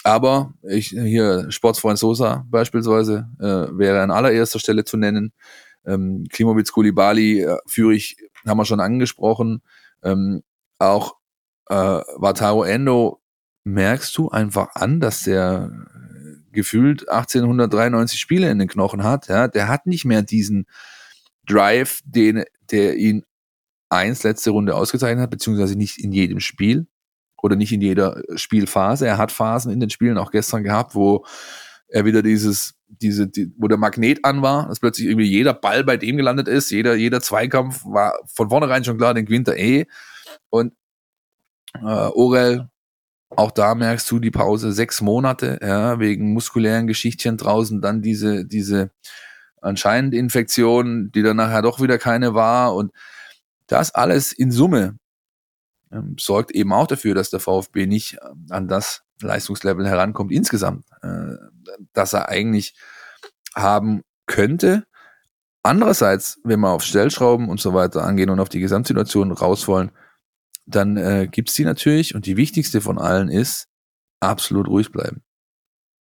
Aber 0.02 0.54
ich, 0.62 0.88
hier 0.88 1.50
Sportsfreund 1.50 1.98
Sosa 1.98 2.44
beispielsweise 2.48 3.28
äh, 3.40 3.76
wäre 3.76 4.02
an 4.02 4.10
allererster 4.10 4.58
Stelle 4.58 4.84
zu 4.84 4.96
nennen. 4.96 5.32
Ähm, 5.84 6.26
Klimowitz 6.30 6.72
Kulibali 6.72 7.42
äh, 7.42 7.56
führe 7.66 7.94
ich, 7.94 8.16
haben 8.46 8.58
wir 8.58 8.64
schon 8.64 8.80
angesprochen. 8.80 9.62
Ähm, 10.02 10.42
auch 10.78 11.16
äh, 11.68 11.74
Wataru 11.74 12.62
Endo 12.62 13.20
merkst 13.64 14.16
du 14.16 14.28
einfach 14.28 14.74
an, 14.74 15.00
dass 15.00 15.22
der 15.22 15.70
gefühlt 16.52 17.08
1893 17.08 18.18
Spiele 18.18 18.50
in 18.50 18.58
den 18.58 18.68
Knochen 18.68 19.04
hat. 19.04 19.28
Ja, 19.28 19.48
der 19.48 19.68
hat 19.68 19.86
nicht 19.86 20.04
mehr 20.04 20.22
diesen 20.22 20.66
Drive, 21.46 22.00
den 22.04 22.44
der 22.70 22.96
ihn 22.96 23.24
eins 23.88 24.22
letzte 24.22 24.50
Runde 24.50 24.74
ausgezeichnet 24.74 25.22
hat, 25.22 25.30
beziehungsweise 25.30 25.76
nicht 25.76 25.98
in 25.98 26.12
jedem 26.12 26.40
Spiel 26.40 26.86
oder 27.40 27.56
nicht 27.56 27.72
in 27.72 27.80
jeder 27.80 28.22
Spielphase. 28.34 29.06
Er 29.06 29.18
hat 29.18 29.32
Phasen 29.32 29.72
in 29.72 29.80
den 29.80 29.90
Spielen 29.90 30.18
auch 30.18 30.30
gestern 30.30 30.64
gehabt, 30.64 30.94
wo 30.94 31.24
er 31.88 32.04
wieder 32.04 32.22
dieses, 32.22 32.74
diese, 32.88 33.26
die, 33.26 33.52
wo 33.58 33.68
der 33.68 33.78
Magnet 33.78 34.24
an 34.24 34.42
war, 34.42 34.68
dass 34.68 34.80
plötzlich 34.80 35.08
irgendwie 35.08 35.28
jeder 35.28 35.54
Ball 35.54 35.84
bei 35.84 35.96
dem 35.96 36.16
gelandet 36.16 36.48
ist, 36.48 36.70
jeder, 36.70 36.94
jeder 36.94 37.20
Zweikampf 37.20 37.84
war 37.84 38.14
von 38.26 38.48
vornherein 38.48 38.84
schon 38.84 38.98
klar, 38.98 39.14
den 39.14 39.26
gewinnt 39.26 39.48
er 39.48 39.58
eh. 39.58 39.86
Und 40.50 40.72
äh, 41.74 41.84
Orel, 41.84 42.68
auch 43.30 43.50
da 43.50 43.74
merkst 43.74 44.10
du 44.10 44.18
die 44.18 44.30
Pause 44.30 44.72
sechs 44.72 45.00
Monate, 45.00 45.58
ja, 45.62 45.98
wegen 45.98 46.32
muskulären 46.32 46.86
Geschichtchen 46.86 47.36
draußen, 47.36 47.80
dann 47.80 48.02
diese, 48.02 48.46
diese 48.46 48.90
anscheinend 49.60 50.14
Infektion, 50.14 51.10
die 51.12 51.22
dann 51.22 51.36
nachher 51.36 51.62
doch 51.62 51.80
wieder 51.80 51.98
keine 51.98 52.34
war 52.34 52.74
und 52.74 52.92
das 53.66 53.94
alles 53.94 54.32
in 54.32 54.52
Summe 54.52 54.96
ähm, 55.92 56.16
sorgt 56.18 56.50
eben 56.52 56.72
auch 56.72 56.86
dafür, 56.86 57.14
dass 57.14 57.30
der 57.30 57.40
VfB 57.40 57.86
nicht 57.86 58.18
ähm, 58.22 58.46
an 58.50 58.68
das 58.68 59.02
Leistungslevel 59.20 59.86
herankommt 59.86 60.32
insgesamt, 60.32 60.86
äh, 61.02 61.34
dass 61.92 62.12
er 62.12 62.28
eigentlich 62.28 62.74
haben 63.54 64.02
könnte. 64.26 64.84
Andererseits, 65.62 66.38
wenn 66.44 66.60
wir 66.60 66.70
auf 66.70 66.82
Stellschrauben 66.82 67.48
und 67.48 67.60
so 67.60 67.74
weiter 67.74 68.04
angehen 68.04 68.30
und 68.30 68.40
auf 68.40 68.48
die 68.48 68.60
Gesamtsituation 68.60 69.32
raus 69.32 69.66
wollen, 69.66 69.90
dann 70.66 70.96
äh, 70.96 71.28
gibt 71.30 71.48
es 71.48 71.54
die 71.54 71.64
natürlich 71.64 72.14
und 72.14 72.26
die 72.26 72.36
wichtigste 72.36 72.80
von 72.80 72.98
allen 72.98 73.28
ist, 73.28 73.68
absolut 74.20 74.68
ruhig 74.68 74.92
bleiben. 74.92 75.22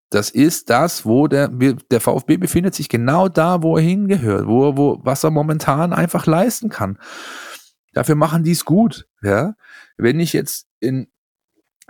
Das 0.09 0.29
ist 0.29 0.69
das, 0.69 1.05
wo 1.05 1.27
der, 1.27 1.47
der 1.49 2.01
VfB 2.01 2.37
befindet 2.37 2.75
sich 2.75 2.89
genau 2.89 3.27
da, 3.27 3.63
wo 3.63 3.77
er 3.77 3.83
hingehört, 3.83 4.47
wo, 4.47 4.77
wo, 4.77 4.99
was 5.03 5.23
er 5.23 5.31
momentan 5.31 5.93
einfach 5.93 6.25
leisten 6.25 6.69
kann. 6.69 6.99
Dafür 7.93 8.15
machen 8.15 8.43
die 8.43 8.51
es 8.51 8.65
gut. 8.65 9.07
Ja? 9.21 9.55
Wenn 9.97 10.19
ich 10.19 10.33
jetzt 10.33 10.67
in 10.79 11.07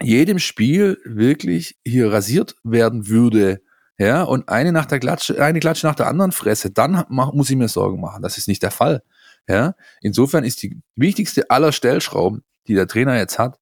jedem 0.01 0.39
Spiel 0.39 0.99
wirklich 1.05 1.77
hier 1.85 2.11
rasiert 2.11 2.55
werden 2.63 3.07
würde, 3.07 3.61
ja, 3.97 4.23
und 4.23 4.49
eine 4.49 4.73
nach 4.73 4.85
der 4.85 4.99
Klatsche, 4.99 5.41
eine 5.41 5.59
Klatsche 5.59 5.87
nach 5.87 5.95
der 5.95 6.07
anderen 6.07 6.33
fresse, 6.33 6.69
dann 6.69 7.05
muss 7.07 7.49
ich 7.49 7.55
mir 7.55 7.69
Sorgen 7.69 8.01
machen. 8.01 8.21
Das 8.21 8.37
ist 8.37 8.47
nicht 8.47 8.61
der 8.61 8.71
Fall. 8.71 9.03
Ja, 9.47 9.75
insofern 10.01 10.43
ist 10.43 10.63
die 10.63 10.81
wichtigste 10.95 11.49
aller 11.49 11.71
Stellschrauben, 11.71 12.43
die 12.67 12.73
der 12.73 12.87
Trainer 12.87 13.17
jetzt 13.17 13.39
hat, 13.39 13.59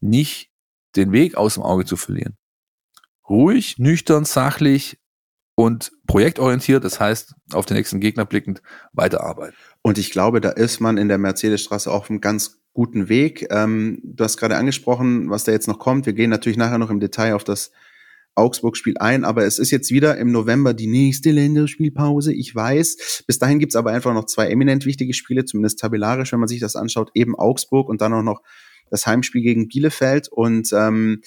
nicht 0.00 0.50
den 0.96 1.12
Weg 1.12 1.36
aus 1.36 1.54
dem 1.54 1.62
Auge 1.62 1.84
zu 1.84 1.96
verlieren. 1.96 2.36
Ruhig, 3.28 3.78
nüchtern, 3.78 4.24
sachlich 4.24 4.98
und 5.54 5.92
projektorientiert, 6.06 6.84
das 6.84 7.00
heißt, 7.00 7.34
auf 7.52 7.66
den 7.66 7.76
nächsten 7.76 8.00
Gegner 8.00 8.24
blickend, 8.26 8.62
weiterarbeiten. 8.92 9.54
Und 9.82 9.96
ich 9.98 10.10
glaube, 10.10 10.40
da 10.40 10.50
ist 10.50 10.80
man 10.80 10.98
in 10.98 11.08
der 11.08 11.18
Mercedesstraße 11.18 11.90
auf 11.90 12.10
einem 12.10 12.20
ganz 12.20 12.59
guten 12.72 13.08
Weg. 13.08 13.46
Ähm, 13.50 14.00
du 14.02 14.24
hast 14.24 14.36
gerade 14.36 14.56
angesprochen, 14.56 15.30
was 15.30 15.44
da 15.44 15.52
jetzt 15.52 15.68
noch 15.68 15.78
kommt. 15.78 16.06
Wir 16.06 16.12
gehen 16.12 16.30
natürlich 16.30 16.58
nachher 16.58 16.78
noch 16.78 16.90
im 16.90 17.00
Detail 17.00 17.34
auf 17.34 17.44
das 17.44 17.72
Augsburg-Spiel 18.36 18.96
ein, 18.98 19.24
aber 19.24 19.44
es 19.44 19.58
ist 19.58 19.70
jetzt 19.70 19.90
wieder 19.90 20.16
im 20.16 20.30
November 20.30 20.72
die 20.72 20.86
nächste 20.86 21.30
Länderspielpause. 21.30 22.32
Ich 22.32 22.54
weiß. 22.54 23.24
Bis 23.26 23.38
dahin 23.38 23.58
gibt's 23.58 23.76
aber 23.76 23.90
einfach 23.90 24.14
noch 24.14 24.26
zwei 24.26 24.48
eminent 24.48 24.86
wichtige 24.86 25.14
Spiele, 25.14 25.44
zumindest 25.44 25.80
tabellarisch, 25.80 26.32
wenn 26.32 26.40
man 26.40 26.48
sich 26.48 26.60
das 26.60 26.76
anschaut. 26.76 27.10
Eben 27.14 27.34
Augsburg 27.34 27.88
und 27.88 28.00
dann 28.00 28.12
auch 28.14 28.22
noch 28.22 28.42
das 28.88 29.06
Heimspiel 29.06 29.42
gegen 29.42 29.68
Bielefeld. 29.68 30.28
Und 30.28 30.72
ähm, 30.72 31.22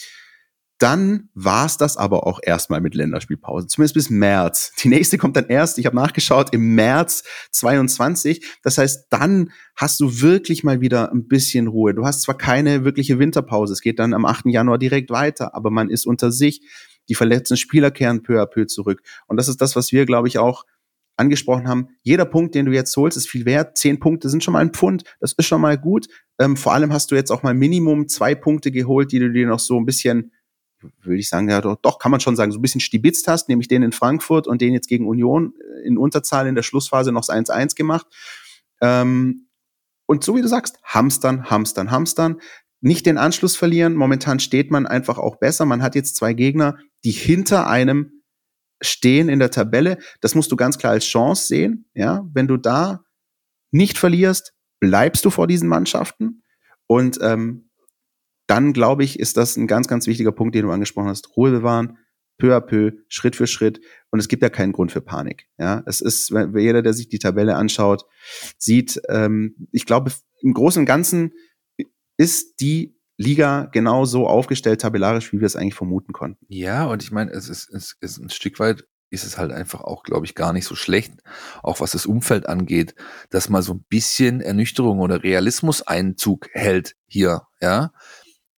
dann 0.79 1.29
war 1.33 1.65
es 1.65 1.77
das 1.77 1.97
aber 1.97 2.27
auch 2.27 2.39
erstmal 2.41 2.81
mit 2.81 2.95
Länderspielpause, 2.95 3.67
zumindest 3.67 3.93
bis 3.93 4.09
März. 4.09 4.73
Die 4.83 4.89
nächste 4.89 5.17
kommt 5.17 5.37
dann 5.37 5.47
erst, 5.47 5.77
ich 5.77 5.85
habe 5.85 5.95
nachgeschaut, 5.95 6.53
im 6.53 6.75
März 6.75 7.23
22. 7.51 8.45
Das 8.63 8.77
heißt, 8.77 9.07
dann 9.09 9.51
hast 9.75 9.99
du 9.99 10.21
wirklich 10.21 10.63
mal 10.63 10.81
wieder 10.81 11.11
ein 11.11 11.27
bisschen 11.27 11.67
Ruhe. 11.67 11.93
Du 11.93 12.05
hast 12.05 12.21
zwar 12.21 12.37
keine 12.37 12.83
wirkliche 12.83 13.19
Winterpause, 13.19 13.73
es 13.73 13.81
geht 13.81 13.99
dann 13.99 14.13
am 14.13 14.25
8. 14.25 14.45
Januar 14.47 14.77
direkt 14.77 15.09
weiter, 15.09 15.55
aber 15.55 15.69
man 15.69 15.89
ist 15.89 16.05
unter 16.05 16.31
sich. 16.31 16.61
Die 17.09 17.15
verletzten 17.15 17.57
Spieler 17.57 17.91
kehren 17.91 18.23
peu 18.23 18.41
à 18.41 18.45
peu 18.45 18.65
zurück. 18.65 19.01
Und 19.27 19.37
das 19.37 19.49
ist 19.49 19.61
das, 19.61 19.75
was 19.75 19.91
wir, 19.91 20.05
glaube 20.05 20.27
ich, 20.27 20.37
auch 20.37 20.63
angesprochen 21.17 21.67
haben. 21.67 21.89
Jeder 22.01 22.25
Punkt, 22.25 22.55
den 22.55 22.65
du 22.65 22.71
jetzt 22.71 22.95
holst, 22.97 23.17
ist 23.17 23.29
viel 23.29 23.45
wert. 23.45 23.77
Zehn 23.77 23.99
Punkte 23.99 24.29
sind 24.29 24.43
schon 24.43 24.53
mal 24.53 24.59
ein 24.59 24.73
Pfund. 24.73 25.03
Das 25.19 25.33
ist 25.33 25.45
schon 25.45 25.61
mal 25.61 25.77
gut. 25.77 26.07
Ähm, 26.39 26.57
vor 26.57 26.73
allem 26.73 26.91
hast 26.91 27.11
du 27.11 27.15
jetzt 27.15 27.31
auch 27.31 27.43
mal 27.43 27.53
Minimum 27.53 28.07
zwei 28.07 28.35
Punkte 28.35 28.71
geholt, 28.71 29.11
die 29.11 29.19
du 29.19 29.31
dir 29.31 29.47
noch 29.47 29.59
so 29.59 29.77
ein 29.77 29.85
bisschen 29.85 30.31
würde 31.01 31.19
ich 31.19 31.29
sagen, 31.29 31.49
ja 31.49 31.61
doch, 31.61 31.77
doch, 31.81 31.99
kann 31.99 32.11
man 32.11 32.19
schon 32.19 32.35
sagen, 32.35 32.51
so 32.51 32.59
ein 32.59 32.61
bisschen 32.61 32.81
stibitzt 32.81 33.27
hast, 33.27 33.49
nämlich 33.49 33.67
den 33.67 33.83
in 33.83 33.91
Frankfurt 33.91 34.47
und 34.47 34.61
den 34.61 34.73
jetzt 34.73 34.87
gegen 34.87 35.07
Union 35.07 35.53
in 35.83 35.97
Unterzahl 35.97 36.47
in 36.47 36.55
der 36.55 36.63
Schlussphase 36.63 37.11
noch 37.11 37.23
1-1 37.23 37.75
gemacht. 37.75 38.07
Ähm, 38.81 39.47
und 40.05 40.23
so 40.23 40.35
wie 40.35 40.41
du 40.41 40.47
sagst, 40.47 40.77
hamstern, 40.83 41.49
hamstern, 41.49 41.91
hamstern. 41.91 42.41
Nicht 42.81 43.05
den 43.05 43.17
Anschluss 43.17 43.55
verlieren. 43.55 43.95
Momentan 43.95 44.39
steht 44.39 44.69
man 44.69 44.85
einfach 44.85 45.17
auch 45.17 45.37
besser. 45.37 45.65
Man 45.65 45.81
hat 45.81 45.95
jetzt 45.95 46.15
zwei 46.15 46.33
Gegner, 46.33 46.77
die 47.05 47.11
hinter 47.11 47.67
einem 47.67 48.23
stehen 48.81 49.29
in 49.29 49.39
der 49.39 49.51
Tabelle. 49.51 49.97
Das 50.19 50.35
musst 50.35 50.51
du 50.51 50.57
ganz 50.57 50.77
klar 50.77 50.91
als 50.91 51.05
Chance 51.05 51.47
sehen. 51.47 51.89
Ja, 51.93 52.27
wenn 52.33 52.47
du 52.47 52.57
da 52.57 53.03
nicht 53.71 53.97
verlierst, 53.97 54.53
bleibst 54.79 55.23
du 55.23 55.29
vor 55.29 55.47
diesen 55.47 55.69
Mannschaften. 55.69 56.43
Und 56.87 57.19
ähm, 57.21 57.69
dann 58.47 58.73
glaube 58.73 59.03
ich, 59.03 59.19
ist 59.19 59.37
das 59.37 59.57
ein 59.57 59.67
ganz, 59.67 59.87
ganz 59.87 60.07
wichtiger 60.07 60.31
Punkt, 60.31 60.55
den 60.55 60.65
du 60.65 60.71
angesprochen 60.71 61.09
hast. 61.09 61.35
Ruhe 61.37 61.51
bewahren, 61.51 61.97
peu 62.37 62.55
à 62.55 62.61
peu, 62.61 62.91
Schritt 63.07 63.35
für 63.35 63.47
Schritt. 63.47 63.79
Und 64.09 64.19
es 64.19 64.27
gibt 64.27 64.43
ja 64.43 64.49
keinen 64.49 64.73
Grund 64.73 64.91
für 64.91 65.01
Panik. 65.01 65.47
Ja, 65.57 65.83
es 65.85 66.01
ist, 66.01 66.29
jeder, 66.29 66.81
der 66.81 66.93
sich 66.93 67.09
die 67.09 67.19
Tabelle 67.19 67.55
anschaut, 67.55 68.05
sieht, 68.57 69.01
ähm, 69.09 69.67
ich 69.71 69.85
glaube, 69.85 70.11
im 70.41 70.53
Großen 70.53 70.81
und 70.81 70.85
Ganzen 70.85 71.33
ist 72.17 72.59
die 72.59 72.99
Liga 73.17 73.69
genau 73.71 74.05
so 74.05 74.27
aufgestellt, 74.27 74.81
tabellarisch, 74.81 75.31
wie 75.31 75.39
wir 75.39 75.45
es 75.45 75.55
eigentlich 75.55 75.75
vermuten 75.75 76.13
konnten. 76.13 76.45
Ja, 76.49 76.85
und 76.85 77.03
ich 77.03 77.11
meine, 77.11 77.31
es 77.31 77.47
ist, 77.47 77.69
es 77.71 77.95
ist 78.01 78.17
ein 78.17 78.29
Stück 78.29 78.59
weit 78.59 78.85
ist 79.13 79.23
es 79.23 79.37
halt 79.37 79.51
einfach 79.51 79.81
auch, 79.81 80.01
glaube 80.01 80.25
ich, 80.25 80.33
gar 80.33 80.53
nicht 80.53 80.65
so 80.65 80.73
schlecht, 80.73 81.13
auch 81.61 81.79
was 81.79 81.91
das 81.91 82.07
Umfeld 82.07 82.49
angeht, 82.49 82.95
dass 83.29 83.47
mal 83.47 83.61
so 83.61 83.75
ein 83.75 83.85
bisschen 83.87 84.41
Ernüchterung 84.41 84.99
oder 84.99 85.21
Realismus 85.21 85.83
Einzug 85.83 86.49
hält 86.51 86.95
hier, 87.05 87.43
ja. 87.61 87.93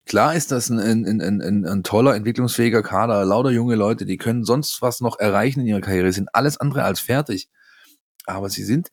Klar 0.06 0.36
ist 0.36 0.52
das 0.52 0.70
ein, 0.70 0.80
ein, 0.80 1.22
ein, 1.22 1.42
ein, 1.42 1.66
ein 1.66 1.84
toller, 1.84 2.16
entwicklungsfähiger 2.16 2.84
Kader, 2.84 3.26
lauter 3.26 3.50
junge 3.50 3.76
Leute, 3.76 4.06
die 4.06 4.18
können 4.18 4.44
sonst 4.44 4.82
was 4.82 5.02
noch 5.02 5.20
erreichen 5.20 5.62
in 5.62 5.68
ihrer 5.68 5.82
Karriere, 5.82 6.12
sind 6.12 6.34
alles 6.34 6.58
andere 6.58 6.84
als 6.84 7.00
fertig. 7.00 7.50
Aber 8.26 8.50
sie 8.50 8.64
sind 8.64 8.92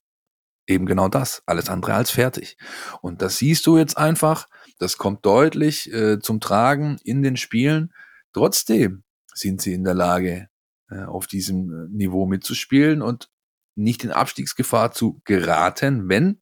eben 0.66 0.86
genau 0.86 1.08
das, 1.08 1.42
alles 1.44 1.68
andere 1.68 1.94
als 1.94 2.10
fertig. 2.10 2.56
Und 3.02 3.20
das 3.20 3.36
siehst 3.36 3.66
du 3.66 3.76
jetzt 3.76 3.98
einfach, 3.98 4.48
das 4.78 4.96
kommt 4.96 5.26
deutlich 5.26 5.92
äh, 5.92 6.18
zum 6.18 6.40
Tragen 6.40 6.98
in 7.04 7.22
den 7.22 7.36
Spielen. 7.36 7.92
Trotzdem 8.32 9.04
sind 9.34 9.60
sie 9.60 9.74
in 9.74 9.84
der 9.84 9.94
Lage, 9.94 10.48
äh, 10.90 11.04
auf 11.04 11.26
diesem 11.26 11.70
äh, 11.70 11.88
Niveau 11.90 12.26
mitzuspielen 12.26 13.02
und 13.02 13.28
nicht 13.74 14.04
in 14.04 14.10
Abstiegsgefahr 14.10 14.92
zu 14.92 15.20
geraten, 15.24 16.08
wenn 16.08 16.40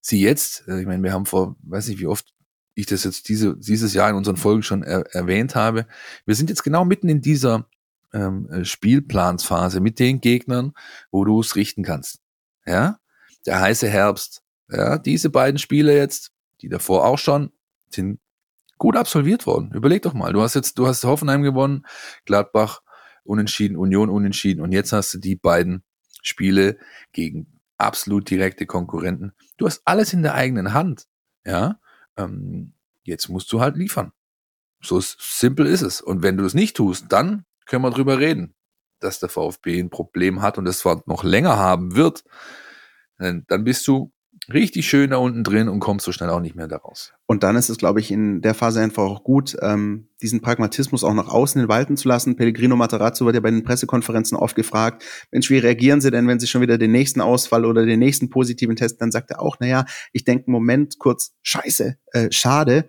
sie 0.00 0.20
jetzt, 0.20 0.66
äh, 0.68 0.80
ich 0.80 0.86
meine, 0.86 1.02
wir 1.02 1.12
haben 1.12 1.26
vor, 1.26 1.56
weiß 1.62 1.88
nicht 1.88 2.00
wie 2.00 2.06
oft 2.06 2.34
ich 2.78 2.86
das 2.86 3.02
jetzt 3.02 3.28
diese, 3.28 3.56
dieses 3.56 3.92
Jahr 3.92 4.08
in 4.08 4.14
unseren 4.14 4.36
Folgen 4.36 4.62
schon 4.62 4.84
er, 4.84 5.04
erwähnt 5.12 5.56
habe, 5.56 5.86
wir 6.26 6.36
sind 6.36 6.48
jetzt 6.48 6.62
genau 6.62 6.84
mitten 6.84 7.08
in 7.08 7.20
dieser 7.20 7.68
ähm, 8.12 8.48
äh, 8.50 8.64
Spielplansphase 8.64 9.80
mit 9.80 9.98
den 9.98 10.20
Gegnern, 10.20 10.72
wo 11.10 11.24
du 11.24 11.40
es 11.40 11.56
richten 11.56 11.82
kannst. 11.82 12.20
Ja, 12.64 13.00
der 13.46 13.60
heiße 13.60 13.88
Herbst. 13.88 14.42
Ja, 14.70 14.96
diese 14.96 15.28
beiden 15.28 15.58
Spiele 15.58 15.96
jetzt, 15.96 16.30
die 16.60 16.68
davor 16.68 17.04
auch 17.04 17.18
schon, 17.18 17.50
sind 17.90 18.20
gut 18.76 18.96
absolviert 18.96 19.44
worden. 19.44 19.72
Überleg 19.72 20.02
doch 20.02 20.14
mal, 20.14 20.32
du 20.32 20.40
hast 20.40 20.54
jetzt, 20.54 20.78
du 20.78 20.86
hast 20.86 21.02
Hoffenheim 21.02 21.42
gewonnen, 21.42 21.84
Gladbach 22.26 22.82
unentschieden, 23.24 23.76
Union 23.76 24.08
unentschieden 24.08 24.60
und 24.60 24.70
jetzt 24.70 24.92
hast 24.92 25.14
du 25.14 25.18
die 25.18 25.34
beiden 25.34 25.82
Spiele 26.22 26.78
gegen 27.10 27.58
absolut 27.76 28.30
direkte 28.30 28.66
Konkurrenten. 28.66 29.32
Du 29.56 29.66
hast 29.66 29.82
alles 29.84 30.12
in 30.12 30.22
der 30.22 30.34
eigenen 30.34 30.74
Hand. 30.74 31.06
Ja, 31.44 31.80
ähm, 32.18 32.74
jetzt 33.04 33.28
musst 33.28 33.52
du 33.52 33.60
halt 33.60 33.76
liefern. 33.76 34.12
So 34.80 35.00
simpel 35.00 35.66
ist 35.66 35.82
es. 35.82 36.00
Und 36.00 36.22
wenn 36.22 36.36
du 36.36 36.44
es 36.44 36.54
nicht 36.54 36.76
tust, 36.76 37.06
dann 37.08 37.44
können 37.66 37.82
wir 37.82 37.90
drüber 37.90 38.18
reden, 38.18 38.54
dass 39.00 39.18
der 39.18 39.28
VfB 39.28 39.80
ein 39.80 39.90
Problem 39.90 40.42
hat 40.42 40.58
und 40.58 40.66
es 40.66 40.80
zwar 40.80 41.02
noch 41.06 41.24
länger 41.24 41.56
haben 41.56 41.96
wird. 41.96 42.24
Dann 43.18 43.64
bist 43.64 43.86
du 43.88 44.12
richtig 44.52 44.88
schön 44.88 45.10
da 45.10 45.16
unten 45.16 45.44
drin 45.44 45.68
und 45.68 45.80
kommst 45.80 46.06
so 46.06 46.12
schnell 46.12 46.30
auch 46.30 46.40
nicht 46.40 46.54
mehr 46.54 46.68
daraus. 46.68 47.12
Und 47.26 47.42
dann 47.42 47.56
ist 47.56 47.68
es, 47.68 47.78
glaube 47.78 48.00
ich, 48.00 48.10
in 48.10 48.40
der 48.40 48.54
Phase 48.54 48.80
einfach 48.80 49.02
auch 49.02 49.24
gut, 49.24 49.56
ähm, 49.60 50.08
diesen 50.22 50.40
Pragmatismus 50.40 51.04
auch 51.04 51.14
nach 51.14 51.28
außen 51.28 51.68
walten 51.68 51.96
zu 51.96 52.08
lassen. 52.08 52.36
Pellegrino 52.36 52.76
Matarazzo 52.76 53.26
wird 53.26 53.34
ja 53.34 53.40
bei 53.40 53.50
den 53.50 53.64
Pressekonferenzen 53.64 54.36
oft 54.36 54.56
gefragt, 54.56 55.04
Mensch, 55.30 55.50
wie 55.50 55.58
reagieren 55.58 56.00
Sie 56.00 56.10
denn, 56.10 56.26
wenn 56.28 56.40
Sie 56.40 56.46
schon 56.46 56.62
wieder 56.62 56.78
den 56.78 56.92
nächsten 56.92 57.20
Ausfall 57.20 57.64
oder 57.64 57.84
den 57.84 57.98
nächsten 57.98 58.30
positiven 58.30 58.76
Test, 58.76 59.00
dann 59.00 59.10
sagt 59.10 59.30
er 59.30 59.42
auch, 59.42 59.60
naja, 59.60 59.84
ich 60.12 60.24
denke 60.24 60.50
Moment 60.50 60.98
kurz, 60.98 61.34
scheiße, 61.42 61.96
äh, 62.12 62.28
schade, 62.30 62.88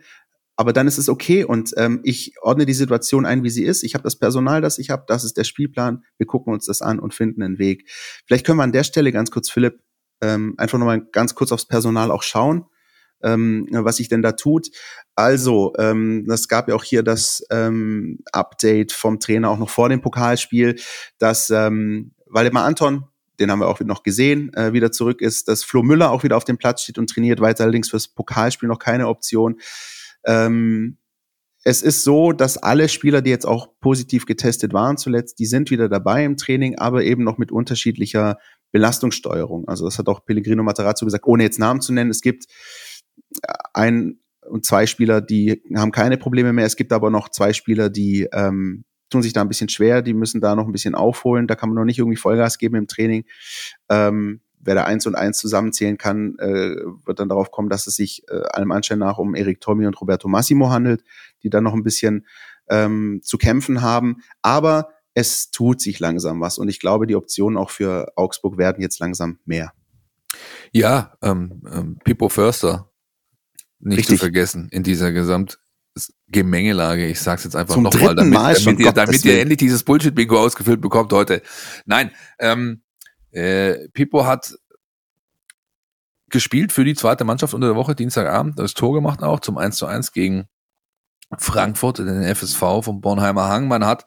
aber 0.59 0.73
dann 0.73 0.87
ist 0.87 0.97
es 0.97 1.07
okay 1.07 1.45
und 1.45 1.73
ähm, 1.77 2.01
ich 2.03 2.33
ordne 2.41 2.65
die 2.65 2.73
Situation 2.73 3.25
ein, 3.25 3.43
wie 3.43 3.49
sie 3.49 3.63
ist. 3.63 3.81
Ich 3.81 3.93
habe 3.93 4.03
das 4.03 4.17
Personal, 4.17 4.59
das 4.59 4.77
ich 4.77 4.89
habe, 4.89 5.05
das 5.07 5.23
ist 5.23 5.37
der 5.37 5.45
Spielplan. 5.45 6.03
Wir 6.17 6.27
gucken 6.27 6.51
uns 6.51 6.65
das 6.65 6.81
an 6.81 6.99
und 6.99 7.13
finden 7.13 7.41
einen 7.41 7.59
Weg. 7.59 7.89
Vielleicht 8.25 8.45
können 8.45 8.57
wir 8.57 8.63
an 8.63 8.73
der 8.73 8.83
Stelle 8.83 9.13
ganz 9.13 9.31
kurz, 9.31 9.49
Philipp, 9.49 9.79
ähm, 10.21 10.55
einfach 10.57 10.77
nochmal 10.77 11.01
ganz 11.11 11.35
kurz 11.35 11.51
aufs 11.51 11.65
Personal 11.65 12.11
auch 12.11 12.23
schauen, 12.23 12.65
ähm, 13.23 13.67
was 13.71 13.97
sich 13.97 14.09
denn 14.09 14.21
da 14.21 14.33
tut. 14.33 14.69
Also, 15.15 15.73
ähm, 15.77 16.25
das 16.27 16.47
gab 16.47 16.69
ja 16.69 16.75
auch 16.75 16.83
hier 16.83 17.03
das 17.03 17.43
ähm, 17.49 18.19
Update 18.31 18.91
vom 18.91 19.19
Trainer 19.19 19.49
auch 19.49 19.57
noch 19.57 19.69
vor 19.69 19.89
dem 19.89 20.01
Pokalspiel, 20.01 20.77
dass 21.17 21.49
ähm, 21.49 22.11
Waldemar 22.25 22.65
Anton, 22.65 23.05
den 23.39 23.51
haben 23.51 23.59
wir 23.59 23.67
auch 23.67 23.79
noch 23.81 24.03
gesehen, 24.03 24.53
äh, 24.53 24.73
wieder 24.73 24.91
zurück 24.91 25.21
ist, 25.21 25.47
dass 25.47 25.63
Flo 25.63 25.81
Müller 25.81 26.11
auch 26.11 26.23
wieder 26.23 26.37
auf 26.37 26.45
dem 26.45 26.57
Platz 26.57 26.83
steht 26.83 26.97
und 26.97 27.09
trainiert, 27.09 27.41
weiter 27.41 27.63
allerdings 27.63 27.89
fürs 27.89 28.07
Pokalspiel 28.07 28.69
noch 28.69 28.79
keine 28.79 29.07
Option. 29.07 29.59
Ähm, 30.25 30.97
es 31.63 31.81
ist 31.81 32.03
so, 32.03 32.31
dass 32.31 32.57
alle 32.57 32.87
Spieler, 32.87 33.21
die 33.21 33.29
jetzt 33.29 33.45
auch 33.45 33.67
positiv 33.81 34.25
getestet 34.25 34.73
waren 34.73 34.97
zuletzt, 34.97 35.39
die 35.39 35.45
sind 35.45 35.71
wieder 35.71 35.89
dabei 35.89 36.23
im 36.23 36.37
Training, 36.37 36.77
aber 36.77 37.03
eben 37.03 37.23
noch 37.23 37.37
mit 37.37 37.51
unterschiedlicher 37.51 38.37
Belastungssteuerung. 38.71 39.67
Also 39.67 39.85
das 39.85 39.97
hat 39.97 40.07
auch 40.07 40.25
Pellegrino 40.25 40.63
Matarazzo 40.63 41.05
gesagt, 41.05 41.25
ohne 41.25 41.43
jetzt 41.43 41.59
Namen 41.59 41.81
zu 41.81 41.93
nennen. 41.93 42.09
Es 42.09 42.21
gibt 42.21 42.45
ein 43.73 44.19
und 44.47 44.65
zwei 44.65 44.85
Spieler, 44.85 45.21
die 45.21 45.61
haben 45.75 45.91
keine 45.91 46.17
Probleme 46.17 46.53
mehr. 46.53 46.65
Es 46.65 46.75
gibt 46.75 46.93
aber 46.93 47.09
noch 47.09 47.29
zwei 47.29 47.53
Spieler, 47.53 47.89
die 47.89 48.27
ähm, 48.31 48.85
tun 49.09 49.21
sich 49.21 49.33
da 49.33 49.41
ein 49.41 49.47
bisschen 49.47 49.69
schwer, 49.69 50.01
die 50.01 50.13
müssen 50.13 50.41
da 50.41 50.55
noch 50.55 50.65
ein 50.65 50.71
bisschen 50.71 50.95
aufholen. 50.95 51.47
Da 51.47 51.55
kann 51.55 51.69
man 51.69 51.75
noch 51.75 51.85
nicht 51.85 51.99
irgendwie 51.99 52.17
Vollgas 52.17 52.57
geben 52.57 52.75
im 52.75 52.87
Training. 52.87 53.25
Ähm, 53.89 54.41
wer 54.59 54.75
da 54.75 54.83
eins 54.83 55.07
und 55.07 55.15
eins 55.15 55.37
zusammenzählen 55.37 55.97
kann, 55.97 56.35
äh, 56.39 56.75
wird 57.05 57.19
dann 57.19 57.29
darauf 57.29 57.51
kommen, 57.51 57.69
dass 57.69 57.87
es 57.87 57.95
sich 57.95 58.23
äh, 58.29 58.41
allem 58.51 58.71
Anschein 58.71 58.99
nach 58.99 59.17
um 59.17 59.35
Erik 59.35 59.61
Tommy 59.61 59.87
und 59.87 59.99
Roberto 59.99 60.27
Massimo 60.27 60.69
handelt, 60.69 61.03
die 61.43 61.49
dann 61.49 61.63
noch 61.63 61.73
ein 61.73 61.83
bisschen 61.83 62.25
ähm, 62.69 63.21
zu 63.23 63.37
kämpfen 63.37 63.81
haben. 63.81 64.17
Aber 64.41 64.89
es 65.19 65.51
tut 65.51 65.81
sich 65.81 65.99
langsam 65.99 66.41
was 66.41 66.57
und 66.57 66.69
ich 66.69 66.79
glaube, 66.79 67.07
die 67.07 67.15
Optionen 67.15 67.57
auch 67.57 67.69
für 67.69 68.11
Augsburg 68.15 68.57
werden 68.57 68.81
jetzt 68.81 68.99
langsam 68.99 69.39
mehr. 69.45 69.73
Ja, 70.71 71.13
ähm, 71.21 71.63
ähm, 71.71 71.99
Pippo 72.03 72.29
Förster, 72.29 72.91
nicht 73.79 73.99
Richtig. 73.99 74.17
zu 74.17 74.19
vergessen 74.19 74.69
in 74.71 74.83
dieser 74.83 75.11
Gesamt 75.11 75.59
Gemengelage. 76.27 77.07
Ich 77.07 77.19
sag's 77.19 77.43
jetzt 77.43 77.55
einfach 77.55 77.75
nochmal, 77.75 78.15
damit, 78.15 78.33
damit, 78.33 78.79
ihr, 78.79 78.91
damit 78.91 79.25
ihr 79.25 79.41
endlich 79.41 79.57
dieses 79.57 79.83
Bullshit-Bingo 79.83 80.39
ausgefüllt 80.39 80.79
bekommt 80.79 81.11
heute. 81.11 81.41
Nein, 81.85 82.11
ähm, 82.39 82.83
äh, 83.31 83.89
Pippo 83.89 84.25
hat 84.25 84.53
gespielt 86.29 86.71
für 86.71 86.85
die 86.85 86.93
zweite 86.93 87.23
Mannschaft 87.23 87.53
unter 87.53 87.67
der 87.67 87.75
Woche, 87.75 87.95
Dienstagabend, 87.95 88.59
das 88.59 88.75
Tor 88.75 88.93
gemacht 88.93 89.23
auch 89.23 89.39
zum 89.39 89.57
1 89.57 89.75
zu 89.75 89.87
1 89.87 90.13
gegen 90.13 90.47
Frankfurt, 91.37 91.99
den 91.99 92.23
FSV 92.23 92.59
vom 92.81 93.01
Bornheimer 93.01 93.49
Hang. 93.49 93.67
Man 93.67 93.85
hat 93.85 94.05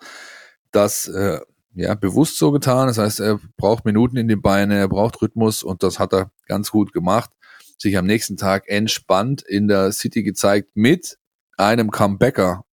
das 0.72 1.08
äh, 1.08 1.40
ja 1.74 1.94
bewusst 1.94 2.38
so 2.38 2.50
getan. 2.50 2.88
Das 2.88 2.98
heißt, 2.98 3.20
er 3.20 3.40
braucht 3.56 3.84
Minuten 3.84 4.16
in 4.16 4.28
den 4.28 4.42
Beinen, 4.42 4.76
er 4.76 4.88
braucht 4.88 5.20
Rhythmus 5.22 5.62
und 5.62 5.82
das 5.82 5.98
hat 5.98 6.12
er 6.12 6.30
ganz 6.46 6.70
gut 6.70 6.92
gemacht. 6.92 7.30
Sich 7.78 7.96
am 7.96 8.06
nächsten 8.06 8.36
Tag 8.36 8.68
entspannt 8.68 9.42
in 9.42 9.68
der 9.68 9.92
City 9.92 10.22
gezeigt 10.22 10.70
mit 10.74 11.18
einem 11.56 11.90
Comebacker. 11.90 12.64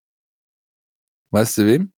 Weißt 1.32 1.58
du 1.58 1.66
wem? 1.66 1.92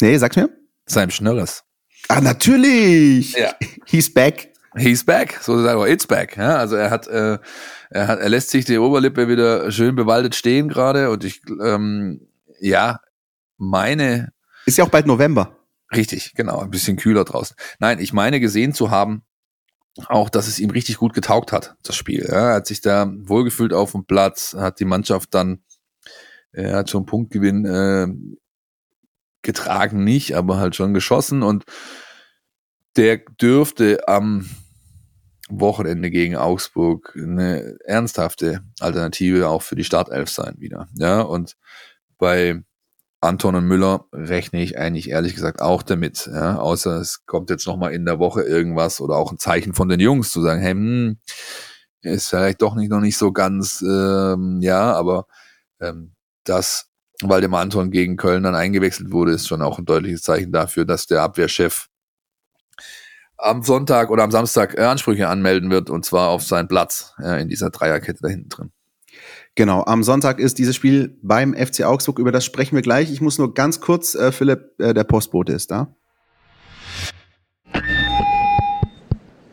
Nee, 0.00 0.16
sag's 0.18 0.36
mir. 0.36 0.50
Seinem 0.86 1.10
Schnörres. 1.10 1.64
Ah, 2.08 2.20
natürlich! 2.20 3.32
Ja. 3.32 3.54
He's 3.86 4.12
back. 4.12 4.52
He's 4.76 5.04
back, 5.04 5.38
sozusagen, 5.40 5.80
oder 5.80 5.90
it's 5.90 6.06
back. 6.06 6.36
Ja, 6.36 6.58
also 6.58 6.76
er 6.76 6.90
hat, 6.90 7.08
äh, 7.08 7.38
er 7.90 8.08
hat, 8.08 8.20
er 8.20 8.28
lässt 8.28 8.50
sich 8.50 8.66
die 8.66 8.76
Oberlippe 8.76 9.26
wieder 9.26 9.70
schön 9.72 9.96
bewaldet 9.96 10.34
stehen 10.34 10.68
gerade 10.68 11.10
und 11.10 11.24
ich, 11.24 11.40
ähm, 11.62 12.28
ja, 12.60 13.00
meine 13.56 14.32
ist 14.66 14.78
ja 14.78 14.84
auch 14.84 14.90
bald 14.90 15.06
November. 15.06 15.56
Richtig, 15.94 16.34
genau, 16.34 16.60
ein 16.60 16.70
bisschen 16.70 16.96
kühler 16.96 17.24
draußen. 17.24 17.56
Nein, 17.78 18.00
ich 18.00 18.12
meine 18.12 18.40
gesehen 18.40 18.74
zu 18.74 18.90
haben, 18.90 19.22
auch, 20.08 20.28
dass 20.28 20.46
es 20.46 20.58
ihm 20.58 20.70
richtig 20.70 20.98
gut 20.98 21.14
getaugt 21.14 21.52
hat, 21.52 21.76
das 21.82 21.96
Spiel. 21.96 22.26
Ja, 22.28 22.50
er 22.50 22.54
hat 22.56 22.66
sich 22.66 22.80
da 22.80 23.10
wohlgefühlt 23.16 23.72
auf 23.72 23.92
dem 23.92 24.04
Platz, 24.04 24.54
hat 24.58 24.80
die 24.80 24.84
Mannschaft 24.84 25.32
dann, 25.32 25.62
er 26.52 26.76
hat 26.76 26.90
schon 26.90 27.06
Punktgewinn 27.06 27.64
äh, 27.64 28.08
getragen, 29.42 30.04
nicht, 30.04 30.34
aber 30.34 30.58
halt 30.58 30.76
schon 30.76 30.92
geschossen 30.92 31.42
und 31.42 31.64
der 32.96 33.18
dürfte 33.18 34.08
am 34.08 34.48
Wochenende 35.48 36.10
gegen 36.10 36.36
Augsburg 36.36 37.14
eine 37.16 37.78
ernsthafte 37.84 38.62
Alternative 38.80 39.48
auch 39.48 39.62
für 39.62 39.76
die 39.76 39.84
Startelf 39.84 40.28
sein 40.30 40.56
wieder. 40.58 40.88
Ja, 40.94 41.20
und 41.20 41.56
bei 42.18 42.64
Anton 43.20 43.54
und 43.56 43.66
Müller 43.66 44.06
rechne 44.12 44.62
ich 44.62 44.78
eigentlich 44.78 45.10
ehrlich 45.10 45.34
gesagt 45.34 45.60
auch 45.60 45.82
damit. 45.82 46.28
Ja? 46.32 46.58
Außer 46.58 47.00
es 47.00 47.26
kommt 47.26 47.50
jetzt 47.50 47.66
nochmal 47.66 47.92
in 47.92 48.04
der 48.04 48.18
Woche 48.18 48.42
irgendwas 48.42 49.00
oder 49.00 49.16
auch 49.16 49.32
ein 49.32 49.38
Zeichen 49.38 49.74
von 49.74 49.88
den 49.88 50.00
Jungs 50.00 50.30
zu 50.30 50.42
sagen, 50.42 50.60
hey, 50.60 50.72
hm, 50.72 51.18
ist 52.02 52.28
vielleicht 52.28 52.62
doch 52.62 52.74
nicht 52.74 52.90
noch 52.90 53.00
nicht 53.00 53.16
so 53.16 53.32
ganz, 53.32 53.82
ähm, 53.82 54.60
ja, 54.60 54.92
aber 54.92 55.26
ähm, 55.80 56.14
dass 56.44 56.88
Waldemar 57.22 57.62
Anton 57.62 57.90
gegen 57.90 58.16
Köln 58.16 58.42
dann 58.44 58.54
eingewechselt 58.54 59.10
wurde, 59.10 59.32
ist 59.32 59.48
schon 59.48 59.62
auch 59.62 59.78
ein 59.78 59.86
deutliches 59.86 60.22
Zeichen 60.22 60.52
dafür, 60.52 60.84
dass 60.84 61.06
der 61.06 61.22
Abwehrchef 61.22 61.88
am 63.38 63.62
Sonntag 63.62 64.10
oder 64.10 64.22
am 64.22 64.30
Samstag 64.30 64.78
Ansprüche 64.78 65.28
anmelden 65.28 65.70
wird 65.70 65.90
und 65.90 66.04
zwar 66.04 66.28
auf 66.30 66.42
seinen 66.42 66.68
Platz 66.68 67.14
ja, 67.20 67.36
in 67.36 67.48
dieser 67.48 67.70
Dreierkette 67.70 68.20
da 68.22 68.28
hinten 68.28 68.48
drin. 68.48 68.72
Genau, 69.56 69.82
am 69.84 70.02
Sonntag 70.02 70.38
ist 70.38 70.58
dieses 70.58 70.76
Spiel 70.76 71.18
beim 71.22 71.54
FC 71.54 71.84
Augsburg, 71.84 72.18
über 72.18 72.30
das 72.30 72.44
sprechen 72.44 72.74
wir 72.74 72.82
gleich. 72.82 73.10
Ich 73.10 73.22
muss 73.22 73.38
nur 73.38 73.54
ganz 73.54 73.80
kurz, 73.80 74.14
äh, 74.14 74.30
Philipp, 74.30 74.78
äh, 74.78 74.92
der 74.92 75.04
Postbote 75.04 75.54
ist 75.54 75.70
da. 75.70 75.96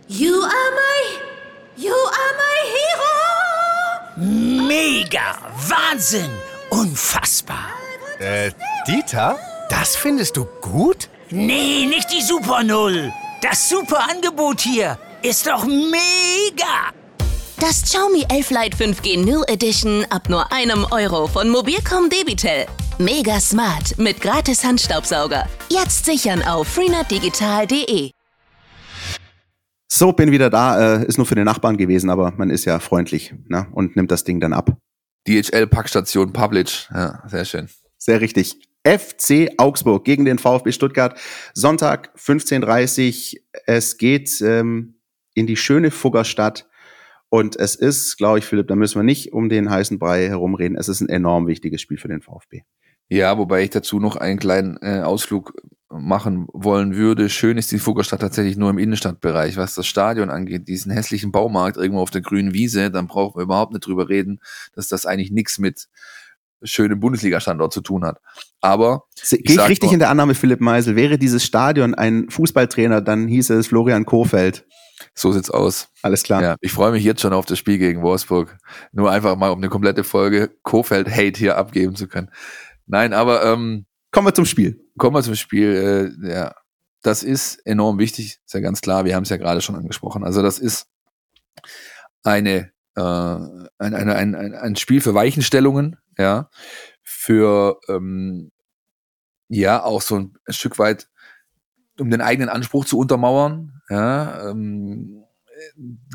You 0.10 0.34
are 0.42 0.72
my, 0.76 1.82
you 1.82 1.94
are 1.94 2.34
my 2.38 2.60
hero! 2.76 4.68
Mega, 4.68 5.38
Wahnsinn, 5.70 6.30
unfassbar. 6.70 7.70
Äh, 8.20 8.52
Dieter, 8.86 9.38
das 9.70 9.96
findest 9.96 10.36
du 10.36 10.46
gut? 10.60 11.08
Nee, 11.30 11.86
nicht 11.86 12.12
die 12.12 12.22
Super 12.22 12.62
Null. 12.66 13.14
Das 13.42 13.70
super 13.70 14.10
Angebot 14.10 14.60
hier 14.60 15.00
ist 15.22 15.48
doch 15.48 15.66
mega. 15.66 16.92
Das 17.66 17.82
Xiaomi 17.82 18.26
11 18.28 18.50
Lite 18.50 18.76
5G 18.78 19.24
New 19.24 19.42
Edition 19.48 20.06
ab 20.10 20.28
nur 20.28 20.52
einem 20.52 20.86
Euro 20.92 21.28
von 21.28 21.48
Mobilcom 21.48 22.10
Debitel. 22.10 22.66
Mega 23.00 23.40
smart 23.40 23.98
mit 23.98 24.20
gratis 24.20 24.66
Handstaubsauger. 24.66 25.48
Jetzt 25.70 26.04
sichern 26.04 26.42
auf 26.42 26.68
freenetdigital.de. 26.68 28.12
So, 29.88 30.12
bin 30.12 30.32
wieder 30.32 30.50
da. 30.50 30.98
Äh, 30.98 31.06
ist 31.06 31.16
nur 31.16 31.26
für 31.26 31.36
den 31.36 31.46
Nachbarn 31.46 31.78
gewesen, 31.78 32.10
aber 32.10 32.34
man 32.36 32.50
ist 32.50 32.66
ja 32.66 32.80
freundlich 32.80 33.34
ne? 33.48 33.66
und 33.72 33.96
nimmt 33.96 34.12
das 34.12 34.26
Ding 34.26 34.42
dann 34.42 34.52
ab. 34.52 34.76
DHL-Packstation 35.30 36.34
Publish. 36.34 36.90
Ja, 36.94 37.24
sehr 37.28 37.46
schön. 37.46 37.70
Sehr 37.98 38.20
richtig. 38.20 38.58
FC 38.86 39.52
Augsburg 39.56 40.04
gegen 40.04 40.26
den 40.26 40.38
VfB 40.38 40.74
Stuttgart. 40.74 41.18
Sonntag 41.54 42.10
15.30 42.18 43.40
Es 43.68 43.98
geht 43.98 44.42
ähm, 44.42 44.96
in 45.34 45.48
die 45.48 45.56
schöne 45.56 45.92
Fuggerstadt 45.92 46.68
Und 47.34 47.56
es 47.56 47.74
ist, 47.74 48.18
glaube 48.18 48.38
ich, 48.38 48.46
Philipp, 48.46 48.68
da 48.68 48.76
müssen 48.76 49.00
wir 49.00 49.04
nicht 49.04 49.34
um 49.34 49.50
den 49.50 49.72
heißen 49.72 49.98
Brei 49.98 50.28
herumreden. 50.28 50.78
Es 50.78 50.88
ist 50.88 51.02
ein 51.02 51.10
enorm 51.10 51.48
wichtiges 51.48 51.82
Spiel 51.82 51.98
für 51.98 52.08
den 52.08 52.22
VfB. 52.22 52.62
Ja, 53.10 53.40
wobei 53.40 53.64
ich 53.64 53.72
dazu 53.72 54.00
noch 54.00 54.18
einen 54.18 54.38
kleinen 54.38 54.78
äh, 54.84 55.00
Ausflug 55.00 55.56
machen 55.90 56.46
wollen 56.54 56.96
würde. 56.96 57.30
Schön 57.30 57.58
ist 57.58 57.72
die 57.72 57.80
Fuggerstadt 57.80 58.22
tatsächlich 58.22 58.56
nur 58.56 58.70
im 58.70 58.78
Innenstadtbereich. 58.78 59.58
Was 59.58 59.74
das 59.74 59.88
Stadion 59.88 60.30
angeht, 60.30 60.68
diesen 60.68 60.92
hässlichen 60.92 61.32
Baumarkt 61.32 61.78
irgendwo 61.78 62.02
auf 62.04 62.12
der 62.12 62.22
grünen 62.22 62.54
Wiese, 62.54 62.92
dann 62.92 63.08
brauchen 63.08 63.40
wir 63.40 63.46
überhaupt 63.46 63.74
nicht 63.74 63.88
drüber 63.88 64.10
reden, 64.10 64.40
dass 64.76 64.88
das 64.88 65.08
eigentlich 65.08 65.32
nichts 65.32 65.58
mit 65.58 65.88
schönem 66.62 67.00
Bundesliga-Standort 67.00 67.74
zu 67.74 67.82
tun 67.82 68.06
hat. 68.06 68.20
Aber 68.62 69.06
gehe 69.32 69.40
ich, 69.42 69.56
ich 69.56 69.60
richtig 69.60 69.88
nur, 69.88 69.94
in 69.94 70.00
der 70.00 70.12
Annahme, 70.12 70.36
Philipp 70.36 70.62
Meisel, 70.62 70.96
wäre 70.96 71.18
dieses 71.18 71.44
Stadion 71.44 71.96
ein 71.96 72.30
Fußballtrainer, 72.30 73.02
dann 73.02 73.28
hieße 73.28 73.56
es 73.56 73.66
Florian 73.66 74.06
Kofeld. 74.06 74.68
So 75.16 75.32
sieht's 75.32 75.52
aus. 75.52 75.90
Alles 76.02 76.24
klar. 76.24 76.42
Ja, 76.42 76.56
ich 76.60 76.72
freue 76.72 76.92
mich 76.92 77.04
jetzt 77.04 77.22
schon 77.22 77.34
auf 77.34 77.46
das 77.46 77.60
Spiel 77.60 77.78
gegen 77.78 78.02
Wolfsburg. 78.02 78.58
Nur 78.92 79.12
einfach 79.12 79.36
mal 79.36 79.50
um 79.50 79.60
eine 79.60 79.70
komplette 79.70 80.04
Folge 80.04 80.50
Kofeld-Hate 80.64 81.38
hier 81.38 81.58
abgeben 81.58 81.96
zu 81.96 82.08
können. 82.08 82.32
Nein, 82.88 83.14
aber 83.14 83.46
ähm, 83.46 83.86
kommen 84.12 84.28
wir 84.28 84.34
zum 84.34 84.46
Spiel. 84.46 84.84
Kommen 84.98 85.16
wir 85.16 85.24
zum 85.24 85.36
Spiel. 85.36 86.16
Äh, 86.24 86.30
ja, 86.30 86.56
das 87.04 87.22
ist 87.22 87.58
enorm 87.66 88.00
wichtig, 88.00 88.40
ist 88.46 88.54
ja 88.54 88.60
ganz 88.60 88.82
klar. 88.82 89.06
Wir 89.06 89.16
haben 89.16 89.24
es 89.24 89.30
ja 89.30 89.38
gerade 89.38 89.62
schon 89.62 89.76
angesprochen. 89.76 90.24
Also 90.24 90.42
das 90.42 90.58
ist 90.58 90.88
eine 92.24 92.72
äh, 92.96 93.02
ein, 93.02 93.94
ein, 93.94 94.36
ein, 94.36 94.56
ein 94.56 94.76
Spiel 94.76 95.02
für 95.02 95.14
Weichenstellungen, 95.14 95.98
ja, 96.18 96.50
für 97.02 97.80
ähm, 97.88 98.52
ja 99.50 99.84
auch 99.84 100.02
so 100.02 100.18
ein 100.18 100.38
Stück 100.50 100.80
weit 100.80 101.10
um 102.00 102.10
den 102.10 102.22
eigenen 102.22 102.50
Anspruch 102.50 102.86
zu 102.86 102.98
untermauern, 102.98 103.82
ja, 103.90 104.50
ähm, 104.50 105.24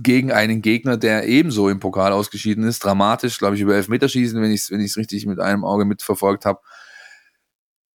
gegen 0.03 0.33
einen 0.33 0.63
Gegner, 0.63 0.97
der 0.97 1.27
ebenso 1.27 1.69
im 1.69 1.81
Pokal 1.81 2.13
ausgeschieden 2.13 2.65
ist, 2.65 2.85
dramatisch, 2.85 3.39
glaube 3.39 3.57
ich, 3.57 3.63
über 3.63 3.75
Elfmeterschießen, 3.75 4.41
wenn 4.43 4.51
ich 4.51 4.63
es 4.63 4.71
wenn 4.71 4.81
richtig 4.81 5.27
mit 5.27 5.41
einem 5.41 5.65
Auge 5.65 5.85
mitverfolgt 5.85 6.45
habe. 6.45 6.61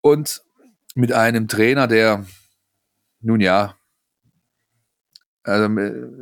Und 0.02 0.42
mit 0.96 1.12
einem 1.12 1.48
Trainer, 1.48 1.88
der, 1.88 2.26
nun 3.22 3.40
ja, 3.40 3.76
also 5.44 5.66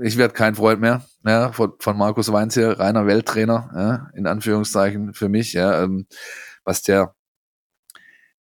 ich 0.02 0.18
werde 0.18 0.34
kein 0.34 0.56
Freund 0.56 0.82
mehr 0.82 1.06
ja, 1.24 1.52
von, 1.52 1.74
von 1.80 1.98
Markus 1.98 2.32
Weinz 2.32 2.56
hier, 2.56 2.80
reiner 2.80 3.06
Welttrainer, 3.06 3.72
ja, 3.76 4.10
in 4.16 4.26
Anführungszeichen 4.26 5.14
für 5.14 5.30
mich, 5.30 5.54
ja, 5.54 5.84
ähm, 5.84 6.08
was 6.64 6.82
der 6.82 7.16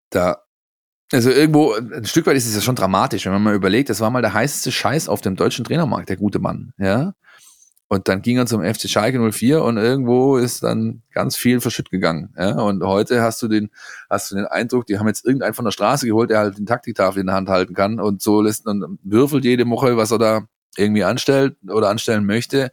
da 0.10 0.41
also 1.12 1.30
irgendwo, 1.30 1.74
ein 1.74 2.06
Stück 2.06 2.26
weit 2.26 2.38
ist 2.38 2.48
es 2.48 2.56
ja 2.56 2.62
schon 2.62 2.76
dramatisch, 2.76 3.26
wenn 3.26 3.34
man 3.34 3.44
mal 3.44 3.56
überlegt, 3.56 3.90
das 3.90 4.00
war 4.00 4.10
mal 4.10 4.22
der 4.22 4.34
heißeste 4.34 4.72
Scheiß 4.72 5.10
auf 5.10 5.22
dem 5.22 5.36
deutschen 5.36 5.66
Trainermarkt, 5.66 6.10
der 6.10 6.18
gute 6.18 6.40
Mann, 6.40 6.74
ja. 6.78 7.14
Und 7.92 8.08
dann 8.08 8.22
ging 8.22 8.38
er 8.38 8.46
zum 8.46 8.64
FC 8.64 8.88
Schalke 8.90 9.20
04 9.20 9.62
und 9.62 9.76
irgendwo 9.76 10.38
ist 10.38 10.64
dann 10.64 11.02
ganz 11.12 11.36
viel 11.36 11.60
verschütt 11.60 11.92
gegangen. 11.92 12.34
Ja? 12.38 12.52
Und 12.52 12.82
heute 12.84 13.22
hast 13.22 13.42
du 13.42 13.50
den, 13.50 13.70
hast 14.10 14.32
du 14.32 14.36
den 14.38 14.46
Eindruck, 14.46 14.86
die 14.86 14.98
haben 14.98 15.08
jetzt 15.08 15.26
irgendeinen 15.26 15.54
von 15.54 15.66
der 15.66 15.74
Straße 15.74 16.06
geholt, 16.06 16.30
der 16.30 16.40
halt 16.40 16.58
den 16.58 16.66
Taktiktafel 16.66 17.20
in 17.20 17.28
der 17.28 17.36
Hand 17.36 17.50
halten 17.50 17.74
kann 17.74 18.00
und 18.00 18.22
so 18.22 18.42
lässt 18.42 18.66
dann 18.66 18.98
würfelt 19.04 19.44
jede 19.44 19.70
Woche, 19.70 19.98
was 19.98 20.12
er 20.12 20.20
da 20.20 20.48
irgendwie 20.78 21.04
anstellt 21.04 21.58
oder 21.68 21.90
anstellen 21.90 22.26
möchte. 22.26 22.72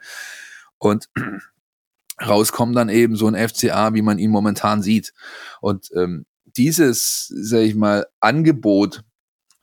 Und 0.78 1.08
rauskommt 2.24 2.76
dann 2.76 2.88
eben 2.88 3.16
so 3.16 3.26
ein 3.26 3.48
FCA, 3.48 3.94
wie 3.94 4.02
man 4.02 4.20
ihn 4.20 4.30
momentan 4.30 4.82
sieht. 4.82 5.14
Und 5.60 5.90
ähm, 5.96 6.26
dieses, 6.58 7.28
sage 7.28 7.64
ich 7.64 7.74
mal, 7.74 8.06
Angebot 8.20 9.04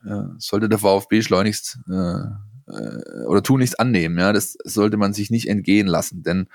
äh, 0.05 0.23
sollte 0.37 0.69
der 0.69 0.79
VfB 0.79 1.21
schleunigst 1.21 1.77
äh, 1.89 2.71
äh, 2.71 3.25
oder 3.27 3.43
tunlichst 3.43 3.79
annehmen. 3.79 4.17
Ja, 4.17 4.33
das 4.33 4.57
sollte 4.63 4.97
man 4.97 5.13
sich 5.13 5.29
nicht 5.29 5.47
entgehen 5.47 5.87
lassen, 5.87 6.23
denn 6.23 6.47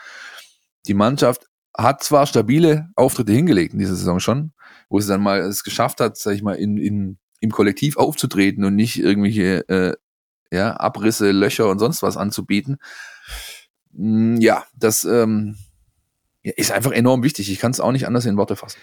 die 0.86 0.95
Mannschaft 0.95 1.49
hat 1.76 2.03
zwar 2.03 2.26
stabile 2.26 2.88
Auftritte 2.97 3.32
hingelegt 3.32 3.74
in 3.74 3.78
dieser 3.78 3.95
Saison 3.95 4.18
schon, 4.18 4.53
wo 4.88 4.99
sie 4.99 5.09
dann 5.09 5.22
mal 5.22 5.41
es 5.41 5.62
geschafft 5.62 6.01
hat, 6.01 6.16
sag 6.16 6.34
ich 6.34 6.43
mal, 6.43 6.55
in, 6.55 6.78
in, 6.78 7.18
im 7.41 7.51
Kollektiv 7.51 7.97
aufzutreten 7.97 8.64
und 8.64 8.74
nicht 8.74 8.99
irgendwelche 8.99 9.68
äh, 9.68 9.95
ja, 10.51 10.78
Abrisse, 10.80 11.30
Löcher 11.30 11.68
und 11.68 11.78
sonst 11.78 12.03
was 12.03 12.16
anzubieten. 12.16 12.78
Mm, 13.93 14.41
ja, 14.41 14.64
das 14.74 15.05
ähm, 15.05 15.57
ist 16.43 16.72
einfach 16.72 16.93
enorm 16.93 17.22
wichtig. 17.22 17.53
Ich 17.53 17.61
kann 17.61 17.70
es 17.70 17.80
auch 17.80 17.93
nicht 17.93 18.07
anders 18.07 18.26
in 18.26 18.36
Worte 18.36 18.57
fassen 18.57 18.78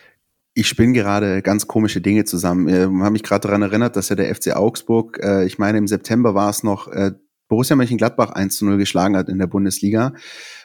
ich 0.58 0.68
spinne 0.68 0.94
gerade 0.94 1.44
ganz 1.44 1.68
komische 1.68 2.02
Dinge 2.02 2.26
zusammen. 2.26 2.68
Ich 2.68 2.76
habe 2.76 3.12
mich 3.12 3.22
gerade 3.22 3.48
daran 3.48 3.62
erinnert, 3.62 3.96
dass 3.96 4.10
ja 4.10 4.16
der 4.16 4.34
FC 4.34 4.56
Augsburg, 4.56 5.20
äh, 5.22 5.46
ich 5.46 5.60
meine 5.60 5.78
im 5.78 5.86
September 5.86 6.34
war 6.34 6.50
es 6.50 6.64
noch, 6.64 6.88
äh, 6.88 7.12
Borussia 7.48 7.76
Mönchengladbach 7.76 8.32
1 8.32 8.58
zu 8.58 8.66
0 8.66 8.78
geschlagen 8.78 9.16
hat 9.16 9.30
in 9.30 9.38
der 9.38 9.46
Bundesliga. 9.46 10.14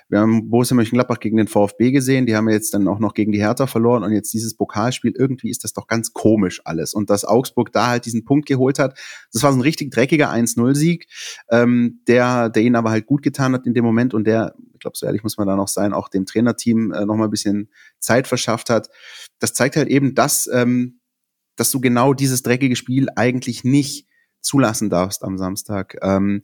Wir 0.08 0.20
haben 0.20 0.48
Borussia 0.48 0.74
Mönchengladbach 0.74 1.20
gegen 1.20 1.36
den 1.36 1.46
VfB 1.46 1.92
gesehen, 1.92 2.24
die 2.24 2.34
haben 2.34 2.48
jetzt 2.48 2.72
dann 2.72 2.88
auch 2.88 3.00
noch 3.00 3.12
gegen 3.12 3.32
die 3.32 3.40
Hertha 3.40 3.66
verloren 3.66 4.02
und 4.02 4.12
jetzt 4.12 4.32
dieses 4.32 4.56
Pokalspiel, 4.56 5.12
irgendwie 5.14 5.50
ist 5.50 5.62
das 5.62 5.74
doch 5.74 5.86
ganz 5.86 6.14
komisch 6.14 6.62
alles. 6.64 6.94
Und 6.94 7.10
dass 7.10 7.26
Augsburg 7.26 7.70
da 7.70 7.88
halt 7.88 8.06
diesen 8.06 8.24
Punkt 8.24 8.48
geholt 8.48 8.78
hat, 8.78 8.98
das 9.30 9.42
war 9.42 9.52
so 9.52 9.58
ein 9.58 9.62
richtig 9.62 9.90
dreckiger 9.90 10.32
1-0-Sieg, 10.32 11.06
ähm, 11.50 12.00
der, 12.08 12.48
der 12.48 12.62
ihnen 12.62 12.76
aber 12.76 12.90
halt 12.90 13.04
gut 13.04 13.22
getan 13.22 13.52
hat 13.52 13.66
in 13.66 13.74
dem 13.74 13.84
Moment 13.84 14.14
und 14.14 14.26
der, 14.26 14.54
glaube, 14.82 14.96
so 14.96 15.06
ehrlich 15.06 15.22
muss 15.22 15.38
man 15.38 15.46
da 15.46 15.56
noch 15.56 15.68
sein, 15.68 15.92
auch 15.92 16.08
dem 16.08 16.26
Trainerteam 16.26 16.92
äh, 16.92 17.06
noch 17.06 17.16
mal 17.16 17.24
ein 17.24 17.30
bisschen 17.30 17.70
Zeit 17.98 18.26
verschafft 18.26 18.68
hat. 18.70 18.90
Das 19.38 19.54
zeigt 19.54 19.76
halt 19.76 19.88
eben, 19.88 20.14
dass, 20.14 20.48
ähm, 20.52 21.00
dass 21.56 21.70
du 21.70 21.80
genau 21.80 22.12
dieses 22.12 22.42
dreckige 22.42 22.76
Spiel 22.76 23.08
eigentlich 23.16 23.64
nicht 23.64 24.06
zulassen 24.40 24.90
darfst 24.90 25.24
am 25.24 25.38
Samstag. 25.38 25.96
Ähm, 26.02 26.42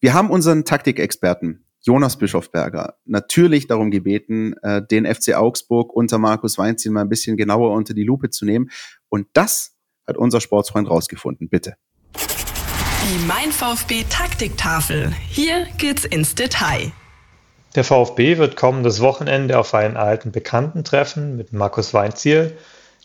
wir 0.00 0.14
haben 0.14 0.30
unseren 0.30 0.64
Taktikexperten 0.64 1.66
Jonas 1.82 2.18
Bischofberger 2.18 2.98
natürlich 3.04 3.66
darum 3.66 3.90
gebeten, 3.90 4.54
äh, 4.62 4.82
den 4.86 5.06
FC 5.06 5.34
Augsburg 5.34 5.92
unter 5.92 6.18
Markus 6.18 6.58
Weinziel 6.58 6.92
mal 6.92 7.02
ein 7.02 7.08
bisschen 7.08 7.36
genauer 7.36 7.72
unter 7.72 7.94
die 7.94 8.04
Lupe 8.04 8.30
zu 8.30 8.44
nehmen. 8.44 8.70
Und 9.08 9.28
das 9.32 9.74
hat 10.06 10.16
unser 10.16 10.40
Sportsfreund 10.40 10.88
rausgefunden. 10.88 11.48
Bitte. 11.48 11.76
Die 12.16 13.26
Mein 13.26 13.50
VfB 13.50 14.04
Taktiktafel. 14.08 15.12
Hier 15.28 15.66
geht's 15.78 16.04
ins 16.04 16.34
Detail. 16.34 16.92
Der 17.74 17.84
VfB 17.84 18.38
wird 18.38 18.56
kommendes 18.56 19.00
Wochenende 19.00 19.58
auf 19.58 19.74
einen 19.74 19.96
alten 19.96 20.32
Bekannten 20.32 20.84
treffen 20.84 21.36
mit 21.36 21.52
Markus 21.52 21.94
Weinziel 21.94 22.56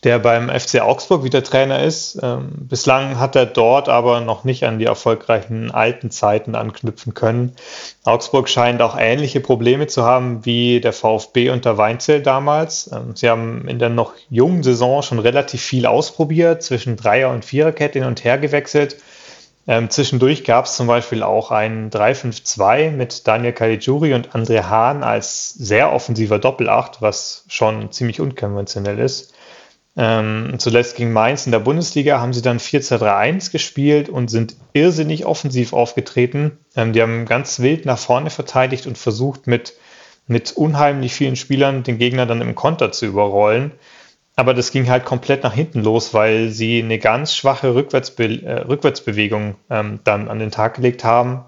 der 0.05 0.20
beim 0.20 0.49
FC 0.49 0.82
Augsburg 0.82 1.24
wieder 1.24 1.43
Trainer 1.43 1.82
ist. 1.82 2.20
Ähm, 2.22 2.49
bislang 2.53 3.20
hat 3.20 3.36
er 3.36 3.47
dort 3.47 3.89
aber 3.89 4.22
noch 4.22 4.43
nicht 4.43 4.63
an 4.63 4.78
die 4.78 4.86
erfolgreichen 4.86 5.72
alten 5.72 6.11
Zeiten 6.11 6.53
anknüpfen 6.53 7.16
können. 7.16 7.55
Augsburg 8.03 8.47
scheint 8.47 8.84
auch 8.84 8.95
ähnliche 8.97 9.39
Probleme 9.39 9.88
zu 9.88 10.03
haben 10.03 10.45
wie 10.45 10.80
der 10.80 10.93
VfB 10.93 11.49
unter 11.49 11.80
Weinzel 11.80 12.22
damals. 12.22 12.91
Ähm, 12.93 13.16
sie 13.16 13.28
haben 13.28 13.68
in 13.68 13.80
der 13.80 13.89
noch 13.89 14.13
jungen 14.30 14.61
Saison 14.61 15.01
schon 15.01 15.18
relativ 15.18 15.63
viel 15.63 15.88
ausprobiert, 15.88 16.61
zwischen 16.61 16.97
Dreier- 16.97 17.32
und 17.32 17.43
Viererkette 17.43 17.97
hin 17.97 18.07
und 18.07 18.24
her 18.24 18.38
gewechselt. 18.38 18.97
Ähm, 19.68 19.89
zwischendurch 19.89 20.43
gab 20.43 20.66
es 20.66 20.76
zum 20.76 20.88
Beispiel 20.88 21.24
auch 21.24 21.49
ein 21.49 21.89
3-5-2 21.89 22.91
mit 22.91 23.28
Daniel 23.28 23.53
Caligiuri 23.53 24.13
und 24.13 24.30
André 24.30 24.63
Hahn 24.63 25.03
als 25.03 25.49
sehr 25.49 25.91
offensiver 25.91 26.38
Doppelacht, 26.38 27.01
was 27.01 27.45
schon 27.47 27.91
ziemlich 27.91 28.22
unkonventionell 28.22 28.99
ist. 28.99 29.34
Ähm, 29.97 30.55
zuletzt 30.57 30.97
gegen 30.97 31.13
Mainz 31.13 31.45
in 31.45 31.53
der 31.53 31.59
Bundesliga 31.59 32.20
haben 32.20 32.34
sie 32.34 32.41
dann 32.41 32.59
4-2-3-1 32.59 33.51
gespielt 33.51 34.09
und 34.09 34.30
sind 34.30 34.55
irrsinnig 34.74 35.26
offensiv 35.26 35.74
aufgetreten. 35.74 36.59
Ähm, 36.76 36.93
die 36.93 37.01
haben 37.01 37.26
ganz 37.26 37.59
wild 37.59 37.86
nach 37.86 37.97
vorne 37.97 38.30
verteidigt 38.30 38.88
und 38.88 38.97
versucht, 38.97 39.47
mit, 39.47 39.74
mit 40.28 40.51
unheimlich 40.51 41.13
vielen 41.13 41.38
Spielern 41.38 41.84
den 41.84 41.97
Gegner 41.97 42.26
dann 42.26 42.41
im 42.41 42.55
Konter 42.55 42.91
zu 42.91 43.05
überrollen. 43.05 43.72
Aber 44.36 44.54
das 44.54 44.72
ging 44.72 44.90
halt 44.90 45.06
komplett 45.06 45.44
nach 45.44 45.54
hinten 45.54 45.82
los, 45.82 46.14
weil 46.14 46.50
sie 46.50 46.84
eine 46.84 47.00
ganz 47.00 47.36
schwache 47.36 47.74
Rückwärtsbe 47.74 48.42
äh, 48.44 48.62
Rückwärtsbewegung 48.64 49.56
ähm, 49.70 50.00
dann 50.04 50.28
an 50.28 50.40
den 50.40 50.52
Tag 50.52 50.76
gelegt 50.76 51.04
haben. 51.04 51.46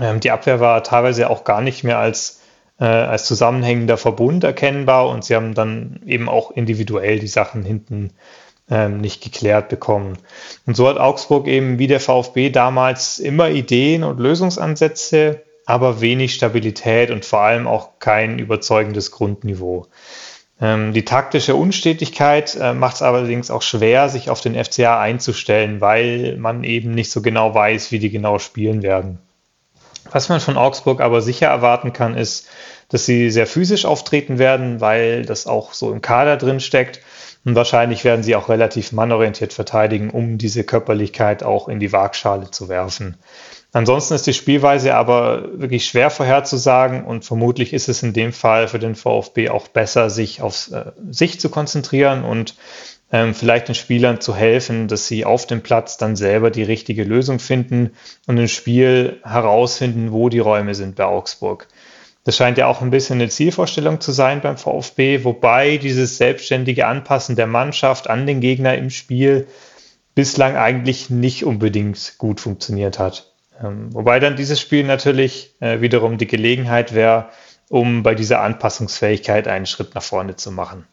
Ähm, 0.00 0.20
die 0.20 0.30
Abwehr 0.30 0.60
war 0.60 0.82
teilweise 0.82 1.30
auch 1.30 1.44
gar 1.44 1.60
nicht 1.60 1.84
mehr 1.84 1.98
als 1.98 2.40
äh, 2.80 2.84
als 2.84 3.26
zusammenhängender 3.26 3.96
Verbund 3.96 4.42
erkennbar 4.42 5.08
und 5.08 5.24
sie 5.24 5.36
haben 5.36 5.54
dann 5.54 6.00
eben 6.06 6.28
auch 6.28 6.50
individuell 6.50 7.18
die 7.18 7.28
Sachen 7.28 7.62
hinten 7.62 8.12
ähm, 8.70 9.00
nicht 9.00 9.22
geklärt 9.22 9.68
bekommen. 9.68 10.16
Und 10.66 10.76
so 10.76 10.88
hat 10.88 10.98
Augsburg 10.98 11.46
eben 11.46 11.78
wie 11.78 11.86
der 11.86 12.00
VfB 12.00 12.50
damals 12.50 13.18
immer 13.18 13.50
Ideen 13.50 14.02
und 14.02 14.18
Lösungsansätze, 14.18 15.42
aber 15.66 16.00
wenig 16.00 16.34
Stabilität 16.34 17.10
und 17.10 17.24
vor 17.24 17.40
allem 17.42 17.66
auch 17.66 17.98
kein 17.98 18.38
überzeugendes 18.38 19.10
Grundniveau. 19.10 19.86
Ähm, 20.60 20.92
die 20.92 21.04
taktische 21.04 21.54
Unstetigkeit 21.56 22.56
äh, 22.60 22.74
macht 22.74 22.96
es 22.96 23.02
allerdings 23.02 23.50
auch 23.50 23.62
schwer, 23.62 24.08
sich 24.08 24.28
auf 24.28 24.40
den 24.40 24.62
FCA 24.62 25.00
einzustellen, 25.00 25.80
weil 25.80 26.36
man 26.36 26.64
eben 26.64 26.90
nicht 26.92 27.10
so 27.10 27.22
genau 27.22 27.54
weiß, 27.54 27.92
wie 27.92 27.98
die 27.98 28.10
genau 28.10 28.38
spielen 28.38 28.82
werden. 28.82 29.18
Was 30.10 30.28
man 30.28 30.40
von 30.40 30.56
Augsburg 30.56 31.00
aber 31.00 31.22
sicher 31.22 31.46
erwarten 31.48 31.92
kann, 31.92 32.16
ist, 32.16 32.48
dass 32.88 33.06
sie 33.06 33.30
sehr 33.30 33.46
physisch 33.46 33.84
auftreten 33.84 34.38
werden, 34.38 34.80
weil 34.80 35.24
das 35.24 35.46
auch 35.46 35.72
so 35.72 35.92
im 35.92 36.02
Kader 36.02 36.36
drin 36.36 36.60
steckt. 36.60 37.00
Und 37.44 37.54
wahrscheinlich 37.54 38.04
werden 38.04 38.22
sie 38.22 38.36
auch 38.36 38.50
relativ 38.50 38.92
mannorientiert 38.92 39.54
verteidigen, 39.54 40.10
um 40.10 40.36
diese 40.36 40.62
Körperlichkeit 40.62 41.42
auch 41.42 41.68
in 41.68 41.80
die 41.80 41.92
Waagschale 41.92 42.50
zu 42.50 42.68
werfen. 42.68 43.16
Ansonsten 43.72 44.14
ist 44.14 44.26
die 44.26 44.34
Spielweise 44.34 44.94
aber 44.94 45.48
wirklich 45.52 45.86
schwer 45.86 46.10
vorherzusagen 46.10 47.04
und 47.04 47.24
vermutlich 47.24 47.72
ist 47.72 47.88
es 47.88 48.02
in 48.02 48.12
dem 48.12 48.32
Fall 48.32 48.66
für 48.66 48.80
den 48.80 48.96
VfB 48.96 49.48
auch 49.48 49.68
besser, 49.68 50.10
sich 50.10 50.42
auf 50.42 50.70
äh, 50.72 50.86
sich 51.10 51.38
zu 51.38 51.50
konzentrieren 51.50 52.24
und 52.24 52.56
ähm, 53.12 53.34
vielleicht 53.34 53.68
den 53.68 53.74
Spielern 53.74 54.20
zu 54.20 54.34
helfen, 54.34 54.88
dass 54.88 55.06
sie 55.06 55.24
auf 55.24 55.46
dem 55.46 55.62
Platz 55.62 55.96
dann 55.96 56.16
selber 56.16 56.50
die 56.50 56.62
richtige 56.62 57.04
Lösung 57.04 57.38
finden 57.38 57.90
und 58.26 58.38
im 58.38 58.48
Spiel 58.48 59.20
herausfinden, 59.24 60.12
wo 60.12 60.28
die 60.28 60.38
Räume 60.38 60.74
sind 60.74 60.96
bei 60.96 61.04
Augsburg. 61.04 61.68
Das 62.24 62.36
scheint 62.36 62.58
ja 62.58 62.66
auch 62.66 62.82
ein 62.82 62.90
bisschen 62.90 63.20
eine 63.20 63.30
Zielvorstellung 63.30 64.00
zu 64.00 64.12
sein 64.12 64.40
beim 64.40 64.58
VfB, 64.58 65.24
wobei 65.24 65.78
dieses 65.78 66.18
selbstständige 66.18 66.86
Anpassen 66.86 67.34
der 67.34 67.46
Mannschaft 67.46 68.10
an 68.10 68.26
den 68.26 68.40
Gegner 68.40 68.76
im 68.76 68.90
Spiel 68.90 69.46
bislang 70.14 70.56
eigentlich 70.56 71.08
nicht 71.08 71.44
unbedingt 71.44 72.14
gut 72.18 72.40
funktioniert 72.40 72.98
hat. 72.98 73.32
Ähm, 73.62 73.92
wobei 73.94 74.20
dann 74.20 74.36
dieses 74.36 74.60
Spiel 74.60 74.84
natürlich 74.84 75.54
äh, 75.60 75.80
wiederum 75.80 76.18
die 76.18 76.26
Gelegenheit 76.26 76.94
wäre, 76.94 77.30
um 77.68 78.02
bei 78.02 78.14
dieser 78.14 78.42
Anpassungsfähigkeit 78.42 79.48
einen 79.48 79.66
Schritt 79.66 79.94
nach 79.94 80.02
vorne 80.02 80.36
zu 80.36 80.50
machen. 80.50 80.86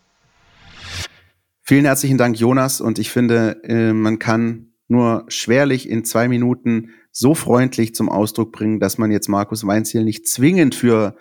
Vielen 1.69 1.83
herzlichen 1.83 2.17
Dank, 2.17 2.39
Jonas. 2.39 2.79
Und 2.79 2.97
ich 2.97 3.11
finde, 3.11 3.61
äh, 3.65 3.91
man 3.91 4.19
kann 4.19 4.71
nur 4.87 5.25
schwerlich 5.27 5.89
in 5.89 6.05
zwei 6.05 6.29
Minuten 6.29 6.91
so 7.11 7.35
freundlich 7.35 7.93
zum 7.93 8.07
Ausdruck 8.07 8.53
bringen, 8.53 8.79
dass 8.79 8.97
man 8.97 9.11
jetzt 9.11 9.27
Markus 9.27 9.67
Weinziel 9.67 10.05
nicht 10.05 10.29
zwingend 10.29 10.75
für 10.75 11.17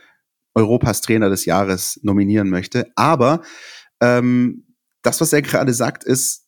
Europas 0.54 1.00
Trainer 1.00 1.30
des 1.30 1.46
Jahres 1.46 1.98
nominieren 2.04 2.48
möchte. 2.48 2.86
Aber 2.94 3.42
ähm, 4.00 4.76
das, 5.02 5.20
was 5.20 5.32
er 5.32 5.42
gerade 5.42 5.74
sagt, 5.74 6.04
ist 6.04 6.46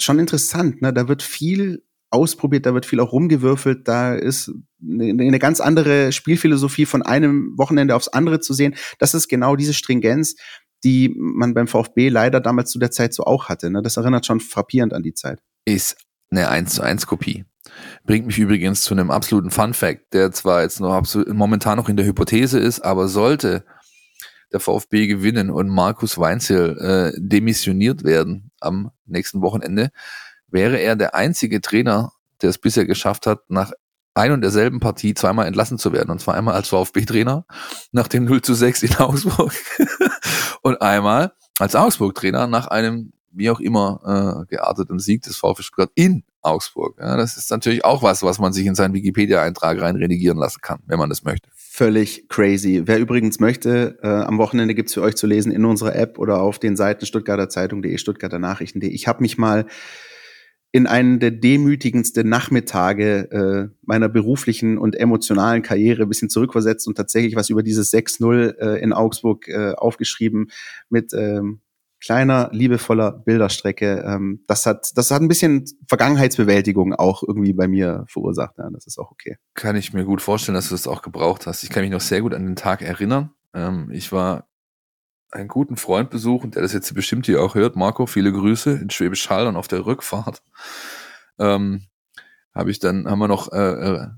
schon 0.00 0.18
interessant. 0.18 0.82
Ne? 0.82 0.92
Da 0.92 1.06
wird 1.06 1.22
viel 1.22 1.84
ausprobiert, 2.10 2.66
da 2.66 2.74
wird 2.74 2.86
viel 2.86 2.98
auch 2.98 3.12
rumgewürfelt, 3.12 3.86
da 3.86 4.14
ist 4.14 4.52
eine, 4.82 5.10
eine 5.10 5.38
ganz 5.38 5.60
andere 5.60 6.10
Spielphilosophie 6.10 6.86
von 6.86 7.02
einem 7.02 7.54
Wochenende 7.56 7.94
aufs 7.94 8.08
andere 8.08 8.40
zu 8.40 8.52
sehen. 8.52 8.74
Das 8.98 9.14
ist 9.14 9.28
genau 9.28 9.54
diese 9.54 9.74
Stringenz, 9.74 10.34
die 10.84 11.14
man 11.16 11.54
beim 11.54 11.68
VfB 11.68 12.08
leider 12.08 12.40
damals 12.40 12.70
zu 12.70 12.78
der 12.78 12.90
Zeit 12.90 13.14
so 13.14 13.24
auch 13.24 13.48
hatte. 13.48 13.70
Ne? 13.70 13.82
Das 13.82 13.96
erinnert 13.96 14.26
schon 14.26 14.40
frappierend 14.40 14.92
an 14.92 15.02
die 15.02 15.14
Zeit. 15.14 15.40
Ist 15.64 15.96
eine 16.30 16.48
1 16.48 16.74
zu 16.74 16.82
1 16.82 17.06
Kopie. 17.06 17.44
Bringt 18.04 18.26
mich 18.26 18.38
übrigens 18.38 18.82
zu 18.82 18.94
einem 18.94 19.10
absoluten 19.10 19.50
Fun 19.50 19.74
Fact, 19.74 20.12
der 20.12 20.32
zwar 20.32 20.62
jetzt 20.62 20.80
noch 20.80 20.92
absolut, 20.92 21.28
momentan 21.28 21.76
noch 21.76 21.88
in 21.88 21.96
der 21.96 22.06
Hypothese 22.06 22.58
ist, 22.58 22.80
aber 22.80 23.08
sollte 23.08 23.64
der 24.52 24.60
VfB 24.60 25.06
gewinnen 25.06 25.50
und 25.50 25.68
Markus 25.68 26.18
Weinzel 26.18 26.78
äh, 26.78 27.18
demissioniert 27.18 28.04
werden 28.04 28.50
am 28.60 28.90
nächsten 29.06 29.40
Wochenende, 29.40 29.90
wäre 30.48 30.78
er 30.78 30.96
der 30.96 31.14
einzige 31.14 31.60
Trainer, 31.60 32.12
der 32.42 32.50
es 32.50 32.58
bisher 32.58 32.84
geschafft 32.84 33.26
hat, 33.26 33.48
nach 33.48 33.72
ein 34.14 34.32
und 34.32 34.40
derselben 34.42 34.80
Partie 34.80 35.14
zweimal 35.14 35.46
entlassen 35.46 35.78
zu 35.78 35.92
werden. 35.92 36.10
Und 36.10 36.20
zwar 36.20 36.34
einmal 36.34 36.54
als 36.54 36.68
VfB-Trainer 36.68 37.46
nach 37.92 38.08
dem 38.08 38.24
0 38.24 38.42
zu 38.42 38.54
6 38.54 38.82
in 38.82 38.96
Augsburg 38.96 39.52
und 40.62 40.80
einmal 40.82 41.32
als 41.58 41.74
Augsburg-Trainer 41.74 42.46
nach 42.46 42.66
einem 42.66 43.12
wie 43.34 43.50
auch 43.50 43.60
immer 43.60 44.44
äh, 44.46 44.54
gearteten 44.54 44.98
Sieg 44.98 45.22
des 45.22 45.36
VfB 45.36 45.62
Stuttgart 45.62 45.90
in 45.94 46.24
Augsburg. 46.42 46.98
Ja, 47.00 47.16
das 47.16 47.36
ist 47.36 47.50
natürlich 47.50 47.84
auch 47.84 48.02
was, 48.02 48.22
was 48.22 48.38
man 48.38 48.52
sich 48.52 48.66
in 48.66 48.74
seinen 48.74 48.94
Wikipedia-Eintrag 48.94 49.80
rein 49.80 49.96
redigieren 49.96 50.38
lassen 50.38 50.60
kann, 50.60 50.80
wenn 50.86 50.98
man 50.98 51.08
das 51.08 51.24
möchte. 51.24 51.48
Völlig 51.54 52.28
crazy. 52.28 52.82
Wer 52.84 52.98
übrigens 52.98 53.40
möchte, 53.40 53.98
äh, 54.02 54.08
am 54.08 54.38
Wochenende 54.38 54.74
gibt's 54.74 54.94
für 54.94 55.02
euch 55.02 55.16
zu 55.16 55.26
lesen 55.26 55.52
in 55.52 55.64
unserer 55.64 55.96
App 55.96 56.18
oder 56.18 56.42
auf 56.42 56.58
den 56.58 56.76
Seiten 56.76 57.06
Stuttgarter 57.06 57.48
Zeitung.de, 57.48 57.96
Stuttgarter 57.96 58.38
Nachrichten.de. 58.38 58.90
Ich 58.90 59.08
habe 59.08 59.22
mich 59.22 59.38
mal 59.38 59.66
in 60.72 60.86
einen 60.86 61.20
der 61.20 61.30
demütigendsten 61.30 62.28
Nachmittage 62.28 63.30
äh, 63.30 63.74
meiner 63.82 64.08
beruflichen 64.08 64.78
und 64.78 64.96
emotionalen 64.96 65.62
Karriere 65.62 66.02
ein 66.02 66.08
bisschen 66.08 66.30
zurückversetzt 66.30 66.88
und 66.88 66.96
tatsächlich 66.96 67.36
was 67.36 67.50
über 67.50 67.62
dieses 67.62 67.92
6-0 67.92 68.58
äh, 68.58 68.82
in 68.82 68.94
Augsburg 68.94 69.48
äh, 69.48 69.72
aufgeschrieben 69.74 70.50
mit 70.88 71.12
ähm, 71.12 71.60
kleiner, 72.02 72.48
liebevoller 72.52 73.12
Bilderstrecke. 73.12 74.02
Ähm, 74.06 74.42
das 74.48 74.64
hat, 74.64 74.96
das 74.96 75.10
hat 75.10 75.20
ein 75.20 75.28
bisschen 75.28 75.66
Vergangenheitsbewältigung 75.88 76.94
auch 76.94 77.22
irgendwie 77.22 77.52
bei 77.52 77.68
mir 77.68 78.04
verursacht. 78.08 78.56
Ja, 78.56 78.70
das 78.70 78.86
ist 78.86 78.98
auch 78.98 79.10
okay. 79.12 79.36
Kann 79.54 79.76
ich 79.76 79.92
mir 79.92 80.04
gut 80.04 80.22
vorstellen, 80.22 80.54
dass 80.54 80.70
du 80.70 80.74
das 80.74 80.86
auch 80.86 81.02
gebraucht 81.02 81.46
hast. 81.46 81.62
Ich 81.62 81.70
kann 81.70 81.82
mich 81.82 81.92
noch 81.92 82.00
sehr 82.00 82.22
gut 82.22 82.32
an 82.32 82.46
den 82.46 82.56
Tag 82.56 82.80
erinnern. 82.80 83.30
Ähm, 83.54 83.90
ich 83.92 84.10
war 84.10 84.48
einen 85.32 85.48
guten 85.48 85.76
Freund 85.76 86.10
besuchen, 86.10 86.50
der 86.50 86.62
das 86.62 86.72
jetzt 86.72 86.94
bestimmt 86.94 87.26
hier 87.26 87.42
auch 87.42 87.54
hört. 87.54 87.74
Marco, 87.74 88.06
viele 88.06 88.32
Grüße 88.32 88.72
in 88.72 88.90
Schwäbisch 88.90 89.28
Hall 89.30 89.46
und 89.46 89.56
auf 89.56 89.68
der 89.68 89.86
Rückfahrt. 89.86 90.42
Ähm, 91.38 91.86
habe 92.54 92.70
ich 92.70 92.78
dann, 92.78 93.08
haben 93.08 93.18
wir 93.18 93.28
noch 93.28 93.50
äh, 93.52 93.58
äh 93.58 94.08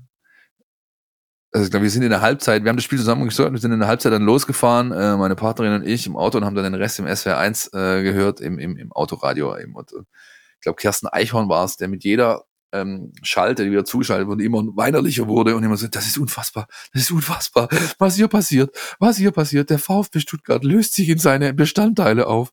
also 1.51 1.63
ich 1.63 1.71
glaube, 1.71 1.83
wir 1.83 1.89
sind 1.89 2.03
in 2.03 2.09
der 2.09 2.19
Halbzeit, 2.19 2.65
wir 2.65 2.69
haben 2.69 2.75
das 2.75 2.83
Spiel 2.83 2.97
zusammen 2.97 3.23
geschaut, 3.23 3.53
wir 3.53 3.59
sind 3.59 3.71
in 3.71 3.79
der 3.79 3.87
Halbzeit 3.87 4.11
dann 4.11 4.23
losgefahren, 4.23 4.91
äh, 4.91 5.15
meine 5.15 5.37
Partnerin 5.37 5.71
und 5.71 5.87
ich 5.87 6.05
im 6.05 6.17
Auto 6.17 6.37
und 6.37 6.43
haben 6.43 6.53
dann 6.53 6.65
den 6.65 6.73
Rest 6.73 6.99
im 6.99 7.07
SWR 7.07 7.37
1 7.37 7.67
äh, 7.67 8.03
gehört, 8.03 8.41
im, 8.41 8.59
im, 8.59 8.75
im 8.75 8.91
Autoradio. 8.91 9.57
Eben. 9.57 9.73
Und, 9.73 9.93
äh, 9.93 10.01
ich 10.55 10.61
glaube, 10.61 10.75
Kersten 10.75 11.07
Eichhorn 11.07 11.47
war 11.47 11.63
es, 11.63 11.77
der 11.77 11.87
mit 11.87 12.03
jeder 12.03 12.43
ähm, 12.81 13.13
Schalte, 13.21 13.63
die 13.63 13.71
wieder 13.71 13.85
zuschaltet 13.85 14.27
wurde, 14.27 14.43
immer 14.43 14.63
weinerlicher 14.75 15.27
wurde 15.27 15.55
und 15.55 15.63
immer 15.63 15.77
so, 15.77 15.87
das 15.87 16.07
ist 16.07 16.17
unfassbar, 16.17 16.67
das 16.93 17.03
ist 17.03 17.11
unfassbar, 17.11 17.69
was 17.97 18.15
hier 18.15 18.27
passiert, 18.27 18.75
was 18.99 19.17
hier 19.17 19.31
passiert. 19.31 19.69
Der 19.69 19.79
VfB 19.79 20.19
Stuttgart 20.19 20.63
löst 20.63 20.93
sich 20.93 21.09
in 21.09 21.17
seine 21.17 21.53
Bestandteile 21.53 22.27
auf. 22.27 22.51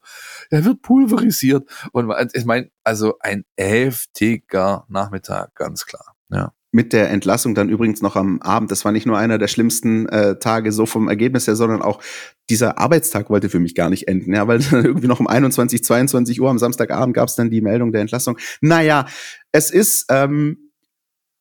Er 0.51 0.65
wird 0.65 0.83
pulverisiert. 0.83 1.69
Und 1.93 2.13
ich 2.33 2.45
meine, 2.45 2.71
also 2.85 3.19
ein 3.21 3.45
heftiger 3.57 4.85
Nachmittag, 4.89 5.55
ganz 5.55 5.87
klar. 5.87 6.15
Ja 6.31 6.53
mit 6.73 6.95
der 6.95 7.11
Entlassung 7.11 7.55
dann 7.55 7.69
übrigens 7.69 8.01
noch 8.01 8.17
am 8.17 8.41
Abend. 8.41 8.71
Das 8.71 8.85
war 8.85 8.93
nicht 8.93 9.07
nur 9.07 9.19
einer 9.19 9.37
der 9.37 9.47
schlimmsten 9.47 10.09
äh, 10.09 10.39
Tage 10.39 10.73
so 10.73 10.87
vom 10.87 11.07
Ergebnis 11.07 11.47
her, 11.47 11.55
sondern 11.55 11.83
auch 11.83 12.03
dieser 12.49 12.79
Arbeitstag 12.79 13.29
wollte 13.29 13.51
für 13.51 13.61
mich 13.61 13.75
gar 13.75 13.91
nicht 13.91 14.09
enden, 14.09 14.35
ja, 14.35 14.49
weil 14.49 14.59
dann 14.59 14.85
irgendwie 14.85 15.07
noch 15.07 15.21
um 15.21 15.27
21, 15.27 15.85
22 15.85 16.41
Uhr 16.41 16.49
am 16.49 16.59
Samstagabend 16.59 17.15
gab 17.15 17.29
es 17.29 17.37
dann 17.37 17.51
die 17.51 17.61
Meldung 17.61 17.93
der 17.93 18.01
Entlassung. 18.01 18.39
Naja, 18.63 19.07
es 19.53 19.71
ist, 19.71 20.07
ähm, 20.09 20.71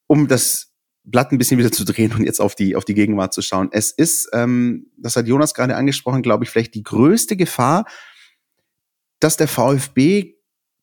um 0.07 0.27
das 0.27 0.73
Blatt 1.03 1.31
ein 1.31 1.37
bisschen 1.37 1.57
wieder 1.57 1.71
zu 1.71 1.85
drehen 1.85 2.13
und 2.13 2.23
jetzt 2.23 2.41
auf 2.41 2.53
die, 2.53 2.75
auf 2.75 2.83
die 2.83 2.93
Gegenwart 2.93 3.33
zu 3.33 3.41
schauen. 3.41 3.69
Es 3.71 3.91
ist, 3.91 4.29
ähm, 4.33 4.91
das 4.97 5.15
hat 5.15 5.27
Jonas 5.27 5.53
gerade 5.53 5.77
angesprochen, 5.77 6.21
glaube 6.21 6.43
ich, 6.43 6.49
vielleicht 6.49 6.75
die 6.75 6.83
größte 6.83 7.37
Gefahr, 7.37 7.85
dass 9.21 9.37
der 9.37 9.47
VfB 9.47 10.33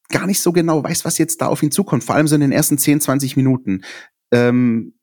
gar 0.09 0.26
nicht 0.26 0.40
so 0.40 0.53
genau 0.53 0.82
weiß, 0.82 1.05
was 1.05 1.18
jetzt 1.18 1.42
da 1.42 1.49
auf 1.49 1.62
ihn 1.62 1.70
zukommt. 1.70 2.03
Vor 2.03 2.14
allem 2.14 2.26
so 2.26 2.34
in 2.34 2.40
den 2.40 2.53
ersten 2.53 2.78
10, 2.78 3.03
20 3.03 3.36
Minuten. 3.36 3.82
Ähm, 4.33 4.99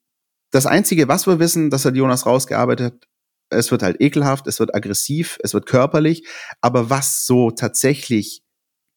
das 0.51 0.65
Einzige, 0.65 1.07
was 1.07 1.27
wir 1.27 1.39
wissen, 1.39 1.69
das 1.69 1.85
hat 1.85 1.95
Jonas 1.95 2.25
rausgearbeitet, 2.25 3.07
es 3.49 3.71
wird 3.71 3.83
halt 3.83 4.01
ekelhaft, 4.01 4.47
es 4.47 4.59
wird 4.59 4.73
aggressiv, 4.73 5.37
es 5.43 5.53
wird 5.53 5.65
körperlich, 5.65 6.27
aber 6.61 6.89
was 6.89 7.25
so 7.25 7.51
tatsächlich 7.51 8.41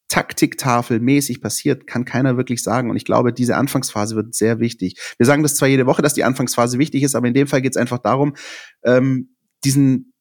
taktiktafelmäßig 0.09 1.39
passiert, 1.39 1.85
kann 1.85 2.03
keiner 2.03 2.35
wirklich 2.35 2.63
sagen. 2.63 2.89
Und 2.89 2.97
ich 2.97 3.05
glaube, 3.05 3.31
diese 3.31 3.55
Anfangsphase 3.55 4.15
wird 4.15 4.33
sehr 4.33 4.59
wichtig. 4.59 4.99
Wir 5.17 5.25
sagen 5.25 5.43
das 5.43 5.55
zwar 5.55 5.67
jede 5.67 5.85
Woche, 5.85 6.01
dass 6.01 6.15
die 6.15 6.23
Anfangsphase 6.23 6.79
wichtig 6.79 7.03
ist, 7.03 7.15
aber 7.15 7.27
in 7.27 7.35
dem 7.35 7.47
Fall 7.47 7.61
geht 7.61 7.73
es 7.73 7.77
einfach 7.77 7.99
darum, 7.99 8.35
ähm, 8.83 9.35
diesen 9.63 10.13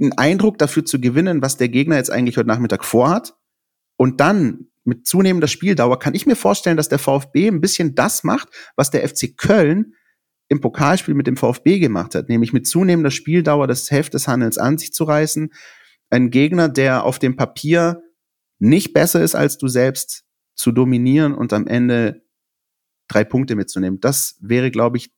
einen 0.00 0.12
Eindruck 0.14 0.58
dafür 0.58 0.84
zu 0.84 1.00
gewinnen, 1.00 1.42
was 1.42 1.58
der 1.58 1.68
Gegner 1.68 1.96
jetzt 1.96 2.10
eigentlich 2.10 2.38
heute 2.38 2.48
Nachmittag 2.48 2.84
vorhat. 2.84 3.34
Und 3.96 4.20
dann 4.20 4.71
mit 4.84 5.06
zunehmender 5.06 5.48
Spieldauer 5.48 5.98
kann 5.98 6.14
ich 6.14 6.26
mir 6.26 6.36
vorstellen, 6.36 6.76
dass 6.76 6.88
der 6.88 6.98
VfB 6.98 7.48
ein 7.48 7.60
bisschen 7.60 7.94
das 7.94 8.24
macht, 8.24 8.48
was 8.76 8.90
der 8.90 9.08
FC 9.08 9.36
Köln 9.36 9.94
im 10.48 10.60
Pokalspiel 10.60 11.14
mit 11.14 11.26
dem 11.26 11.36
VfB 11.36 11.78
gemacht 11.78 12.14
hat, 12.14 12.28
nämlich 12.28 12.52
mit 12.52 12.66
zunehmender 12.66 13.10
Spieldauer 13.10 13.66
das 13.66 13.90
Heft 13.90 14.14
des 14.14 14.28
Handels 14.28 14.58
an 14.58 14.78
sich 14.78 14.92
zu 14.92 15.04
reißen. 15.04 15.52
Ein 16.10 16.30
Gegner, 16.30 16.68
der 16.68 17.04
auf 17.04 17.18
dem 17.18 17.36
Papier 17.36 18.02
nicht 18.58 18.92
besser 18.92 19.22
ist 19.22 19.34
als 19.34 19.56
du 19.56 19.68
selbst, 19.68 20.24
zu 20.54 20.70
dominieren 20.70 21.34
und 21.34 21.52
am 21.52 21.66
Ende 21.66 22.22
drei 23.08 23.24
Punkte 23.24 23.56
mitzunehmen. 23.56 24.00
Das 24.00 24.36
wäre, 24.40 24.70
glaube 24.70 24.98
ich, 24.98 25.10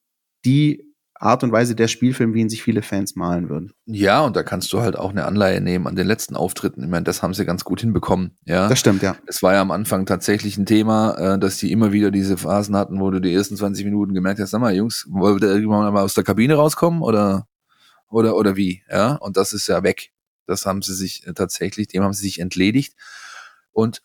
die 0.45 0.84
Art 1.17 1.45
und 1.45 1.53
Weise 1.53 1.75
der 1.77 1.89
Spielfilm, 1.89 2.35
wie 2.35 2.41
ihn 2.41 2.49
sich 2.49 2.62
viele 2.62 2.83
Fans 2.83 3.15
malen 3.15 3.49
würden. 3.49 3.73
Ja, 3.87 4.23
und 4.23 4.35
da 4.35 4.43
kannst 4.43 4.73
du 4.73 4.81
halt 4.81 4.97
auch 4.99 5.11
eine 5.11 5.25
Anleihe 5.25 5.61
nehmen 5.61 5.87
an 5.87 5.95
den 5.95 6.07
letzten 6.07 6.35
Auftritten. 6.35 6.83
Ich 6.83 6.89
meine, 6.89 7.05
das 7.05 7.23
haben 7.23 7.35
sie 7.35 7.45
ganz 7.45 7.65
gut 7.65 7.81
hinbekommen. 7.81 8.37
Ja, 8.45 8.69
das 8.69 8.81
stimmt, 8.81 9.03
ja. 9.03 9.17
Es 9.27 9.43
war 9.43 9.55
ja 9.55 9.61
am 9.61 9.71
Anfang 9.71 10.07
tatsächlich 10.07 10.59
ein 10.59 10.67
Thema, 10.67 11.15
äh, 11.35 11.39
dass 11.39 11.59
die 11.59 11.71
immer 11.71 11.93
wieder 11.93 12.11
diese 12.11 12.37
Phasen 12.37 12.77
hatten, 12.77 13.01
wo 13.01 13.11
du 13.11 13.21
die 13.21 13.33
ersten 13.33 13.57
20 13.57 13.85
Minuten 13.85 14.12
gemerkt 14.12 14.41
hast, 14.41 14.51
sag 14.51 14.61
mal, 14.61 14.75
Jungs, 14.75 15.07
wollt 15.09 15.43
ihr 15.43 15.51
irgendwann 15.51 15.93
mal 15.93 16.03
aus 16.03 16.15
der 16.15 16.25
Kabine 16.25 16.55
rauskommen 16.55 17.01
oder, 17.01 17.47
oder, 18.09 18.37
oder 18.37 18.57
wie? 18.57 18.83
Ja, 18.91 19.15
und 19.15 19.37
das 19.37 19.53
ist 19.53 19.69
ja 19.69 19.83
weg. 19.83 20.11
Das 20.47 20.67
haben 20.67 20.83
sie 20.83 20.95
sich 20.95 21.27
äh, 21.27 21.33
tatsächlich, 21.33 21.89
dem 21.89 22.03
haben 22.03 22.12
sie 22.12 22.25
sich 22.25 22.41
entledigt. 22.41 22.95
Und 23.73 24.03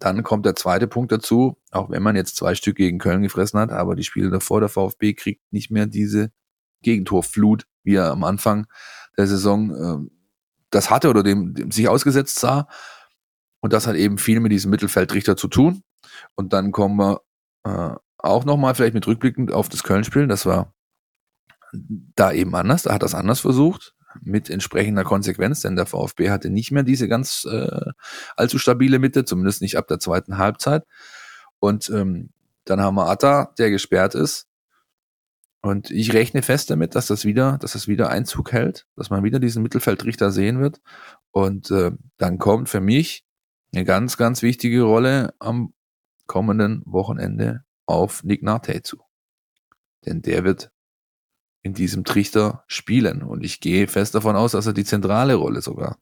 dann 0.00 0.22
kommt 0.22 0.46
der 0.46 0.54
zweite 0.54 0.86
Punkt 0.86 1.12
dazu, 1.12 1.56
auch 1.70 1.90
wenn 1.90 2.02
man 2.02 2.16
jetzt 2.16 2.36
zwei 2.36 2.54
Stück 2.54 2.76
gegen 2.76 2.98
Köln 2.98 3.22
gefressen 3.22 3.58
hat, 3.58 3.70
aber 3.70 3.96
die 3.96 4.04
Spiele 4.04 4.30
davor, 4.30 4.60
der 4.60 4.68
VfB 4.68 5.14
kriegt 5.14 5.52
nicht 5.52 5.70
mehr 5.70 5.86
diese 5.86 6.30
Gegentorflut, 6.82 7.66
wie 7.82 7.94
er 7.94 8.10
am 8.10 8.24
Anfang 8.24 8.66
der 9.16 9.26
Saison 9.26 9.70
äh, 9.70 10.10
das 10.70 10.90
hatte 10.90 11.08
oder 11.08 11.22
dem, 11.22 11.54
dem 11.54 11.70
sich 11.70 11.88
ausgesetzt 11.88 12.38
sah. 12.38 12.68
Und 13.60 13.72
das 13.72 13.86
hat 13.86 13.96
eben 13.96 14.18
viel 14.18 14.40
mit 14.40 14.52
diesem 14.52 14.70
Mittelfeldrichter 14.70 15.36
zu 15.36 15.48
tun. 15.48 15.82
Und 16.36 16.52
dann 16.52 16.72
kommen 16.72 16.96
wir 16.96 17.20
äh, 17.64 17.96
auch 18.18 18.44
nochmal 18.44 18.74
vielleicht 18.74 18.94
mit 18.94 19.06
rückblickend 19.06 19.52
auf 19.52 19.68
das 19.68 19.82
Köln-Spiel. 19.82 20.26
Das 20.26 20.46
war 20.46 20.72
da 21.72 22.32
eben 22.32 22.54
anders. 22.54 22.82
Da 22.82 22.94
hat 22.94 23.02
das 23.02 23.14
anders 23.14 23.40
versucht 23.40 23.94
mit 24.20 24.50
entsprechender 24.50 25.04
Konsequenz, 25.04 25.60
denn 25.60 25.76
der 25.76 25.86
VfB 25.86 26.30
hatte 26.30 26.50
nicht 26.50 26.70
mehr 26.72 26.82
diese 26.82 27.08
ganz 27.08 27.46
äh, 27.50 27.92
allzu 28.36 28.58
stabile 28.58 28.98
Mitte, 28.98 29.24
zumindest 29.24 29.62
nicht 29.62 29.76
ab 29.76 29.86
der 29.86 29.98
zweiten 29.98 30.38
Halbzeit. 30.38 30.84
Und 31.60 31.90
ähm, 31.90 32.30
dann 32.64 32.80
haben 32.80 32.96
wir 32.96 33.08
Atta, 33.08 33.52
der 33.58 33.70
gesperrt 33.70 34.14
ist. 34.14 34.46
Und 35.60 35.90
ich 35.90 36.12
rechne 36.12 36.42
fest 36.42 36.70
damit, 36.70 36.94
dass 36.94 37.08
das 37.08 37.24
wieder, 37.24 37.58
dass 37.58 37.72
das 37.72 37.88
wieder 37.88 38.10
Einzug 38.10 38.52
hält, 38.52 38.86
dass 38.96 39.10
man 39.10 39.24
wieder 39.24 39.40
diesen 39.40 39.62
Mittelfeldrichter 39.62 40.30
sehen 40.30 40.60
wird. 40.60 40.80
Und 41.32 41.70
äh, 41.70 41.90
dann 42.16 42.38
kommt 42.38 42.68
für 42.68 42.80
mich 42.80 43.24
eine 43.74 43.84
ganz, 43.84 44.16
ganz 44.16 44.42
wichtige 44.42 44.82
Rolle 44.82 45.34
am 45.40 45.74
kommenden 46.26 46.82
Wochenende 46.86 47.64
auf 47.86 48.22
Nick 48.22 48.42
Nate 48.42 48.82
zu. 48.82 48.98
Denn 50.06 50.22
der 50.22 50.44
wird 50.44 50.70
in 51.62 51.74
diesem 51.74 52.04
Trichter 52.04 52.64
spielen. 52.68 53.22
Und 53.22 53.44
ich 53.44 53.60
gehe 53.60 53.88
fest 53.88 54.14
davon 54.14 54.36
aus, 54.36 54.52
dass 54.52 54.66
er 54.66 54.72
die 54.72 54.84
zentrale 54.84 55.34
Rolle 55.34 55.60
sogar 55.60 55.98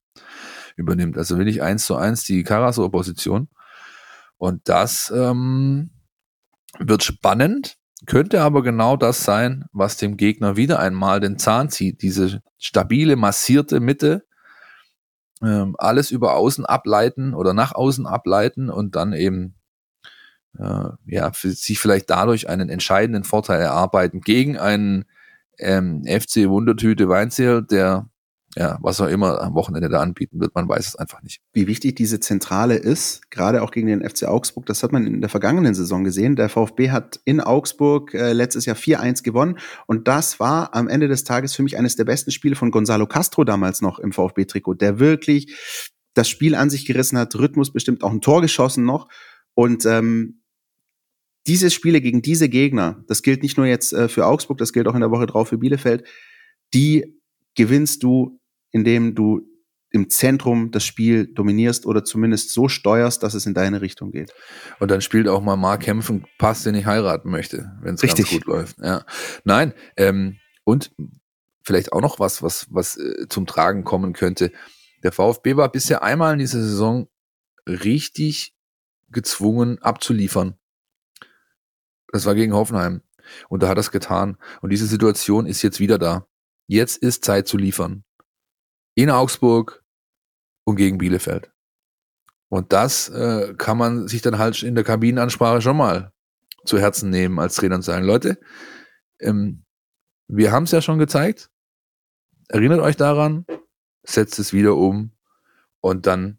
übernimmt. 0.76 1.16
Also 1.16 1.38
will 1.38 1.48
ich 1.48 1.62
eins 1.62 1.86
zu 1.86 1.96
eins 1.96 2.24
die 2.24 2.42
Karasor-Position. 2.42 3.48
Und 4.36 4.68
das 4.68 5.10
ähm, 5.14 5.90
wird 6.78 7.02
spannend, 7.02 7.78
könnte 8.06 8.42
aber 8.42 8.62
genau 8.62 8.96
das 8.96 9.24
sein, 9.24 9.66
was 9.72 9.96
dem 9.96 10.16
Gegner 10.16 10.56
wieder 10.56 10.78
einmal 10.78 11.20
den 11.20 11.38
Zahn 11.38 11.68
zieht. 11.70 12.02
Diese 12.02 12.42
stabile, 12.58 13.16
massierte 13.16 13.80
Mitte, 13.80 14.24
ähm, 15.42 15.76
alles 15.78 16.10
über 16.10 16.34
außen 16.36 16.64
ableiten 16.64 17.34
oder 17.34 17.52
nach 17.52 17.74
außen 17.74 18.06
ableiten 18.06 18.70
und 18.70 18.96
dann 18.96 19.12
eben 19.12 19.54
äh, 20.58 20.88
ja, 21.04 21.30
sich 21.34 21.78
vielleicht 21.78 22.08
dadurch 22.10 22.48
einen 22.48 22.68
entscheidenden 22.68 23.24
Vorteil 23.24 23.60
erarbeiten 23.60 24.20
gegen 24.20 24.56
einen 24.56 25.04
ähm, 25.58 26.04
FC 26.04 26.48
Wundertüte 26.48 27.08
Weinzierl, 27.08 27.62
der 27.62 28.08
ja, 28.58 28.78
was 28.80 29.00
er 29.00 29.10
immer 29.10 29.42
am 29.42 29.54
Wochenende 29.54 29.90
da 29.90 30.00
anbieten 30.00 30.40
wird, 30.40 30.54
man 30.54 30.66
weiß 30.66 30.88
es 30.88 30.96
einfach 30.96 31.22
nicht. 31.22 31.42
Wie 31.52 31.66
wichtig 31.66 31.94
diese 31.94 32.20
Zentrale 32.20 32.76
ist, 32.76 33.30
gerade 33.30 33.62
auch 33.62 33.70
gegen 33.70 33.86
den 33.86 34.08
FC 34.08 34.24
Augsburg, 34.24 34.64
das 34.64 34.82
hat 34.82 34.92
man 34.92 35.06
in 35.06 35.20
der 35.20 35.28
vergangenen 35.28 35.74
Saison 35.74 36.04
gesehen. 36.04 36.36
Der 36.36 36.48
VfB 36.48 36.90
hat 36.90 37.20
in 37.26 37.40
Augsburg 37.40 38.14
äh, 38.14 38.32
letztes 38.32 38.64
Jahr 38.64 38.76
4-1 38.76 39.22
gewonnen 39.22 39.58
und 39.86 40.08
das 40.08 40.40
war 40.40 40.74
am 40.74 40.88
Ende 40.88 41.06
des 41.06 41.24
Tages 41.24 41.54
für 41.54 41.62
mich 41.62 41.76
eines 41.76 41.96
der 41.96 42.04
besten 42.04 42.30
Spiele 42.30 42.56
von 42.56 42.70
Gonzalo 42.70 43.06
Castro 43.06 43.44
damals 43.44 43.82
noch 43.82 43.98
im 43.98 44.12
VfB-Trikot, 44.12 44.74
der 44.74 44.98
wirklich 44.98 45.54
das 46.14 46.28
Spiel 46.30 46.54
an 46.54 46.70
sich 46.70 46.86
gerissen 46.86 47.18
hat, 47.18 47.34
Rhythmus 47.36 47.72
bestimmt 47.72 48.02
auch 48.02 48.10
ein 48.10 48.22
Tor 48.22 48.40
geschossen 48.40 48.86
noch 48.86 49.08
und 49.52 49.84
ähm, 49.84 50.40
diese 51.46 51.70
Spiele 51.70 52.00
gegen 52.00 52.22
diese 52.22 52.48
Gegner, 52.48 53.04
das 53.06 53.22
gilt 53.22 53.42
nicht 53.42 53.58
nur 53.58 53.66
jetzt 53.66 53.92
äh, 53.92 54.08
für 54.08 54.26
Augsburg, 54.26 54.56
das 54.58 54.72
gilt 54.72 54.88
auch 54.88 54.94
in 54.94 55.00
der 55.00 55.10
Woche 55.10 55.26
drauf 55.26 55.48
für 55.48 55.58
Bielefeld, 55.58 56.04
die 56.72 57.20
gewinnst 57.54 58.02
du, 58.02 58.40
indem 58.70 59.14
du 59.14 59.42
im 59.90 60.10
Zentrum 60.10 60.70
das 60.70 60.84
Spiel 60.84 61.26
dominierst 61.32 61.86
oder 61.86 62.04
zumindest 62.04 62.52
so 62.52 62.68
steuerst, 62.68 63.22
dass 63.22 63.34
es 63.34 63.46
in 63.46 63.54
deine 63.54 63.80
Richtung 63.80 64.10
geht. 64.10 64.32
Und 64.78 64.90
dann 64.90 65.00
spielt 65.00 65.28
auch 65.28 65.40
mal 65.40 65.56
Mark 65.56 65.82
Kempfen 65.82 66.26
Pass, 66.38 66.64
den 66.64 66.74
ich 66.74 66.86
heiraten 66.86 67.30
möchte, 67.30 67.72
wenn 67.80 67.94
es 67.94 68.02
ganz 68.02 68.28
gut 68.28 68.44
läuft. 68.44 68.78
Ja. 68.78 69.04
Nein, 69.44 69.72
ähm, 69.96 70.38
und 70.64 70.92
vielleicht 71.62 71.92
auch 71.92 72.00
noch 72.00 72.20
was, 72.20 72.42
was, 72.42 72.66
was 72.70 72.96
äh, 72.96 73.28
zum 73.28 73.46
Tragen 73.46 73.84
kommen 73.84 74.12
könnte. 74.12 74.52
Der 75.02 75.12
VfB 75.12 75.56
war 75.56 75.70
bisher 75.70 76.02
einmal 76.02 76.34
in 76.34 76.38
dieser 76.38 76.60
Saison 76.60 77.08
richtig 77.66 78.54
gezwungen 79.08 79.80
abzuliefern. 79.82 80.54
Das 82.12 82.26
war 82.26 82.34
gegen 82.34 82.54
Hoffenheim. 82.54 83.02
Und 83.48 83.62
da 83.62 83.68
hat 83.68 83.78
er 83.78 83.80
es 83.80 83.90
getan. 83.90 84.36
Und 84.62 84.70
diese 84.70 84.86
Situation 84.86 85.46
ist 85.46 85.62
jetzt 85.62 85.80
wieder 85.80 85.98
da. 85.98 86.26
Jetzt 86.66 86.96
ist 86.98 87.24
Zeit 87.24 87.48
zu 87.48 87.56
liefern. 87.56 88.04
In 88.96 89.10
Augsburg 89.10 89.84
und 90.64 90.74
gegen 90.74 90.98
Bielefeld. 90.98 91.52
Und 92.48 92.72
das 92.72 93.08
äh, 93.08 93.54
kann 93.56 93.78
man 93.78 94.08
sich 94.08 94.22
dann 94.22 94.38
halt 94.38 94.60
in 94.64 94.74
der 94.74 94.82
Kabinenansprache 94.82 95.62
schon 95.62 95.76
mal 95.76 96.12
zu 96.64 96.80
Herzen 96.80 97.10
nehmen 97.10 97.38
als 97.38 97.54
Trainer 97.54 97.76
und 97.76 97.82
sagen, 97.82 98.04
Leute, 98.04 98.40
ähm, 99.20 99.64
wir 100.26 100.50
haben 100.50 100.64
es 100.64 100.72
ja 100.72 100.82
schon 100.82 100.98
gezeigt. 100.98 101.50
Erinnert 102.48 102.80
euch 102.80 102.96
daran, 102.96 103.46
setzt 104.02 104.40
es 104.40 104.52
wieder 104.52 104.74
um 104.74 105.12
und 105.80 106.06
dann 106.06 106.38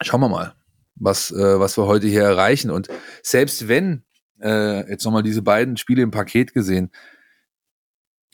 schauen 0.00 0.20
wir 0.20 0.28
mal, 0.28 0.54
was, 0.94 1.32
äh, 1.32 1.58
was 1.58 1.76
wir 1.76 1.86
heute 1.86 2.06
hier 2.06 2.22
erreichen. 2.22 2.70
Und 2.70 2.88
selbst 3.22 3.66
wenn 3.66 4.04
äh, 4.42 4.90
jetzt 4.90 5.04
nochmal 5.04 5.22
diese 5.22 5.42
beiden 5.42 5.76
Spiele 5.76 6.02
im 6.02 6.10
Paket 6.10 6.52
gesehen. 6.52 6.90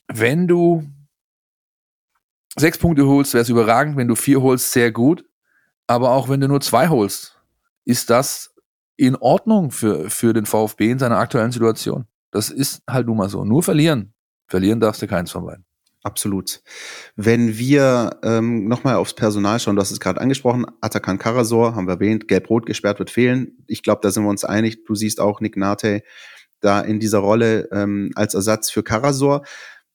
Wenn 0.09 0.49
du 0.49 0.89
sechs 2.57 2.79
Punkte 2.79 3.07
holst, 3.07 3.35
wäre 3.35 3.43
es 3.43 3.49
überragend. 3.49 3.97
Wenn 3.97 4.09
du 4.09 4.15
vier 4.15 4.41
holst, 4.43 4.73
sehr 4.73 4.93
gut. 4.93 5.25
Aber 5.87 6.11
auch 6.11 6.29
wenn 6.29 6.41
du 6.41 6.49
nur 6.49 6.61
zwei 6.61 6.89
holst, 6.89 7.39
ist 7.85 8.11
das 8.11 8.55
in 8.97 9.17
Ordnung 9.17 9.71
für, 9.71 10.11
für 10.11 10.33
den 10.33 10.45
VfB 10.45 10.91
in 10.91 10.99
seiner 10.99 11.19
aktuellen 11.19 11.53
Situation. 11.53 12.07
Das 12.31 12.51
ist 12.51 12.83
halt 12.89 13.07
nun 13.07 13.17
mal 13.17 13.29
so. 13.29 13.45
Nur 13.45 13.63
verlieren. 13.63 14.13
Verlieren 14.47 14.81
darfst 14.81 15.01
du 15.01 15.07
keins 15.07 15.31
von 15.31 15.47
beiden. 15.47 15.65
Absolut. 16.03 16.63
Wenn 17.17 17.59
wir 17.59 18.19
ähm, 18.23 18.69
nochmal 18.69 18.97
aufs 18.97 19.15
Personal 19.15 19.59
schauen, 19.59 19.77
du 19.77 19.83
hast 19.83 19.91
es 19.91 20.01
gerade 20.01 20.21
angesprochen, 20.21 20.65
Atakan 20.81 21.19
Karasor, 21.19 21.75
haben 21.75 21.87
wir 21.87 21.95
erwähnt, 21.95 22.29
gelb-rot 22.29 22.67
gesperrt 22.67 22.99
wird 22.99 23.11
fehlen. 23.11 23.59
Ich 23.67 23.83
glaube, 23.83 24.01
da 24.03 24.11
sind 24.11 24.23
wir 24.23 24.31
uns 24.31 24.45
einig. 24.45 24.85
Du 24.85 24.95
siehst 24.95 25.21
auch 25.21 25.41
Nick 25.41 25.57
Nate 25.57 26.03
da 26.61 26.81
in 26.81 27.01
dieser 27.01 27.19
Rolle 27.19 27.69
ähm, 27.73 28.11
als 28.15 28.35
Ersatz 28.35 28.71
für 28.71 28.83
Karasor. 28.83 29.43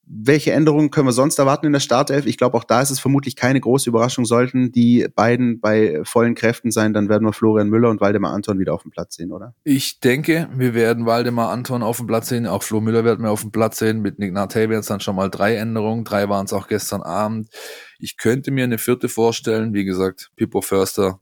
Welche 0.05 0.51
Änderungen 0.51 0.91
können 0.91 1.07
wir 1.07 1.13
sonst 1.13 1.39
erwarten 1.39 1.65
in 1.65 1.71
der 1.71 1.79
Startelf? 1.79 2.25
Ich 2.25 2.37
glaube, 2.37 2.57
auch 2.57 2.65
da 2.65 2.81
ist 2.81 2.89
es 2.89 2.99
vermutlich 2.99 3.37
keine 3.37 3.61
große 3.61 3.89
Überraschung. 3.89 4.25
Sollten 4.25 4.71
die 4.71 5.07
beiden 5.15 5.61
bei 5.61 6.01
vollen 6.03 6.35
Kräften 6.35 6.71
sein, 6.71 6.93
dann 6.93 7.07
werden 7.07 7.25
wir 7.25 7.31
Florian 7.31 7.69
Müller 7.69 7.89
und 7.89 8.01
Waldemar 8.01 8.33
Anton 8.33 8.59
wieder 8.59 8.73
auf 8.73 8.81
dem 8.81 8.91
Platz 8.91 9.15
sehen, 9.15 9.31
oder? 9.31 9.55
Ich 9.63 10.01
denke, 10.01 10.49
wir 10.53 10.73
werden 10.73 11.05
Waldemar 11.05 11.51
Anton 11.51 11.83
auf 11.83 11.97
dem 11.97 12.07
Platz 12.07 12.27
sehen. 12.27 12.47
Auch 12.47 12.63
Flo 12.63 12.81
Müller 12.81 13.05
werden 13.05 13.23
wir 13.23 13.31
auf 13.31 13.41
dem 13.41 13.51
Platz 13.51 13.79
sehen. 13.79 14.01
Mit 14.01 14.19
Nick 14.19 14.33
Nate 14.33 14.69
werden 14.69 14.81
es 14.81 14.87
dann 14.87 14.99
schon 14.99 15.15
mal 15.15 15.29
drei 15.29 15.55
Änderungen. 15.55 16.03
Drei 16.03 16.27
waren 16.27 16.45
es 16.45 16.53
auch 16.53 16.67
gestern 16.67 17.01
Abend. 17.01 17.47
Ich 17.97 18.17
könnte 18.17 18.51
mir 18.51 18.65
eine 18.65 18.79
vierte 18.79 19.07
vorstellen. 19.07 19.73
Wie 19.73 19.85
gesagt, 19.85 20.31
Pippo 20.35 20.59
Förster. 20.59 21.21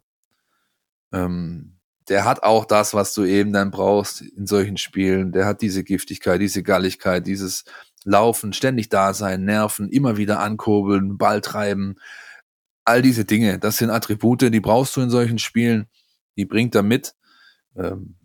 Ähm, 1.14 1.78
der 2.10 2.26
hat 2.26 2.44
auch 2.44 2.66
das, 2.66 2.94
was 2.94 3.14
du 3.14 3.24
eben 3.24 3.54
dann 3.54 3.72
brauchst 3.72 4.22
in 4.22 4.48
solchen 4.48 4.78
Spielen. 4.78 5.32
Der 5.32 5.46
hat 5.46 5.62
diese 5.62 5.84
Giftigkeit, 5.84 6.42
diese 6.42 6.64
Galligkeit, 6.64 7.28
dieses 7.28 7.64
Laufen, 8.04 8.54
ständig 8.54 8.90
da 8.90 9.14
sein, 9.14 9.46
Nerven, 9.46 9.90
immer 9.90 10.18
wieder 10.18 10.40
ankurbeln, 10.40 11.18
Ball 11.18 11.42
treiben. 11.42 11.96
All 12.84 13.02
diese 13.02 13.26
Dinge, 13.26 13.60
das 13.60 13.78
sind 13.78 13.92
Attribute, 13.92 14.42
die 14.42 14.60
brauchst 14.60 14.96
du 14.96 15.02
in 15.02 15.10
solchen 15.10 15.38
Spielen. 15.38 15.88
Die 16.36 16.46
bringt 16.46 16.74
er 16.74 16.84
mit. 16.84 17.14
Ähm, 17.76 18.16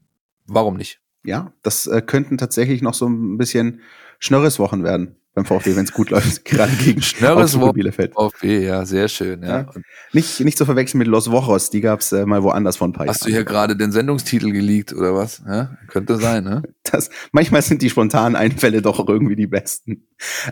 warum 0.46 0.76
nicht? 0.76 1.00
Ja, 1.24 1.52
das 1.62 1.86
äh, 1.86 2.00
könnten 2.00 2.38
tatsächlich 2.38 2.82
noch 2.82 2.94
so 2.94 3.08
ein 3.08 3.36
bisschen 3.36 3.80
Schnörreswochen 4.18 4.82
werden 4.84 5.16
beim 5.36 5.44
VfB, 5.44 5.76
wenn 5.76 5.84
es 5.84 5.92
gut 5.92 6.08
läuft, 6.08 6.44
gerade 6.46 6.72
gegen 6.76 7.02
Schnörres 7.02 7.58
Bielefeld. 7.74 8.14
VfB, 8.14 8.64
ja, 8.64 8.86
sehr 8.86 9.06
schön. 9.06 9.42
Ja. 9.42 9.48
ja. 9.48 9.70
Nicht, 10.12 10.40
nicht 10.40 10.56
zu 10.56 10.64
verwechseln 10.64 10.98
mit 10.98 11.08
Los 11.08 11.30
Wochos, 11.30 11.68
die 11.68 11.82
gab's 11.82 12.10
äh, 12.12 12.24
mal 12.24 12.42
woanders 12.42 12.78
vor 12.78 12.88
ein 12.88 12.94
paar 12.94 13.06
Hast 13.06 13.20
Jahren. 13.20 13.20
Hast 13.20 13.26
du 13.26 13.32
hier 13.32 13.44
gerade 13.44 13.76
den 13.76 13.92
Sendungstitel 13.92 14.50
geleakt 14.50 14.94
oder 14.94 15.14
was? 15.14 15.42
Ja, 15.46 15.76
könnte 15.88 16.16
sein, 16.16 16.42
ne? 16.42 16.62
Das, 16.90 17.10
manchmal 17.32 17.62
sind 17.62 17.82
die 17.82 17.90
spontanen 17.90 18.36
Einfälle 18.36 18.80
doch 18.80 19.06
irgendwie 19.06 19.36
die 19.36 19.48
besten. 19.48 20.06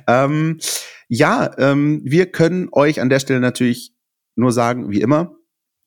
Ähm, 0.07 0.59
ja, 1.09 1.51
ähm, 1.59 2.03
wir 2.05 2.27
können 2.27 2.69
euch 2.73 3.01
an 3.01 3.09
der 3.09 3.21
Stelle 3.21 3.41
natürlich 3.41 3.95
nur 4.35 4.53
sagen, 4.53 4.91
wie 4.91 5.01
immer, 5.01 5.37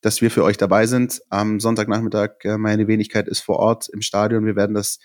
dass 0.01 0.21
wir 0.21 0.31
für 0.31 0.43
euch 0.43 0.57
dabei 0.57 0.87
sind. 0.87 1.21
Am 1.29 1.59
Sonntagnachmittag, 1.59 2.43
äh, 2.43 2.57
meine 2.57 2.87
Wenigkeit 2.87 3.27
ist 3.27 3.41
vor 3.41 3.57
Ort 3.57 3.89
im 3.89 4.01
Stadion. 4.01 4.45
Wir 4.45 4.55
werden 4.55 4.73
das 4.73 4.99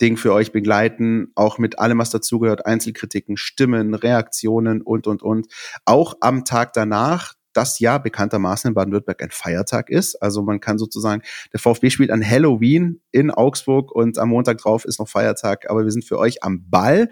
Ding 0.00 0.16
für 0.16 0.32
euch 0.32 0.52
begleiten, 0.52 1.32
auch 1.34 1.58
mit 1.58 1.78
allem, 1.78 1.98
was 1.98 2.10
dazugehört, 2.10 2.66
Einzelkritiken, 2.66 3.36
Stimmen, 3.36 3.94
Reaktionen 3.94 4.82
und, 4.82 5.06
und, 5.06 5.22
und. 5.22 5.46
Auch 5.84 6.14
am 6.20 6.44
Tag 6.44 6.72
danach, 6.72 7.34
das 7.52 7.78
ja 7.78 7.98
bekanntermaßen 7.98 8.68
in 8.68 8.74
Baden-Württemberg 8.74 9.22
ein 9.22 9.30
Feiertag 9.30 9.88
ist. 9.88 10.16
Also 10.16 10.42
man 10.42 10.60
kann 10.60 10.78
sozusagen, 10.78 11.22
der 11.52 11.60
VfB 11.60 11.90
spielt 11.90 12.10
an 12.10 12.28
Halloween 12.28 13.00
in 13.12 13.30
Augsburg 13.30 13.92
und 13.92 14.18
am 14.18 14.30
Montag 14.30 14.58
drauf 14.58 14.84
ist 14.84 14.98
noch 14.98 15.08
Feiertag, 15.08 15.70
aber 15.70 15.84
wir 15.84 15.90
sind 15.92 16.04
für 16.04 16.18
euch 16.18 16.42
am 16.42 16.68
Ball. 16.68 17.08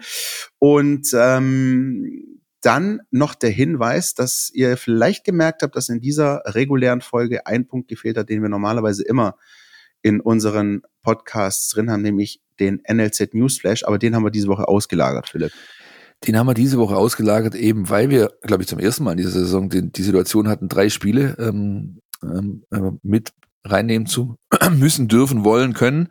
Und 0.59 1.07
ähm, 1.13 2.41
dann 2.61 3.01
noch 3.11 3.35
der 3.35 3.49
Hinweis, 3.49 4.13
dass 4.13 4.49
ihr 4.53 4.77
vielleicht 4.77 5.25
gemerkt 5.25 5.63
habt, 5.63 5.75
dass 5.75 5.89
in 5.89 5.99
dieser 5.99 6.43
regulären 6.45 7.01
Folge 7.01 7.45
ein 7.45 7.67
Punkt 7.67 7.87
gefehlt 7.89 8.17
hat, 8.17 8.29
den 8.29 8.41
wir 8.41 8.49
normalerweise 8.49 9.03
immer 9.03 9.35
in 10.03 10.19
unseren 10.19 10.83
Podcasts 11.01 11.69
drin 11.69 11.89
haben, 11.89 12.03
nämlich 12.03 12.41
den 12.59 12.81
NLZ 12.87 13.33
Newsflash, 13.33 13.83
aber 13.83 13.97
den 13.97 14.15
haben 14.15 14.23
wir 14.23 14.29
diese 14.29 14.47
Woche 14.47 14.67
ausgelagert, 14.67 15.29
Philipp. 15.29 15.51
Den 16.27 16.37
haben 16.37 16.47
wir 16.47 16.53
diese 16.53 16.77
Woche 16.77 16.95
ausgelagert, 16.95 17.55
eben 17.55 17.89
weil 17.89 18.09
wir, 18.09 18.31
glaube 18.43 18.63
ich, 18.63 18.69
zum 18.69 18.79
ersten 18.79 19.03
Mal 19.03 19.11
in 19.11 19.17
dieser 19.17 19.31
Saison 19.31 19.69
die, 19.69 19.91
die 19.91 20.03
Situation 20.03 20.47
hatten, 20.47 20.69
drei 20.69 20.89
Spiele 20.89 21.35
ähm, 21.39 21.99
ähm, 22.21 22.63
äh, 22.71 22.91
mit 23.01 23.33
reinnehmen 23.65 24.05
zu 24.05 24.37
müssen, 24.71 25.07
dürfen, 25.07 25.43
wollen, 25.43 25.73
können, 25.73 26.09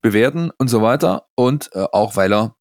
bewerten 0.00 0.50
und 0.58 0.68
so 0.68 0.82
weiter. 0.82 1.26
Und 1.34 1.70
äh, 1.74 1.86
auch 1.92 2.16
weil 2.16 2.32
er 2.32 2.56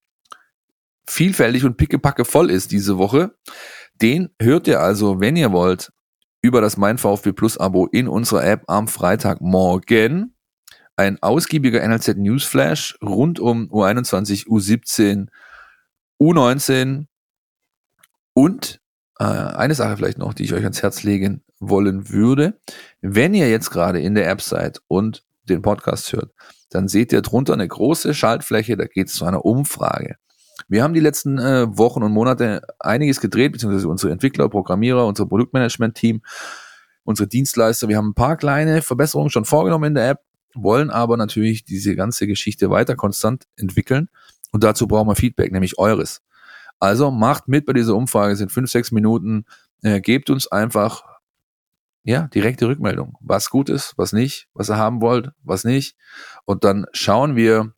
vielfältig 1.07 1.65
und 1.65 1.77
pickepacke 1.77 2.25
voll 2.25 2.51
ist 2.51 2.71
diese 2.71 2.97
Woche. 2.97 3.35
Den 4.01 4.29
hört 4.39 4.67
ihr 4.67 4.79
also, 4.79 5.19
wenn 5.19 5.35
ihr 5.35 5.51
wollt, 5.51 5.91
über 6.41 6.61
das 6.61 6.77
Mein 6.77 6.97
VfB 6.97 7.33
Plus 7.33 7.57
Abo 7.57 7.85
in 7.87 8.07
unserer 8.07 8.43
App 8.43 8.63
am 8.67 8.87
Freitagmorgen. 8.87 10.35
Ein 10.95 11.21
ausgiebiger 11.21 11.87
NLZ 11.87 12.17
Newsflash 12.17 12.97
rund 13.01 13.39
um 13.39 13.69
U21, 13.71 14.47
U17, 14.47 15.27
U19 16.19 17.05
und 18.33 18.81
äh, 19.19 19.23
eine 19.23 19.75
Sache 19.75 19.97
vielleicht 19.97 20.17
noch, 20.17 20.33
die 20.33 20.43
ich 20.43 20.53
euch 20.53 20.63
ans 20.63 20.81
Herz 20.81 21.03
legen 21.03 21.43
wollen 21.59 22.09
würde. 22.09 22.59
Wenn 23.01 23.33
ihr 23.33 23.49
jetzt 23.49 23.69
gerade 23.69 23.99
in 23.99 24.15
der 24.15 24.29
App 24.29 24.41
seid 24.41 24.81
und 24.87 25.23
den 25.43 25.61
Podcast 25.61 26.13
hört, 26.13 26.31
dann 26.69 26.87
seht 26.87 27.11
ihr 27.13 27.21
drunter 27.21 27.53
eine 27.53 27.67
große 27.67 28.13
Schaltfläche, 28.13 28.77
da 28.77 28.85
geht 28.85 29.07
es 29.07 29.13
zu 29.13 29.25
einer 29.25 29.45
Umfrage. 29.45 30.15
Wir 30.67 30.83
haben 30.83 30.93
die 30.93 30.99
letzten 30.99 31.37
äh, 31.37 31.77
Wochen 31.77 32.03
und 32.03 32.11
Monate 32.11 32.61
einiges 32.79 33.19
gedreht, 33.19 33.51
beziehungsweise 33.51 33.87
unsere 33.87 34.11
Entwickler, 34.13 34.49
Programmierer, 34.49 35.05
unser 35.05 35.25
Produktmanagement-Team, 35.25 36.21
unsere 37.03 37.27
Dienstleister. 37.27 37.87
Wir 37.87 37.97
haben 37.97 38.09
ein 38.09 38.13
paar 38.13 38.37
kleine 38.37 38.81
Verbesserungen 38.81 39.29
schon 39.29 39.45
vorgenommen 39.45 39.85
in 39.85 39.95
der 39.95 40.09
App, 40.11 40.19
wollen 40.53 40.89
aber 40.89 41.17
natürlich 41.17 41.63
diese 41.63 41.95
ganze 41.95 42.27
Geschichte 42.27 42.69
weiter 42.69 42.95
konstant 42.95 43.47
entwickeln. 43.55 44.09
Und 44.51 44.63
dazu 44.63 44.87
brauchen 44.87 45.07
wir 45.07 45.15
Feedback, 45.15 45.51
nämlich 45.51 45.77
eures. 45.77 46.21
Also 46.79 47.11
macht 47.11 47.47
mit 47.47 47.65
bei 47.65 47.73
dieser 47.73 47.95
Umfrage, 47.95 48.35
sind 48.35 48.51
fünf, 48.51 48.69
sechs 48.69 48.91
Minuten. 48.91 49.45
Äh, 49.83 50.01
gebt 50.01 50.29
uns 50.29 50.47
einfach 50.47 51.03
ja, 52.03 52.27
direkte 52.27 52.67
Rückmeldung, 52.67 53.17
was 53.21 53.49
gut 53.49 53.69
ist, 53.69 53.93
was 53.97 54.13
nicht, 54.13 54.47
was 54.53 54.69
ihr 54.69 54.77
haben 54.77 55.01
wollt, 55.01 55.31
was 55.43 55.63
nicht. 55.63 55.95
Und 56.45 56.63
dann 56.63 56.85
schauen 56.93 57.35
wir 57.35 57.73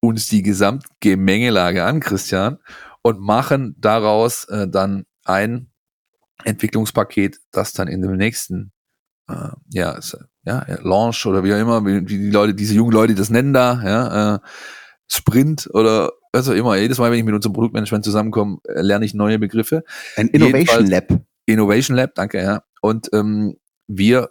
uns 0.00 0.28
die 0.28 0.42
Gesamtgemengelage 0.42 1.84
an, 1.84 2.00
Christian, 2.00 2.58
und 3.02 3.20
machen 3.20 3.74
daraus 3.78 4.44
äh, 4.44 4.68
dann 4.68 5.04
ein 5.24 5.70
Entwicklungspaket, 6.44 7.38
das 7.50 7.72
dann 7.72 7.88
in 7.88 8.00
dem 8.00 8.16
nächsten 8.16 8.72
äh, 9.28 9.50
ja, 9.72 10.00
ja, 10.48 10.66
Launch 10.82 11.26
oder 11.26 11.44
wie 11.44 11.52
auch 11.52 11.58
immer, 11.58 11.84
wie 11.84 12.02
die 12.02 12.30
Leute, 12.30 12.54
diese 12.54 12.74
jungen 12.74 12.92
Leute 12.92 13.14
das 13.14 13.28
nennen 13.30 13.52
da, 13.52 13.82
ja, 13.84 14.34
äh, 14.34 14.38
Sprint 15.06 15.68
oder 15.72 16.12
was 16.32 16.48
auch 16.48 16.54
immer. 16.54 16.76
Jedes 16.76 16.98
Mal, 16.98 17.10
wenn 17.10 17.18
ich 17.18 17.24
mit 17.24 17.34
unserem 17.34 17.52
Produktmanagement 17.52 18.04
zusammenkomme, 18.04 18.58
äh, 18.64 18.80
lerne 18.80 19.04
ich 19.04 19.14
neue 19.14 19.38
Begriffe. 19.38 19.84
Ein 20.16 20.28
Innovation 20.28 20.86
Jedenfalls, 20.86 20.90
Lab. 20.90 21.20
Innovation 21.46 21.96
Lab, 21.96 22.14
danke, 22.14 22.42
ja. 22.42 22.62
Und 22.80 23.10
ähm, 23.12 23.56
wir, 23.86 24.30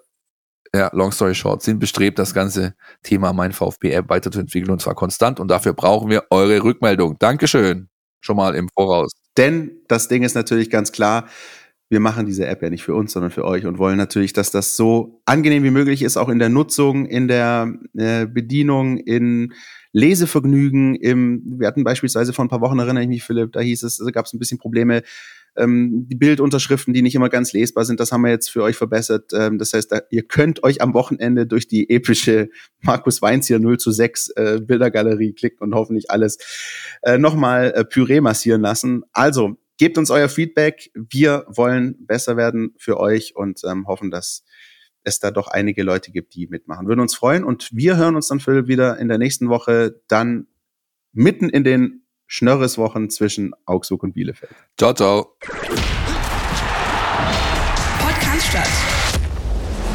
ja, 0.74 0.90
long 0.94 1.12
story 1.12 1.36
short, 1.36 1.62
sind 1.62 1.80
bestrebt, 1.80 2.18
das 2.20 2.34
ganze 2.34 2.76
Thema 3.04 3.34
Mein 3.34 3.52
VfB-App 3.52 4.10
weiterzuentwickeln 4.10 4.72
und 4.72 4.82
zwar 4.82 4.96
konstant. 4.96 5.40
Und 5.40 5.50
dafür 5.50 5.74
brauchen 5.74 6.10
wir 6.10 6.26
eure 6.30 6.64
Rückmeldung. 6.64 7.18
Dankeschön. 7.20 7.90
Schon 8.22 8.38
mal 8.38 8.56
im 8.56 8.70
Voraus. 8.70 9.12
Denn 9.38 9.72
das 9.88 10.08
Ding 10.08 10.24
ist 10.24 10.36
natürlich 10.36 10.70
ganz 10.70 10.92
klar, 10.92 11.28
wir 11.90 12.00
machen 12.02 12.26
diese 12.26 12.46
App 12.46 12.62
ja 12.62 12.70
nicht 12.70 12.84
für 12.84 12.96
uns, 12.96 13.14
sondern 13.14 13.32
für 13.32 13.46
euch 13.46 13.66
und 13.66 13.78
wollen 13.78 13.98
natürlich, 13.98 14.34
dass 14.34 14.52
das 14.52 14.76
so 14.76 15.22
angenehm 15.26 15.64
wie 15.64 15.72
möglich 15.72 16.02
ist, 16.02 16.18
auch 16.18 16.30
in 16.30 16.40
der 16.40 16.50
Nutzung, 16.50 17.06
in 17.06 17.28
der 17.28 17.74
äh, 17.98 18.26
Bedienung, 18.26 18.98
in 18.98 19.54
Lesevergnügen. 19.94 20.96
Im, 20.96 21.42
wir 21.60 21.68
hatten 21.68 21.86
beispielsweise 21.86 22.34
vor 22.34 22.44
ein 22.44 22.50
paar 22.50 22.62
Wochen, 22.62 22.80
erinnere 22.80 23.04
ich 23.04 23.10
mich, 23.10 23.24
Philipp, 23.24 23.54
da 23.54 23.62
hieß 23.62 23.84
es, 23.84 23.98
da 23.98 24.12
gab 24.12 24.26
es 24.26 24.34
ein 24.34 24.40
bisschen 24.40 24.58
Probleme. 24.58 25.02
Ähm, 25.56 26.08
die 26.08 26.16
Bildunterschriften, 26.16 26.94
die 26.94 27.02
nicht 27.02 27.16
immer 27.16 27.30
ganz 27.30 27.54
lesbar 27.54 27.86
sind, 27.86 28.00
das 28.00 28.12
haben 28.12 28.22
wir 28.22 28.32
jetzt 28.32 28.50
für 28.50 28.64
euch 28.64 28.76
verbessert. 28.76 29.32
Ähm, 29.34 29.58
das 29.58 29.74
heißt, 29.74 29.92
da, 29.92 30.02
ihr 30.12 30.24
könnt 30.24 30.64
euch 30.64 30.82
am 30.82 30.94
Wochenende 30.94 31.48
durch 31.48 31.68
die 31.68 31.90
epische 31.90 32.50
Markus 32.82 33.22
Weinz 33.22 33.48
hier 33.48 33.60
0 33.60 33.80
zu 33.80 33.92
6 33.92 34.30
äh, 34.36 34.60
Bildergalerie 34.62 35.34
klicken 35.34 35.64
und 35.64 35.74
hoffentlich 35.74 36.12
alles 36.12 36.38
äh, 37.02 37.18
nochmal 37.18 37.74
äh, 37.76 37.86
Püree 37.86 38.22
massieren 38.22 38.62
lassen. 38.62 39.04
Also, 39.14 39.58
gebt 39.78 39.98
uns 39.98 40.10
euer 40.10 40.30
Feedback. 40.30 40.92
Wir 40.94 41.46
wollen 41.48 42.06
besser 42.06 42.38
werden 42.38 42.74
für 42.78 43.00
euch 43.00 43.36
und 43.36 43.62
ähm, 43.64 43.88
hoffen, 43.88 44.12
dass 44.12 44.44
es 45.04 45.20
da 45.20 45.32
doch 45.32 45.48
einige 45.48 45.84
Leute 45.84 46.12
gibt, 46.12 46.36
die 46.36 46.48
mitmachen. 46.48 46.88
Würden 46.88 47.00
uns 47.00 47.16
freuen 47.16 47.44
und 47.44 47.70
wir 47.72 47.98
hören 47.98 48.16
uns 48.16 48.28
dann 48.28 48.40
Phil 48.40 48.68
wieder 48.68 48.98
in 48.98 49.08
der 49.08 49.18
nächsten 49.18 49.50
Woche 49.50 50.02
dann 50.08 50.48
mitten 51.14 51.50
in 51.50 51.64
den 51.64 52.04
Schnörreswochen 52.28 53.10
zwischen 53.10 53.54
Augsburg 53.66 54.04
und 54.04 54.14
Bielefeld. 54.14 54.52
Ciao, 54.78 54.94
ciao. 54.94 55.38
Podcast 58.00 58.48
statt. 58.48 58.70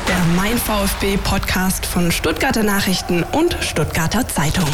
Der 0.09 0.25
Mein 0.35 0.57
VfB 0.57 1.19
Podcast 1.19 1.85
von 1.85 2.11
Stuttgarter 2.11 2.63
Nachrichten 2.63 3.23
und 3.33 3.57
Stuttgarter 3.61 4.27
Zeitung. 4.29 4.69